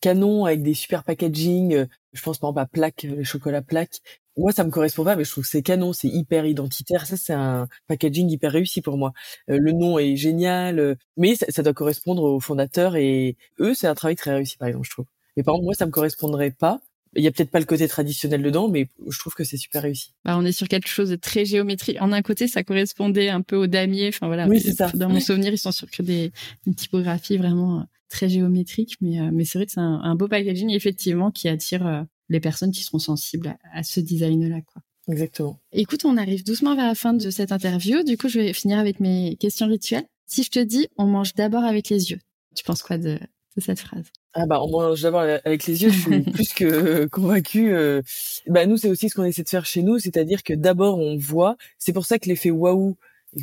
canon 0.01 0.45
avec 0.45 0.63
des 0.63 0.73
super 0.73 1.03
packaging 1.03 1.85
je 2.13 2.21
pense 2.21 2.39
par 2.39 2.49
exemple 2.49 2.59
à 2.59 2.65
plaque 2.65 3.03
les 3.03 3.23
chocolats 3.23 3.61
plaques 3.61 4.01
moi 4.37 4.51
ça 4.51 4.63
me 4.63 4.71
correspond 4.71 5.03
pas 5.03 5.15
mais 5.15 5.23
je 5.23 5.31
trouve 5.31 5.43
que 5.43 5.49
c'est 5.49 5.61
canon 5.61 5.93
c'est 5.93 6.07
hyper 6.07 6.45
identitaire. 6.45 7.05
Ça 7.05 7.17
c'est 7.17 7.33
un 7.33 7.67
packaging 7.87 8.29
hyper 8.29 8.51
réussi 8.51 8.81
pour 8.81 8.97
moi. 8.97 9.13
Euh, 9.49 9.57
le 9.59 9.71
nom 9.71 9.99
est 9.99 10.15
génial 10.15 10.79
euh, 10.79 10.95
mais 11.17 11.35
ça, 11.35 11.63
doit 11.63 11.73
correspondre 11.73 12.23
aux 12.23 12.39
fondateurs 12.39 12.95
et 12.95 13.37
eux 13.59 13.73
c'est 13.73 13.87
un 13.87 13.95
travail 13.95 14.15
très 14.15 14.33
réussi 14.33 14.57
par 14.57 14.67
exemple 14.67 14.85
je 14.85 14.91
trouve 14.91 15.05
mais 15.35 15.43
par 15.43 15.55
exemple 15.55 15.65
moi 15.65 15.73
ça 15.73 15.85
me 15.85 15.91
correspondrait 15.91 16.51
pas 16.51 16.81
il 17.13 17.23
y 17.25 17.27
a 17.27 17.31
peut-être 17.31 17.51
pas 17.51 17.59
le 17.59 17.65
côté 17.65 17.89
traditionnel 17.89 18.41
dedans, 18.41 18.69
mais 18.69 18.87
je 19.05 19.19
trouve 19.19 19.33
que 19.33 19.43
c'est 19.43 19.57
super 19.57 19.81
réussi. 19.81 20.13
Bah, 20.23 20.37
on 20.37 20.45
est 20.45 20.53
sur 20.53 20.69
quelque 20.69 20.87
chose 20.87 21.09
de 21.09 21.17
très 21.17 21.43
géométrique. 21.43 21.97
En 21.99 22.13
un 22.13 22.21
côté, 22.21 22.47
ça 22.47 22.63
correspondait 22.63 23.27
un 23.27 23.41
peu 23.41 23.57
au 23.57 23.67
damier. 23.67 24.07
Enfin 24.07 24.27
voilà. 24.27 24.47
Oui, 24.47 24.61
c'est 24.61 24.71
ça. 24.71 24.89
Dans 24.93 25.09
mon 25.09 25.19
souvenir, 25.19 25.51
ils 25.51 25.57
sont 25.57 25.73
sur 25.73 25.91
que 25.91 26.01
des 26.03 26.31
une 26.65 26.73
typographie 26.73 27.35
vraiment 27.35 27.81
euh, 27.81 27.83
très 28.07 28.29
géométrique, 28.29 28.95
mais 29.01 29.29
mais 29.29 29.43
c'est 29.43 29.57
vrai 29.57 29.65
que 29.65 29.73
c'est 29.73 29.81
un, 29.81 29.99
un, 30.01 30.15
beau 30.15 30.29
packaging 30.29 30.69
effectivement 30.69 31.31
qui 31.31 31.49
attire 31.49 32.05
les 32.31 32.39
personnes 32.39 32.71
qui 32.71 32.83
seront 32.83 32.99
sensibles 32.99 33.55
à, 33.73 33.83
ce 33.83 33.99
design-là, 33.99 34.61
quoi. 34.61 34.81
Exactement. 35.07 35.59
Écoute, 35.73 36.05
on 36.05 36.15
arrive 36.15 36.45
doucement 36.45 36.75
vers 36.75 36.87
la 36.87 36.95
fin 36.95 37.13
de 37.13 37.29
cette 37.29 37.51
interview. 37.51 38.03
Du 38.03 38.17
coup, 38.17 38.29
je 38.29 38.39
vais 38.39 38.53
finir 38.53 38.79
avec 38.79 38.99
mes 38.99 39.35
questions 39.35 39.67
rituelles. 39.67 40.05
Si 40.27 40.43
je 40.43 40.49
te 40.49 40.59
dis, 40.59 40.87
on 40.97 41.05
mange 41.05 41.33
d'abord 41.33 41.63
avec 41.65 41.89
les 41.89 42.11
yeux, 42.11 42.19
tu 42.55 42.63
penses 42.63 42.81
quoi 42.81 42.97
de, 42.97 43.19
cette 43.57 43.79
phrase? 43.79 44.05
Ah 44.33 44.45
bah 44.45 44.61
on 44.61 44.69
mange 44.69 45.01
d'abord 45.01 45.21
avec 45.21 45.65
les 45.65 45.83
yeux, 45.83 45.89
je 45.89 45.99
suis 45.99 46.21
plus 46.31 46.53
que 46.53 47.05
convaincue. 47.07 47.73
Euh. 47.73 48.01
Bah 48.47 48.65
nous 48.65 48.77
c'est 48.77 48.89
aussi 48.89 49.09
ce 49.09 49.15
qu'on 49.15 49.25
essaie 49.25 49.43
de 49.43 49.49
faire 49.49 49.65
chez 49.65 49.83
nous, 49.83 49.99
c'est-à-dire 49.99 50.43
que 50.43 50.53
d'abord 50.53 50.99
on 50.99 51.17
voit. 51.17 51.57
C'est 51.77 51.93
pour 51.93 52.05
ça 52.05 52.17
que 52.17 52.29
l'effet 52.29 52.51
waouh, 52.51 52.95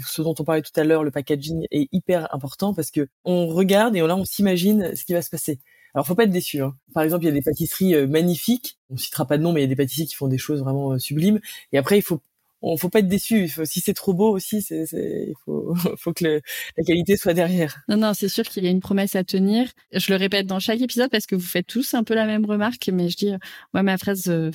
ce 0.07 0.23
dont 0.23 0.35
on 0.39 0.45
parlait 0.45 0.63
tout 0.63 0.79
à 0.81 0.85
l'heure, 0.85 1.05
le 1.05 1.11
packaging 1.11 1.67
est 1.71 1.89
hyper 1.93 2.35
important 2.35 2.73
parce 2.73 2.91
que 2.91 3.09
on 3.25 3.49
regarde 3.49 3.97
et 3.97 4.01
là 4.01 4.17
on 4.17 4.25
s'imagine 4.25 4.95
ce 4.97 5.05
qui 5.05 5.13
va 5.13 5.23
se 5.23 5.31
passer. 5.31 5.59
Alors 5.95 6.07
faut 6.07 6.15
pas 6.15 6.25
être 6.25 6.31
déçu. 6.31 6.63
Hein. 6.63 6.75
Par 6.95 7.03
exemple, 7.03 7.25
il 7.25 7.29
y 7.29 7.31
a 7.31 7.35
des 7.35 7.43
pâtisseries 7.43 7.95
euh, 7.95 8.07
magnifiques. 8.07 8.79
On 8.91 8.97
citera 8.97 9.27
pas 9.27 9.39
de 9.39 9.43
nom, 9.43 9.53
mais 9.53 9.61
il 9.61 9.65
y 9.65 9.67
a 9.67 9.69
des 9.69 9.77
pâtissiers 9.77 10.07
qui 10.07 10.15
font 10.15 10.29
des 10.29 10.39
choses 10.39 10.61
vraiment 10.61 10.93
euh, 10.93 10.99
sublimes. 10.99 11.41
Et 11.73 11.79
après, 11.79 11.99
il 11.99 12.03
faut 12.03 12.21
on 12.63 12.77
faut 12.77 12.89
pas 12.89 13.01
être 13.01 13.09
déçu. 13.09 13.49
si 13.65 13.81
c'est 13.81 13.95
trop 13.95 14.15
beau 14.15 14.31
aussi, 14.31 14.63
c'est, 14.63 14.85
il 14.93 15.35
faut, 15.45 15.75
faut 15.99 16.13
que 16.13 16.25
la 16.25 16.85
qualité 16.85 17.17
soit 17.17 17.35
derrière. 17.35 17.79
Non, 17.89 17.97
non, 17.97 18.13
c'est 18.15 18.29
sûr 18.29 18.45
qu'il 18.45 18.65
y 18.65 18.67
a 18.67 18.71
une 18.71 18.81
promesse 18.81 19.15
à 19.15 19.25
tenir. 19.25 19.69
Je 19.93 20.13
le 20.13 20.17
répète 20.17 20.47
dans 20.47 20.59
chaque 20.59 20.81
épisode 20.81 21.11
parce 21.11 21.27
que 21.27 21.37
vous 21.37 21.47
faites 21.47 21.67
tous 21.67 21.95
un 21.95 22.05
peu 22.05 22.15
la 22.15 22.27
même 22.27 22.45
remarque, 22.45 22.91
mais 22.93 23.09
je 23.09 23.17
dis, 23.17 23.33
moi, 23.73 23.83
ma 23.83 23.99
phrase 23.99 24.25
euh, 24.29 24.51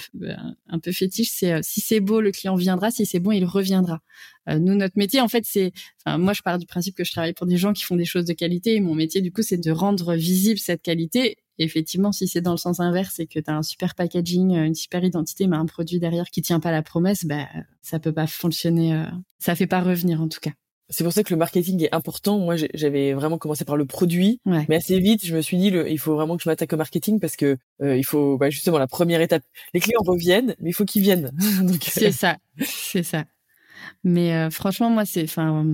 un 0.68 0.80
peu 0.80 0.92
fétiche, 0.92 1.30
c'est 1.32 1.54
euh, 1.54 1.60
si 1.64 1.82
c'est 1.82 2.00
beau, 2.00 2.22
le 2.22 2.32
client 2.32 2.56
viendra. 2.56 2.92
Si 2.92 3.06
c'est 3.06 3.20
bon, 3.20 3.32
il 3.32 3.46
reviendra. 3.46 4.00
Euh, 4.50 4.60
nous, 4.60 4.76
notre 4.76 4.98
métier, 4.98 5.22
en 5.22 5.30
fait, 5.30 5.46
c'est, 5.48 5.72
enfin, 6.06 6.18
moi, 6.18 6.34
je 6.34 6.42
pars 6.42 6.60
du 6.60 6.66
principe 6.66 6.96
que 6.96 7.04
je 7.04 7.12
travaille 7.12 7.34
pour 7.34 7.48
des 7.48 7.58
gens 7.58 7.74
qui 7.74 7.84
font 7.84 7.96
des 7.96 8.06
choses 8.06 8.26
de 8.26 8.34
qualité. 8.34 8.76
Et 8.76 8.80
mon 8.82 8.96
métier, 8.96 9.22
du 9.22 9.32
coup, 9.32 9.42
c'est 9.42 9.58
de 9.58 9.72
rendre 9.72 10.16
visible 10.16 10.60
cette 10.60 10.82
qualité 10.82 11.38
effectivement, 11.60 12.12
si 12.12 12.28
c'est 12.28 12.42
dans 12.42 12.52
le 12.52 12.58
sens 12.58 12.80
inverse 12.80 13.20
et 13.20 13.28
que 13.28 13.40
tu 13.40 13.50
as 13.50 13.56
un 13.56 13.64
super 13.64 13.96
packaging, 13.96 14.56
euh, 14.56 14.66
une 14.66 14.76
super 14.76 15.04
identité, 15.04 15.48
mais 15.48 15.58
un 15.58 15.66
produit 15.66 16.00
derrière 16.00 16.30
qui 16.30 16.42
tient 16.42 16.60
pas 16.60 16.72
la 16.72 16.82
promesse, 16.82 17.26
bah, 17.26 17.48
ça 17.82 18.00
peut 18.00 18.14
pas 18.14 18.28
fonctionner. 18.28 18.96
Euh, 18.96 19.06
ça 19.40 19.56
fait 19.56 19.68
pas 19.68 19.82
revenir, 19.82 20.22
en 20.22 20.28
tout 20.28 20.40
cas. 20.40 20.52
C'est 20.90 21.04
pour 21.04 21.14
ça 21.14 21.24
que 21.24 21.34
le 21.34 21.38
marketing 21.38 21.84
est 21.84 21.96
important. 21.96 22.38
Moi, 22.38 22.56
j'avais 22.74 23.14
vraiment 23.14 23.38
commencé 23.38 23.66
par 23.66 23.78
le 23.78 23.86
produit, 23.86 24.42
mais 24.46 24.76
assez 24.76 25.00
vite, 25.00 25.26
je 25.26 25.36
me 25.36 25.42
suis 25.42 25.58
dit, 25.58 25.68
il 25.70 25.98
faut 25.98 26.14
vraiment 26.14 26.36
que 26.36 26.44
je 26.44 26.50
m'attaque 26.50 26.74
au 26.74 26.78
marketing 26.78 27.20
parce 27.20 27.36
que 27.36 27.58
euh, 27.82 27.98
il 27.98 28.04
faut 28.04 28.38
bah, 28.38 28.50
justement 28.50 28.78
la 28.78 28.86
première 28.86 29.22
étape. 29.22 29.44
Les 29.74 29.80
clients 29.80 30.02
reviennent, 30.06 30.56
mais 30.60 30.70
il 30.70 30.74
faut 30.74 30.86
qu'ils 30.86 31.02
viennent. 31.02 31.32
c'est 31.82 32.12
ça, 32.12 32.38
c'est 32.60 33.02
ça. 33.02 33.24
Mais 34.04 34.50
franchement, 34.52 34.90
moi, 34.90 35.06
c'est, 35.06 35.24
enfin, 35.24 35.66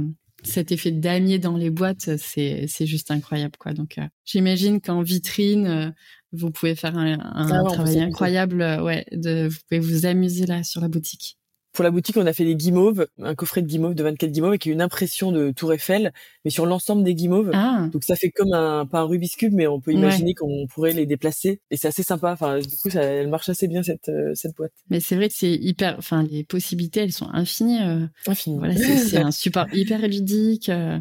cet 0.43 0.71
effet 0.71 0.91
de 0.91 0.99
damier 0.99 1.39
dans 1.39 1.57
les 1.57 1.69
boîtes, 1.69 2.17
c'est 2.17 2.65
c'est 2.67 2.85
juste 2.85 3.11
incroyable 3.11 3.57
quoi. 3.57 3.73
Donc 3.73 3.97
euh, 3.97 4.07
j'imagine 4.25 4.81
qu'en 4.81 5.01
vitrine, 5.01 5.67
euh, 5.67 5.89
vous 6.31 6.51
pouvez 6.51 6.75
faire 6.75 6.97
un, 6.97 7.19
un 7.19 7.51
ah 7.51 7.63
travail 7.71 7.99
incroyable, 7.99 8.61
euh, 8.61 8.83
ouais. 8.83 9.05
De, 9.11 9.47
vous 9.47 9.57
pouvez 9.67 9.79
vous 9.79 10.05
amuser 10.05 10.45
là 10.45 10.63
sur 10.63 10.81
la 10.81 10.87
boutique. 10.87 11.38
Pour 11.73 11.83
la 11.83 11.91
boutique, 11.91 12.17
on 12.17 12.25
a 12.25 12.33
fait 12.33 12.43
les 12.43 12.55
guimauves, 12.55 13.07
un 13.21 13.35
coffret 13.35 13.61
de 13.61 13.67
guimauves 13.67 13.93
de 13.93 14.03
24 14.03 14.31
guimauves 14.31 14.49
avec 14.49 14.65
une 14.65 14.81
impression 14.81 15.31
de 15.31 15.51
Tour 15.51 15.73
Eiffel, 15.73 16.11
mais 16.43 16.51
sur 16.51 16.65
l'ensemble 16.65 17.03
des 17.03 17.13
guimauves. 17.13 17.51
Ah. 17.53 17.87
Donc 17.93 18.03
ça 18.03 18.15
fait 18.15 18.31
comme 18.31 18.53
un 18.53 18.85
pas 18.85 18.99
un 18.99 19.03
Rubik's 19.03 19.35
cube, 19.35 19.53
mais 19.53 19.67
on 19.67 19.79
peut 19.79 19.93
imaginer 19.93 20.33
qu'on 20.33 20.65
pourrait 20.67 20.93
les 20.93 21.05
déplacer 21.05 21.61
et 21.69 21.77
c'est 21.77 21.87
assez 21.87 22.03
sympa. 22.03 22.31
Enfin, 22.31 22.59
du 22.59 22.75
coup, 22.77 22.89
ça, 22.89 23.03
elle 23.03 23.27
marche 23.27 23.49
assez 23.49 23.67
bien 23.67 23.83
cette 23.83 24.09
euh, 24.09 24.33
cette 24.33 24.55
boîte. 24.55 24.73
Mais 24.89 24.99
c'est 24.99 25.15
vrai 25.15 25.29
que 25.29 25.35
c'est 25.35 25.53
hyper. 25.53 25.95
Enfin, 25.97 26.23
les 26.23 26.43
possibilités, 26.43 27.01
elles 27.01 27.13
sont 27.13 27.29
infinies. 27.31 27.81
Euh... 27.81 28.07
Infinies. 28.25 28.57
Voilà, 28.57 28.75
c'est 28.75 29.17
un 29.21 29.31
support 29.31 29.67
hyper 29.71 29.99
ludique. 30.07 30.69
Euh... 30.69 30.99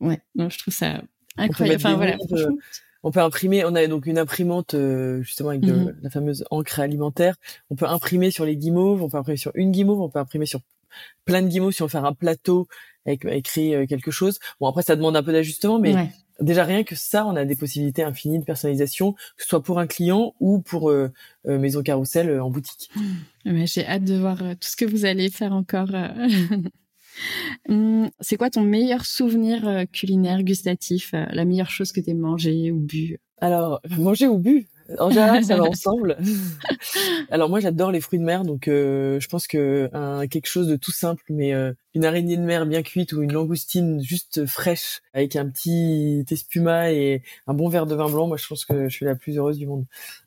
Ouais, 0.00 0.18
non, 0.34 0.50
je 0.50 0.58
trouve 0.58 0.74
ça 0.74 1.02
incroyable. 1.36 1.80
Enfin 1.80 1.94
voilà, 1.94 2.16
franchement 2.18 2.56
on 3.06 3.12
peut 3.12 3.20
imprimer, 3.20 3.64
on 3.64 3.76
a 3.76 3.86
donc 3.86 4.06
une 4.06 4.18
imprimante 4.18 4.74
euh, 4.74 5.22
justement 5.22 5.50
avec 5.50 5.60
de, 5.60 5.72
mhm. 5.72 5.96
la 6.02 6.10
fameuse 6.10 6.44
encre 6.50 6.80
alimentaire. 6.80 7.36
On 7.70 7.76
peut 7.76 7.86
imprimer 7.86 8.32
sur 8.32 8.44
les 8.44 8.56
guimauves, 8.56 9.00
on 9.00 9.08
peut 9.08 9.16
imprimer 9.16 9.36
sur 9.36 9.52
une 9.54 9.70
guimauve, 9.70 10.00
on 10.00 10.08
peut 10.08 10.18
imprimer 10.18 10.44
sur 10.44 10.58
plein 11.24 11.40
de 11.40 11.46
guimauves 11.46 11.72
si 11.72 11.84
on 11.84 11.88
fait 11.88 11.98
un 11.98 12.14
plateau 12.14 12.66
avec 13.06 13.24
écrit 13.26 13.76
euh, 13.76 13.86
quelque 13.86 14.10
chose. 14.10 14.40
Bon 14.58 14.66
après 14.66 14.82
ça 14.82 14.96
demande 14.96 15.16
un 15.16 15.22
peu 15.22 15.30
d'ajustement, 15.30 15.78
mais 15.78 15.94
déjà 16.40 16.64
rien 16.64 16.82
que 16.82 16.96
ça, 16.96 17.24
on 17.26 17.36
a 17.36 17.44
des 17.44 17.54
possibilités 17.54 18.02
infinies 18.02 18.40
de 18.40 18.44
personnalisation, 18.44 19.12
que 19.12 19.42
ce 19.44 19.50
soit 19.50 19.62
pour 19.62 19.78
un 19.78 19.86
client 19.86 20.34
ou 20.40 20.58
pour 20.58 20.90
euh, 20.90 21.12
Maison 21.44 21.84
Carousel 21.84 22.40
en 22.40 22.50
boutique. 22.50 22.90
J'ai 23.44 23.86
hâte 23.86 24.02
de 24.02 24.18
voir 24.18 24.38
tout 24.38 24.68
ce 24.68 24.74
que 24.74 24.84
vous 24.84 25.04
allez 25.04 25.30
faire 25.30 25.52
encore. 25.52 25.90
Hum, 27.68 28.10
c'est 28.20 28.36
quoi 28.36 28.50
ton 28.50 28.62
meilleur 28.62 29.04
souvenir 29.06 29.66
euh, 29.66 29.84
culinaire, 29.90 30.42
gustatif, 30.42 31.12
euh, 31.14 31.24
la 31.30 31.44
meilleure 31.44 31.70
chose 31.70 31.92
que 31.92 32.00
tu 32.00 32.14
mangé 32.14 32.70
ou 32.70 32.78
bu? 32.78 33.18
Alors, 33.40 33.80
manger 33.98 34.28
ou 34.28 34.38
bu? 34.38 34.68
En 34.98 35.10
général, 35.10 35.44
ça 35.44 35.56
va 35.56 35.64
ensemble. 35.68 36.16
Alors 37.30 37.48
moi, 37.48 37.58
j'adore 37.58 37.90
les 37.90 38.00
fruits 38.00 38.20
de 38.20 38.24
mer, 38.24 38.44
donc 38.44 38.68
euh, 38.68 39.18
je 39.18 39.28
pense 39.28 39.48
que 39.48 39.90
quelque 40.26 40.46
chose 40.46 40.68
de 40.68 40.76
tout 40.76 40.92
simple, 40.92 41.24
mais 41.28 41.52
une 41.94 42.04
araignée 42.04 42.36
de 42.36 42.42
mer 42.42 42.66
bien 42.66 42.82
cuite 42.82 43.12
ou 43.12 43.22
une 43.22 43.32
langoustine 43.32 44.00
juste 44.00 44.46
fraîche 44.46 45.00
avec 45.12 45.34
un 45.34 45.48
petit 45.48 46.24
espuma 46.30 46.92
et 46.92 47.22
un 47.48 47.54
bon 47.54 47.68
verre 47.68 47.86
de 47.86 47.96
vin 47.96 48.08
blanc, 48.08 48.28
moi 48.28 48.36
je 48.36 48.46
pense 48.46 48.64
que 48.64 48.88
je 48.88 48.94
suis 48.94 49.06
la 49.06 49.16
plus 49.16 49.38
heureuse 49.38 49.58
du 49.58 49.66
monde. 49.66 49.86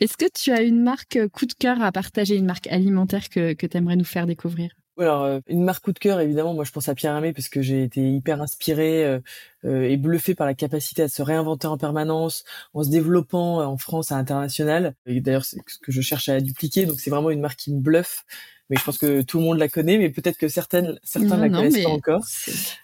Est-ce 0.00 0.16
que 0.16 0.26
tu 0.32 0.50
as 0.52 0.62
une 0.62 0.82
marque 0.82 1.18
coup 1.28 1.46
de 1.46 1.52
cœur 1.52 1.82
à 1.82 1.92
partager, 1.92 2.36
une 2.36 2.46
marque 2.46 2.68
alimentaire 2.68 3.28
que, 3.28 3.52
que 3.54 3.66
tu 3.66 3.76
aimerais 3.76 3.96
nous 3.96 4.04
faire 4.04 4.26
découvrir? 4.26 4.70
Alors 4.98 5.22
euh, 5.22 5.40
une 5.48 5.64
marque 5.64 5.84
coup 5.84 5.92
de 5.92 5.98
cœur 5.98 6.20
évidemment 6.20 6.54
moi 6.54 6.64
je 6.64 6.70
pense 6.70 6.88
à 6.88 6.94
Pierre 6.94 7.14
Hermé 7.14 7.32
parce 7.32 7.48
que 7.48 7.62
j'ai 7.62 7.82
été 7.82 8.00
hyper 8.00 8.42
inspiré 8.42 9.04
euh, 9.04 9.20
euh, 9.64 9.82
et 9.82 9.96
bluffé 9.96 10.34
par 10.34 10.46
la 10.46 10.54
capacité 10.54 11.02
à 11.02 11.08
se 11.08 11.22
réinventer 11.22 11.66
en 11.66 11.78
permanence 11.78 12.44
en 12.74 12.84
se 12.84 12.90
développant 12.90 13.62
en 13.62 13.76
France 13.78 14.12
à 14.12 14.16
l'international. 14.16 14.94
Et 15.06 15.20
d'ailleurs 15.20 15.44
c'est 15.44 15.58
ce 15.66 15.78
que 15.78 15.92
je 15.92 16.00
cherche 16.00 16.28
à 16.28 16.40
dupliquer 16.40 16.86
donc 16.86 17.00
c'est 17.00 17.10
vraiment 17.10 17.30
une 17.30 17.40
marque 17.40 17.58
qui 17.58 17.72
me 17.72 17.80
bluffe 17.80 18.24
mais 18.70 18.76
je 18.76 18.84
pense 18.84 18.98
que 18.98 19.22
tout 19.22 19.38
le 19.38 19.44
monde 19.44 19.58
la 19.58 19.68
connaît 19.68 19.98
mais 19.98 20.10
peut-être 20.10 20.38
que 20.38 20.48
certaines 20.48 20.98
certains 21.02 21.36
ne 21.36 21.42
la 21.42 21.48
connaissent 21.48 21.82
pas 21.82 21.90
encore. 21.90 22.22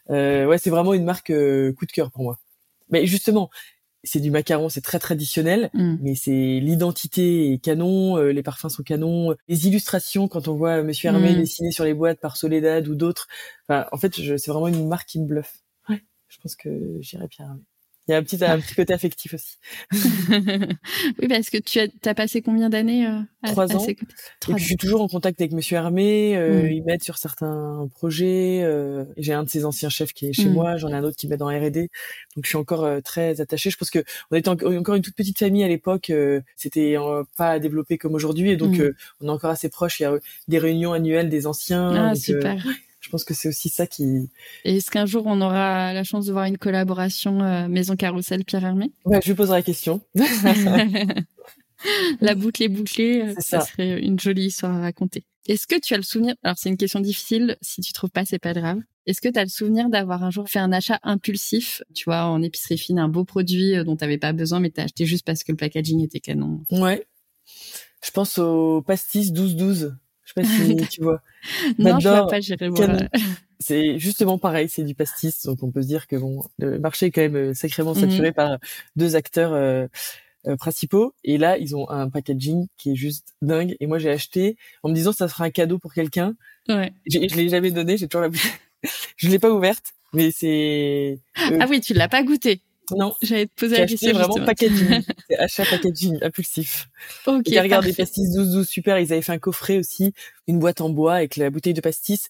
ouais 0.09 0.59
c'est 0.59 0.71
vraiment 0.71 0.95
une 0.95 1.05
marque 1.05 1.27
coup 1.29 1.87
de 1.87 1.93
cœur 1.93 2.11
pour 2.11 2.23
moi. 2.23 2.39
Mais 2.91 3.07
justement 3.07 3.51
c'est 4.05 4.21
du 4.21 4.31
macaron, 4.31 4.69
c'est 4.69 4.81
très 4.81 4.99
traditionnel, 4.99 5.71
mm. 5.75 5.97
mais 6.01 6.15
c'est 6.15 6.61
l'identité 6.61 7.53
est 7.53 7.59
canon, 7.59 8.17
euh, 8.17 8.33
les 8.33 8.43
parfums 8.43 8.69
sont 8.69 8.83
canons, 8.83 9.35
les 9.49 9.67
illustrations 9.67 10.29
quand 10.29 10.49
on 10.49 10.55
voit 10.55 10.83
Monsieur 10.83 11.09
Hermé 11.09 11.33
mm. 11.33 11.37
dessiné 11.37 11.71
sur 11.71 11.85
les 11.85 11.95
boîtes 11.95 12.21
par 12.21 12.37
Soledad 12.37 12.87
ou 12.89 12.95
d'autres. 12.95 13.27
Enfin, 13.69 13.87
en 13.93 13.97
fait, 13.97 14.15
c'est 14.15 14.51
vraiment 14.51 14.69
une 14.69 14.89
marque 14.89 15.09
qui 15.09 15.21
me 15.21 15.27
bluffe. 15.27 15.63
Ouais, 15.89 16.03
je 16.29 16.39
pense 16.39 16.57
que 16.57 16.99
j'irai 17.01 17.29
Pierre 17.29 17.49
Hermé. 17.49 17.63
Il 18.09 18.13
y 18.13 18.15
a 18.15 18.19
un 18.19 18.23
petit, 18.23 18.43
un 18.43 18.59
petit 18.59 18.75
côté 18.75 18.95
affectif 18.95 19.35
aussi. 19.35 19.59
oui, 19.93 21.29
parce 21.29 21.51
que 21.51 21.59
tu 21.59 21.79
as, 21.79 21.89
as 22.07 22.15
passé 22.15 22.41
combien 22.41 22.71
d'années 22.71 23.07
euh, 23.07 23.21
Trois 23.45 23.77
ans. 23.77 23.87
et 23.87 23.97
je 24.57 24.65
suis 24.65 24.77
toujours 24.77 25.03
en 25.03 25.09
contact 25.09 25.39
avec 25.41 25.53
Monsieur 25.53 25.77
Hermé. 25.77 26.37
Euh, 26.37 26.63
mm. 26.63 26.73
Ils 26.73 26.83
m'aident 26.85 27.03
sur 27.03 27.19
certains 27.19 27.87
projets. 27.93 28.63
Euh, 28.65 29.05
j'ai 29.19 29.35
un 29.35 29.45
de 29.45 29.51
ses 29.51 29.67
anciens 29.67 29.91
chefs 29.91 30.15
qui 30.15 30.29
est 30.29 30.33
chez 30.33 30.49
mm. 30.49 30.53
moi. 30.55 30.77
J'en 30.79 30.89
ai 30.89 30.95
un 30.95 31.05
autre 31.05 31.17
qui 31.17 31.29
m'aide 31.29 31.43
en 31.43 31.49
R&D. 31.49 31.91
Donc 32.35 32.45
je 32.45 32.49
suis 32.49 32.57
encore 32.57 32.85
euh, 32.85 33.01
très 33.01 33.43
attachée. 33.43 33.69
Je 33.69 33.77
pense 33.77 33.91
que 33.91 34.03
on 34.31 34.37
était 34.37 34.49
encore 34.49 34.95
une 34.95 35.03
toute 35.03 35.15
petite 35.15 35.39
famille 35.39 35.63
à 35.63 35.69
l'époque. 35.69 36.09
Euh, 36.09 36.41
C'était 36.57 36.97
pas 37.37 37.59
développé 37.59 37.99
comme 37.99 38.15
aujourd'hui, 38.15 38.51
et 38.51 38.57
donc 38.57 38.79
mm. 38.79 38.93
on 39.21 39.29
est 39.29 39.31
encore 39.31 39.51
assez 39.51 39.69
proches. 39.69 40.01
Il 40.01 40.05
y 40.05 40.07
a 40.07 40.19
des 40.49 40.59
réunions 40.59 40.95
annuelles 40.95 41.29
des 41.29 41.47
anciens. 41.47 42.11
Ah 42.11 42.15
super 42.15 42.65
je 43.01 43.11
pense 43.11 43.25
que 43.25 43.35
c'est 43.35 43.49
aussi 43.49 43.69
ça 43.69 43.87
qui. 43.87 44.31
Et 44.65 44.77
est-ce 44.77 44.91
qu'un 44.91 45.07
jour 45.07 45.25
on 45.27 45.41
aura 45.41 45.93
la 45.93 46.05
chance 46.05 46.27
de 46.27 46.33
voir 46.33 46.47
une 46.47 46.59
collaboration 46.59 47.43
euh, 47.43 47.69
Maison 47.69 47.97
Carousel 47.97 48.45
Pierre 48.45 48.65
Hermé? 48.65 48.93
Ouais, 49.05 49.21
Je 49.23 49.29
lui 49.29 49.37
poserai 49.37 49.59
la 49.59 49.63
question. 49.63 50.01
la 52.21 52.35
boucle 52.35 52.63
est 52.63 52.69
bouclée, 52.69 53.23
euh, 53.23 53.35
ça. 53.39 53.61
serait 53.61 54.01
une 54.01 54.19
jolie 54.19 54.47
histoire 54.47 54.75
à 54.75 54.81
raconter. 54.81 55.25
Est-ce 55.47 55.67
que 55.67 55.81
tu 55.81 55.95
as 55.95 55.97
le 55.97 56.03
souvenir 56.03 56.35
Alors 56.43 56.57
c'est 56.59 56.69
une 56.69 56.77
question 56.77 57.01
difficile. 57.01 57.57
Si 57.63 57.81
tu 57.81 57.93
trouves 57.93 58.11
pas, 58.11 58.25
c'est 58.25 58.39
pas 58.39 58.53
grave. 58.53 58.81
Est-ce 59.07 59.23
que 59.23 59.29
tu 59.29 59.39
as 59.39 59.45
le 59.45 59.49
souvenir 59.49 59.89
d'avoir 59.89 60.23
un 60.23 60.31
jour 60.31 60.49
fait 60.49 60.59
un 60.59 60.73
achat 60.73 60.99
impulsif, 61.03 61.83
tu 61.95 62.05
vois, 62.05 62.25
en 62.25 62.43
épicerie 62.43 62.77
fine, 62.77 62.99
un 62.99 63.09
beau 63.09 63.25
produit 63.25 63.75
euh, 63.75 63.85
dont 63.85 63.97
tu 63.97 64.05
n'avais 64.05 64.19
pas 64.19 64.33
besoin, 64.33 64.61
mais 64.61 64.71
tu 64.71 64.81
as 64.81 64.85
acheté 64.85 65.07
juste 65.07 65.25
parce 65.25 65.45
que 65.45 65.53
le 65.53 65.57
packaging 65.57 66.05
était 66.05 66.21
canon? 66.21 66.63
Ouais. 66.71 67.07
Je 68.05 68.11
pense 68.11 68.39
au 68.39 68.83
pastis 68.83 69.33
12-12. 69.33 69.95
Je 70.29 70.43
sais 70.43 70.43
pas 70.43 70.45
si 70.45 70.77
tu 70.91 71.03
vois. 71.03 71.23
non, 71.79 71.99
je 71.99 72.09
vois 72.09 72.27
pas, 72.27 72.41
j'irai 72.41 72.69
voir. 72.69 72.89
C'est 73.61 73.99
justement 73.99 74.39
pareil, 74.39 74.69
c'est 74.69 74.85
du 74.85 74.95
pastis, 74.95 75.45
donc 75.45 75.65
on 75.65 75.73
peut 75.73 75.83
se 75.83 75.89
dire 75.89 76.07
que 76.07 76.15
bon, 76.15 76.45
le 76.59 76.79
marché 76.79 77.07
est 77.07 77.11
quand 77.11 77.23
même 77.23 77.35
euh, 77.35 77.55
sacrément 77.55 77.93
mhm. 77.93 78.03
saturé 78.03 78.31
par 78.31 78.59
deux 78.95 79.17
acteurs 79.17 79.53
euh, 79.53 79.89
euh, 80.47 80.55
principaux. 80.55 81.13
Et 81.25 81.39
là, 81.39 81.59
ils 81.59 81.75
ont 81.75 81.91
un 81.91 82.09
packaging 82.09 82.69
qui 82.77 82.93
est 82.93 82.95
juste 82.95 83.35
dingue. 83.43 83.75
Et 83.81 83.89
moi, 83.89 83.99
j'ai 83.99 84.11
acheté 84.11 84.57
en 84.85 84.91
me 84.91 84.95
disant 84.95 85.11
ça 85.11 85.27
sera 85.27 85.45
un 85.45 85.51
cadeau 85.51 85.81
pour 85.81 85.93
quelqu'un. 85.93 86.35
Ouais. 86.69 86.93
Je 87.11 87.19
l'ai 87.19 87.49
jamais 87.49 87.73
donné, 87.73 87.97
j'ai 87.97 88.07
toujours 88.07 88.23
la 88.23 88.29
bouteille. 88.29 88.53
je 89.17 89.29
l'ai 89.29 89.41
pas 89.41 89.51
ouverte, 89.51 89.93
mais 90.13 90.31
c'est. 90.31 91.19
Ah 91.35 91.67
oui, 91.69 91.81
tu 91.81 91.95
l'as 91.95 92.09
pas 92.09 92.23
goûté. 92.23 92.63
Non. 92.97 93.15
J'allais 93.23 93.47
te 93.47 93.55
poser 93.55 93.79
la 93.79 93.87
question. 93.87 94.09
C'est 94.09 94.15
vraiment 94.15 94.45
packaging. 94.45 95.03
c'est 95.31 95.39
achat 95.39 95.65
packaging 95.65 96.19
impulsif. 96.23 96.89
Ok. 97.27 97.51
Et 97.51 97.61
regarde 97.61 97.85
des 97.85 97.93
pastis 97.93 98.33
12 98.33 98.53
12 98.53 98.69
super. 98.69 98.99
Ils 98.99 99.13
avaient 99.13 99.23
fait 99.23 99.33
un 99.33 99.39
coffret 99.39 99.79
aussi, 99.79 100.13
une 100.47 100.59
boîte 100.59 100.81
en 100.81 100.91
bois 100.91 101.15
avec 101.15 101.37
la 101.37 101.51
bouteille 101.51 101.75
de 101.75 101.81
pastis. 101.81 102.29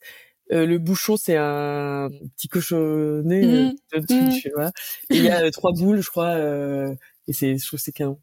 Euh, 0.51 0.67
le 0.67 0.79
bouchon, 0.79 1.17
c'est 1.17 1.37
un 1.37 2.09
petit 2.37 2.49
cochonnet. 2.49 3.75
Euh, 3.95 4.01
mmh. 4.01 4.31
tu 4.41 4.51
vois. 4.55 4.73
Et 5.11 5.17
il 5.17 5.25
y 5.25 5.29
a 5.29 5.43
euh, 5.43 5.51
trois 5.51 5.73
boules, 5.73 6.01
je 6.01 6.09
crois. 6.09 6.31
Euh, 6.31 6.95
et 7.27 7.33
c'est, 7.33 7.59
je 7.59 7.67
trouve 7.67 7.81
c'est 7.81 7.93
canon. 7.93 8.19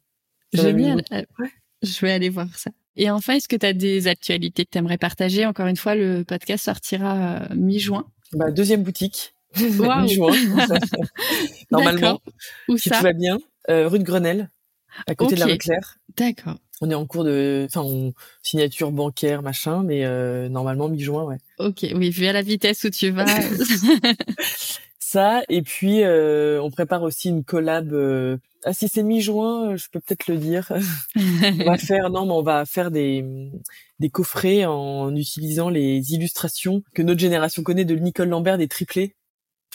Génial. 0.52 1.02
Je 1.82 2.00
vais 2.00 2.12
aller 2.12 2.28
voir 2.28 2.48
ça. 2.58 2.70
Et 2.96 3.10
enfin, 3.10 3.34
est-ce 3.34 3.48
que 3.48 3.56
tu 3.56 3.66
as 3.66 3.74
des 3.74 4.08
actualités 4.08 4.64
que 4.64 4.70
tu 4.70 4.78
aimerais 4.78 4.98
partager? 4.98 5.44
Encore 5.46 5.66
une 5.66 5.76
fois, 5.76 5.94
le 5.94 6.24
podcast 6.24 6.64
sortira 6.64 7.42
mi-juin. 7.54 8.06
Bah, 8.32 8.50
deuxième 8.50 8.82
boutique. 8.82 9.35
Mi-juin. 9.58 10.32
Normalement, 11.70 12.20
Où 12.68 12.76
si 12.76 12.88
ça 12.88 12.98
tout 12.98 13.04
va 13.04 13.12
bien, 13.12 13.38
euh, 13.70 13.88
rue 13.88 13.98
de 13.98 14.04
Grenelle, 14.04 14.50
à 15.06 15.14
côté 15.14 15.34
de 15.34 15.40
la 15.40 15.46
rue 15.46 15.58
Claire. 15.58 15.98
D'accord. 16.16 16.56
On 16.80 16.90
est 16.90 16.94
en 16.94 17.06
cours 17.06 17.24
de, 17.24 17.66
enfin, 17.70 18.12
signature 18.42 18.92
bancaire, 18.92 19.42
machin, 19.42 19.82
mais 19.82 20.04
euh, 20.04 20.48
normalement 20.48 20.88
mi-juin, 20.88 21.24
ouais. 21.24 21.38
Ok, 21.58 21.86
oui, 21.94 22.10
vu 22.10 22.26
à 22.26 22.32
la 22.32 22.42
vitesse 22.42 22.84
où 22.84 22.90
tu 22.90 23.10
vas. 23.10 23.24
ça. 25.06 25.42
Et 25.48 25.62
puis, 25.62 26.02
euh, 26.02 26.60
on 26.62 26.70
prépare 26.70 27.02
aussi 27.02 27.30
une 27.30 27.44
collab. 27.44 27.92
Euh... 27.92 28.36
Ah, 28.64 28.72
si 28.72 28.88
c'est 28.88 29.02
mi-juin, 29.02 29.76
je 29.76 29.86
peux 29.90 30.00
peut-être 30.00 30.26
le 30.26 30.36
dire. 30.36 30.70
on 31.16 31.64
va 31.64 31.78
faire, 31.78 32.10
non, 32.10 32.26
mais 32.26 32.32
on 32.32 32.42
va 32.42 32.66
faire 32.66 32.90
des 32.90 33.24
des 33.98 34.10
coffrets 34.10 34.66
en 34.66 35.14
utilisant 35.16 35.70
les 35.70 36.12
illustrations 36.12 36.82
que 36.94 37.02
notre 37.02 37.20
génération 37.20 37.62
connaît 37.62 37.84
de 37.84 37.94
Nicole 37.94 38.28
Lambert 38.28 38.58
des 38.58 38.68
triplés. 38.68 39.16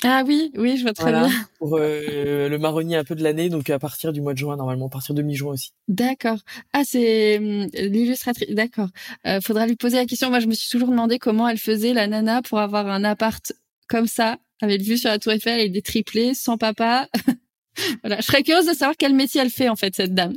Ah 0.03 0.23
oui, 0.25 0.51
oui, 0.55 0.77
je 0.77 0.83
vois 0.83 0.93
très 0.93 1.11
bien. 1.11 1.29
Pour 1.59 1.77
euh, 1.77 2.49
le 2.49 2.57
marronnier 2.57 2.97
un 2.97 3.03
peu 3.03 3.13
de 3.13 3.23
l'année, 3.23 3.49
donc 3.49 3.69
à 3.69 3.77
partir 3.77 4.11
du 4.11 4.21
mois 4.21 4.33
de 4.33 4.39
juin 4.39 4.55
normalement, 4.55 4.87
à 4.87 4.89
partir 4.89 5.13
de 5.13 5.21
mi-juin 5.21 5.51
aussi. 5.53 5.73
D'accord. 5.87 6.39
Ah, 6.73 6.81
c'est 6.83 7.37
hum, 7.37 7.67
l'illustratrice. 7.73 8.49
D'accord. 8.49 8.89
Euh, 9.27 9.41
faudra 9.41 9.67
lui 9.67 9.75
poser 9.75 9.97
la 9.97 10.05
question. 10.05 10.29
Moi, 10.29 10.39
je 10.39 10.47
me 10.47 10.53
suis 10.53 10.69
toujours 10.69 10.89
demandé 10.89 11.19
comment 11.19 11.47
elle 11.47 11.59
faisait 11.59 11.93
la 11.93 12.07
nana 12.07 12.41
pour 12.41 12.59
avoir 12.59 12.87
un 12.87 13.03
appart 13.03 13.53
comme 13.87 14.07
ça, 14.07 14.37
avec 14.61 14.81
vue 14.81 14.97
sur 14.97 15.09
la 15.09 15.19
Tour 15.19 15.33
Eiffel 15.33 15.59
et 15.59 15.69
des 15.69 15.83
triplés, 15.83 16.33
sans 16.33 16.57
papa. 16.57 17.07
voilà. 18.03 18.17
Je 18.21 18.25
serais 18.25 18.41
curieuse 18.41 18.65
de 18.65 18.73
savoir 18.73 18.95
quel 18.97 19.13
métier 19.13 19.41
elle 19.41 19.51
fait 19.51 19.69
en 19.69 19.75
fait 19.75 19.95
cette 19.95 20.15
dame. 20.15 20.33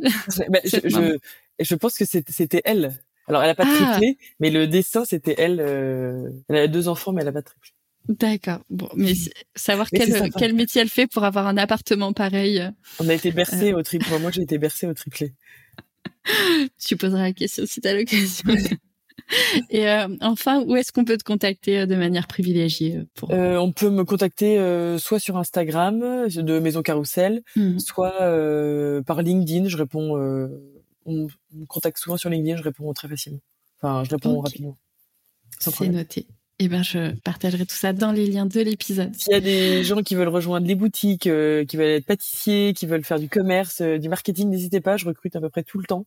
Ben, 0.48 0.61
je, 0.64 0.76
je, 0.84 1.16
je, 1.59 1.74
pense 1.74 1.96
que 1.96 2.05
c'était 2.05 2.62
elle. 2.66 2.98
Alors, 3.28 3.42
elle 3.42 3.50
a 3.50 3.55
pas 3.55 3.64
ah. 3.66 3.74
triplé, 3.74 4.18
mais 4.40 4.50
le 4.50 4.66
dessin 4.66 5.05
c'était 5.07 5.36
elle. 5.38 5.61
Euh... 5.61 6.28
Elle 6.50 6.57
a 6.57 6.68
deux 6.68 6.88
enfants, 6.88 7.12
mais 7.12 7.22
elle 7.22 7.28
a 7.28 7.32
pas 7.32 7.42
triplé. 7.42 7.70
D'accord. 8.09 8.61
Bon, 8.68 8.88
mais 8.96 9.14
savoir 9.55 9.88
quel, 9.88 10.30
quel 10.32 10.55
métier 10.55 10.82
elle 10.82 10.90
fait 10.90 11.07
pour 11.07 11.24
avoir 11.24 11.46
un 11.46 11.57
appartement 11.57 12.12
pareil. 12.12 12.61
Euh, 12.61 12.70
On 13.00 13.09
a 13.09 13.14
été 13.14 13.32
bercé 13.32 13.72
euh. 13.72 13.78
au 13.78 13.82
triplé. 13.82 14.18
Moi, 14.18 14.30
j'ai 14.30 14.42
été 14.42 14.59
bercé 14.59 14.86
au 14.86 14.92
triplé. 14.92 15.34
tu 16.78 16.96
poseras 16.96 17.22
la 17.22 17.32
question 17.32 17.64
si 17.66 17.80
tu 17.80 17.88
as 17.88 17.94
l'occasion. 17.94 18.44
Et 19.70 19.88
euh, 19.88 20.09
enfin, 20.20 20.62
où 20.64 20.76
est-ce 20.76 20.92
qu'on 20.92 21.05
peut 21.07 21.16
te 21.16 21.24
contacter 21.24 21.86
de 21.86 21.94
manière 21.94 22.26
privilégiée 22.26 23.05
pour... 23.14 23.30
On 23.30 23.72
peut 23.72 23.88
me 23.88 24.05
contacter 24.05 24.59
soit 24.98 25.18
sur 25.18 25.38
Instagram 25.38 26.28
de 26.28 26.59
Maison 26.59 26.82
Carousel, 26.82 27.42
mmh. 27.57 27.78
soit 27.78 28.18
par 29.07 29.22
LinkedIn. 29.22 29.68
Je 29.68 29.78
réponds. 29.78 30.50
on 31.07 31.26
me 31.52 31.66
contacte 31.66 31.98
souvent 31.98 32.18
sur 32.18 32.28
LinkedIn. 32.28 32.59
Je 32.59 32.62
réponds 32.62 32.92
très 32.92 33.09
facilement. 33.09 33.40
Enfin, 33.80 34.05
je 34.05 34.11
réponds 34.11 34.40
rapidement. 34.40 34.76
C'est 35.59 35.88
noté. 35.88 36.26
Eh 36.61 36.68
ben, 36.68 36.84
je 36.84 37.11
partagerai 37.22 37.66
tout 37.66 37.74
ça 37.74 37.92
dans 37.92 38.12
les 38.12 38.26
liens 38.26 38.46
de 38.46 38.61
l'épisode. 38.61 39.12
S'il 39.16 39.32
y 39.32 39.36
a 39.36 39.40
des 39.40 39.82
gens 39.82 40.02
qui 40.02 40.14
veulent 40.14 40.28
rejoindre 40.28 40.68
les 40.68 40.76
boutiques, 40.76 41.26
euh, 41.26 41.64
qui 41.64 41.76
veulent 41.76 41.96
être 41.96 42.07
pâtissiers, 42.07 42.74
qui 42.74 42.86
veulent 42.86 43.02
faire 43.02 43.18
du 43.18 43.28
commerce, 43.28 43.80
euh, 43.80 43.98
du 43.98 44.09
marketing, 44.09 44.50
n'hésitez 44.50 44.80
pas, 44.80 44.96
je 44.96 45.05
recrute 45.05 45.34
à 45.34 45.40
peu 45.40 45.50
près 45.50 45.64
tout 45.64 45.78
le 45.78 45.84
temps. 45.84 46.07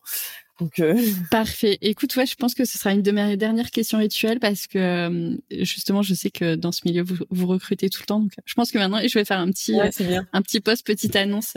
Donc 0.61 0.79
euh... 0.79 0.95
parfait. 1.31 1.77
Écoute, 1.81 2.15
ouais, 2.15 2.25
je 2.25 2.35
pense 2.35 2.53
que 2.53 2.63
ce 2.63 2.77
sera 2.77 2.93
une 2.93 3.01
de 3.01 3.11
mes 3.11 3.35
dernières 3.35 3.71
questions 3.71 3.97
rituelles 3.97 4.39
parce 4.39 4.67
que 4.67 4.77
euh, 4.77 5.37
justement, 5.51 6.01
je 6.01 6.13
sais 6.13 6.29
que 6.29 6.55
dans 6.55 6.71
ce 6.71 6.81
milieu 6.85 7.03
vous, 7.03 7.17
vous, 7.29 7.47
recrutez 7.47 7.89
tout 7.89 8.01
le 8.03 8.05
temps. 8.05 8.21
Donc, 8.21 8.31
je 8.45 8.53
pense 8.53 8.71
que 8.71 8.77
maintenant, 8.77 9.01
je 9.05 9.19
vais 9.19 9.25
faire 9.25 9.39
un 9.39 9.51
petit, 9.51 9.77
un 9.77 10.41
petit 10.41 10.61
post, 10.61 10.85
petite 10.85 11.17
annonce. 11.17 11.55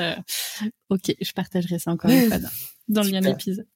ok, 0.88 1.14
je 1.20 1.32
partagerai 1.32 1.78
ça 1.78 1.92
encore 1.92 2.10
une 2.10 2.22
fois 2.28 2.38
dans, 2.38 2.48
dans 2.88 3.02
le 3.04 3.10
lien 3.10 3.20
de 3.20 3.26
l'épisode. 3.26 3.66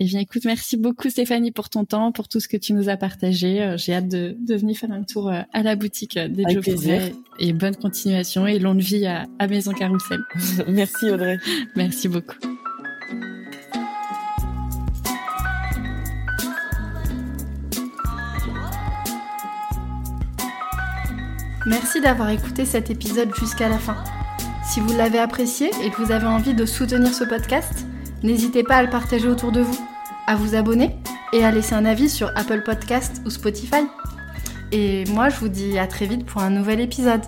Eh 0.00 0.04
bien, 0.04 0.20
écoute, 0.20 0.44
merci 0.44 0.76
beaucoup 0.76 1.10
Stéphanie 1.10 1.50
pour 1.50 1.68
ton 1.68 1.84
temps, 1.84 2.12
pour 2.12 2.28
tout 2.28 2.40
ce 2.40 2.48
que 2.48 2.56
tu 2.56 2.72
nous 2.72 2.88
as 2.88 2.96
partagé. 2.96 3.62
Euh, 3.62 3.76
j'ai 3.76 3.94
hâte 3.94 4.08
de, 4.08 4.36
de, 4.38 4.54
venir 4.54 4.76
faire 4.76 4.92
un 4.92 5.02
tour 5.02 5.28
euh, 5.28 5.42
à 5.52 5.62
la 5.62 5.76
boutique 5.76 6.16
euh, 6.16 6.28
des 6.28 6.44
Joe 6.48 6.64
Et 7.38 7.52
bonne 7.52 7.76
continuation 7.76 8.46
et 8.46 8.58
longue 8.58 8.80
vie 8.80 9.06
à, 9.06 9.26
à 9.38 9.46
Maison 9.46 9.72
Carousel. 9.72 10.20
merci 10.68 11.10
Audrey. 11.10 11.38
Merci 11.76 12.08
beaucoup. 12.08 12.36
Merci 21.66 22.00
d'avoir 22.00 22.30
écouté 22.30 22.64
cet 22.64 22.90
épisode 22.90 23.32
jusqu'à 23.36 23.68
la 23.68 23.78
fin. 23.78 23.96
Si 24.64 24.80
vous 24.80 24.96
l'avez 24.96 25.18
apprécié 25.18 25.70
et 25.84 25.90
que 25.90 26.02
vous 26.02 26.10
avez 26.10 26.26
envie 26.26 26.54
de 26.54 26.66
soutenir 26.66 27.14
ce 27.14 27.24
podcast, 27.24 27.86
N'hésitez 28.22 28.62
pas 28.62 28.76
à 28.76 28.82
le 28.82 28.90
partager 28.90 29.28
autour 29.28 29.52
de 29.52 29.60
vous, 29.60 29.78
à 30.26 30.36
vous 30.36 30.54
abonner 30.54 30.96
et 31.32 31.44
à 31.44 31.50
laisser 31.50 31.74
un 31.74 31.84
avis 31.84 32.08
sur 32.08 32.30
Apple 32.36 32.62
Podcast 32.62 33.20
ou 33.24 33.30
Spotify. 33.30 33.84
Et 34.70 35.04
moi, 35.06 35.28
je 35.28 35.36
vous 35.36 35.48
dis 35.48 35.78
à 35.78 35.86
très 35.86 36.06
vite 36.06 36.24
pour 36.24 36.42
un 36.42 36.50
nouvel 36.50 36.80
épisode. 36.80 37.22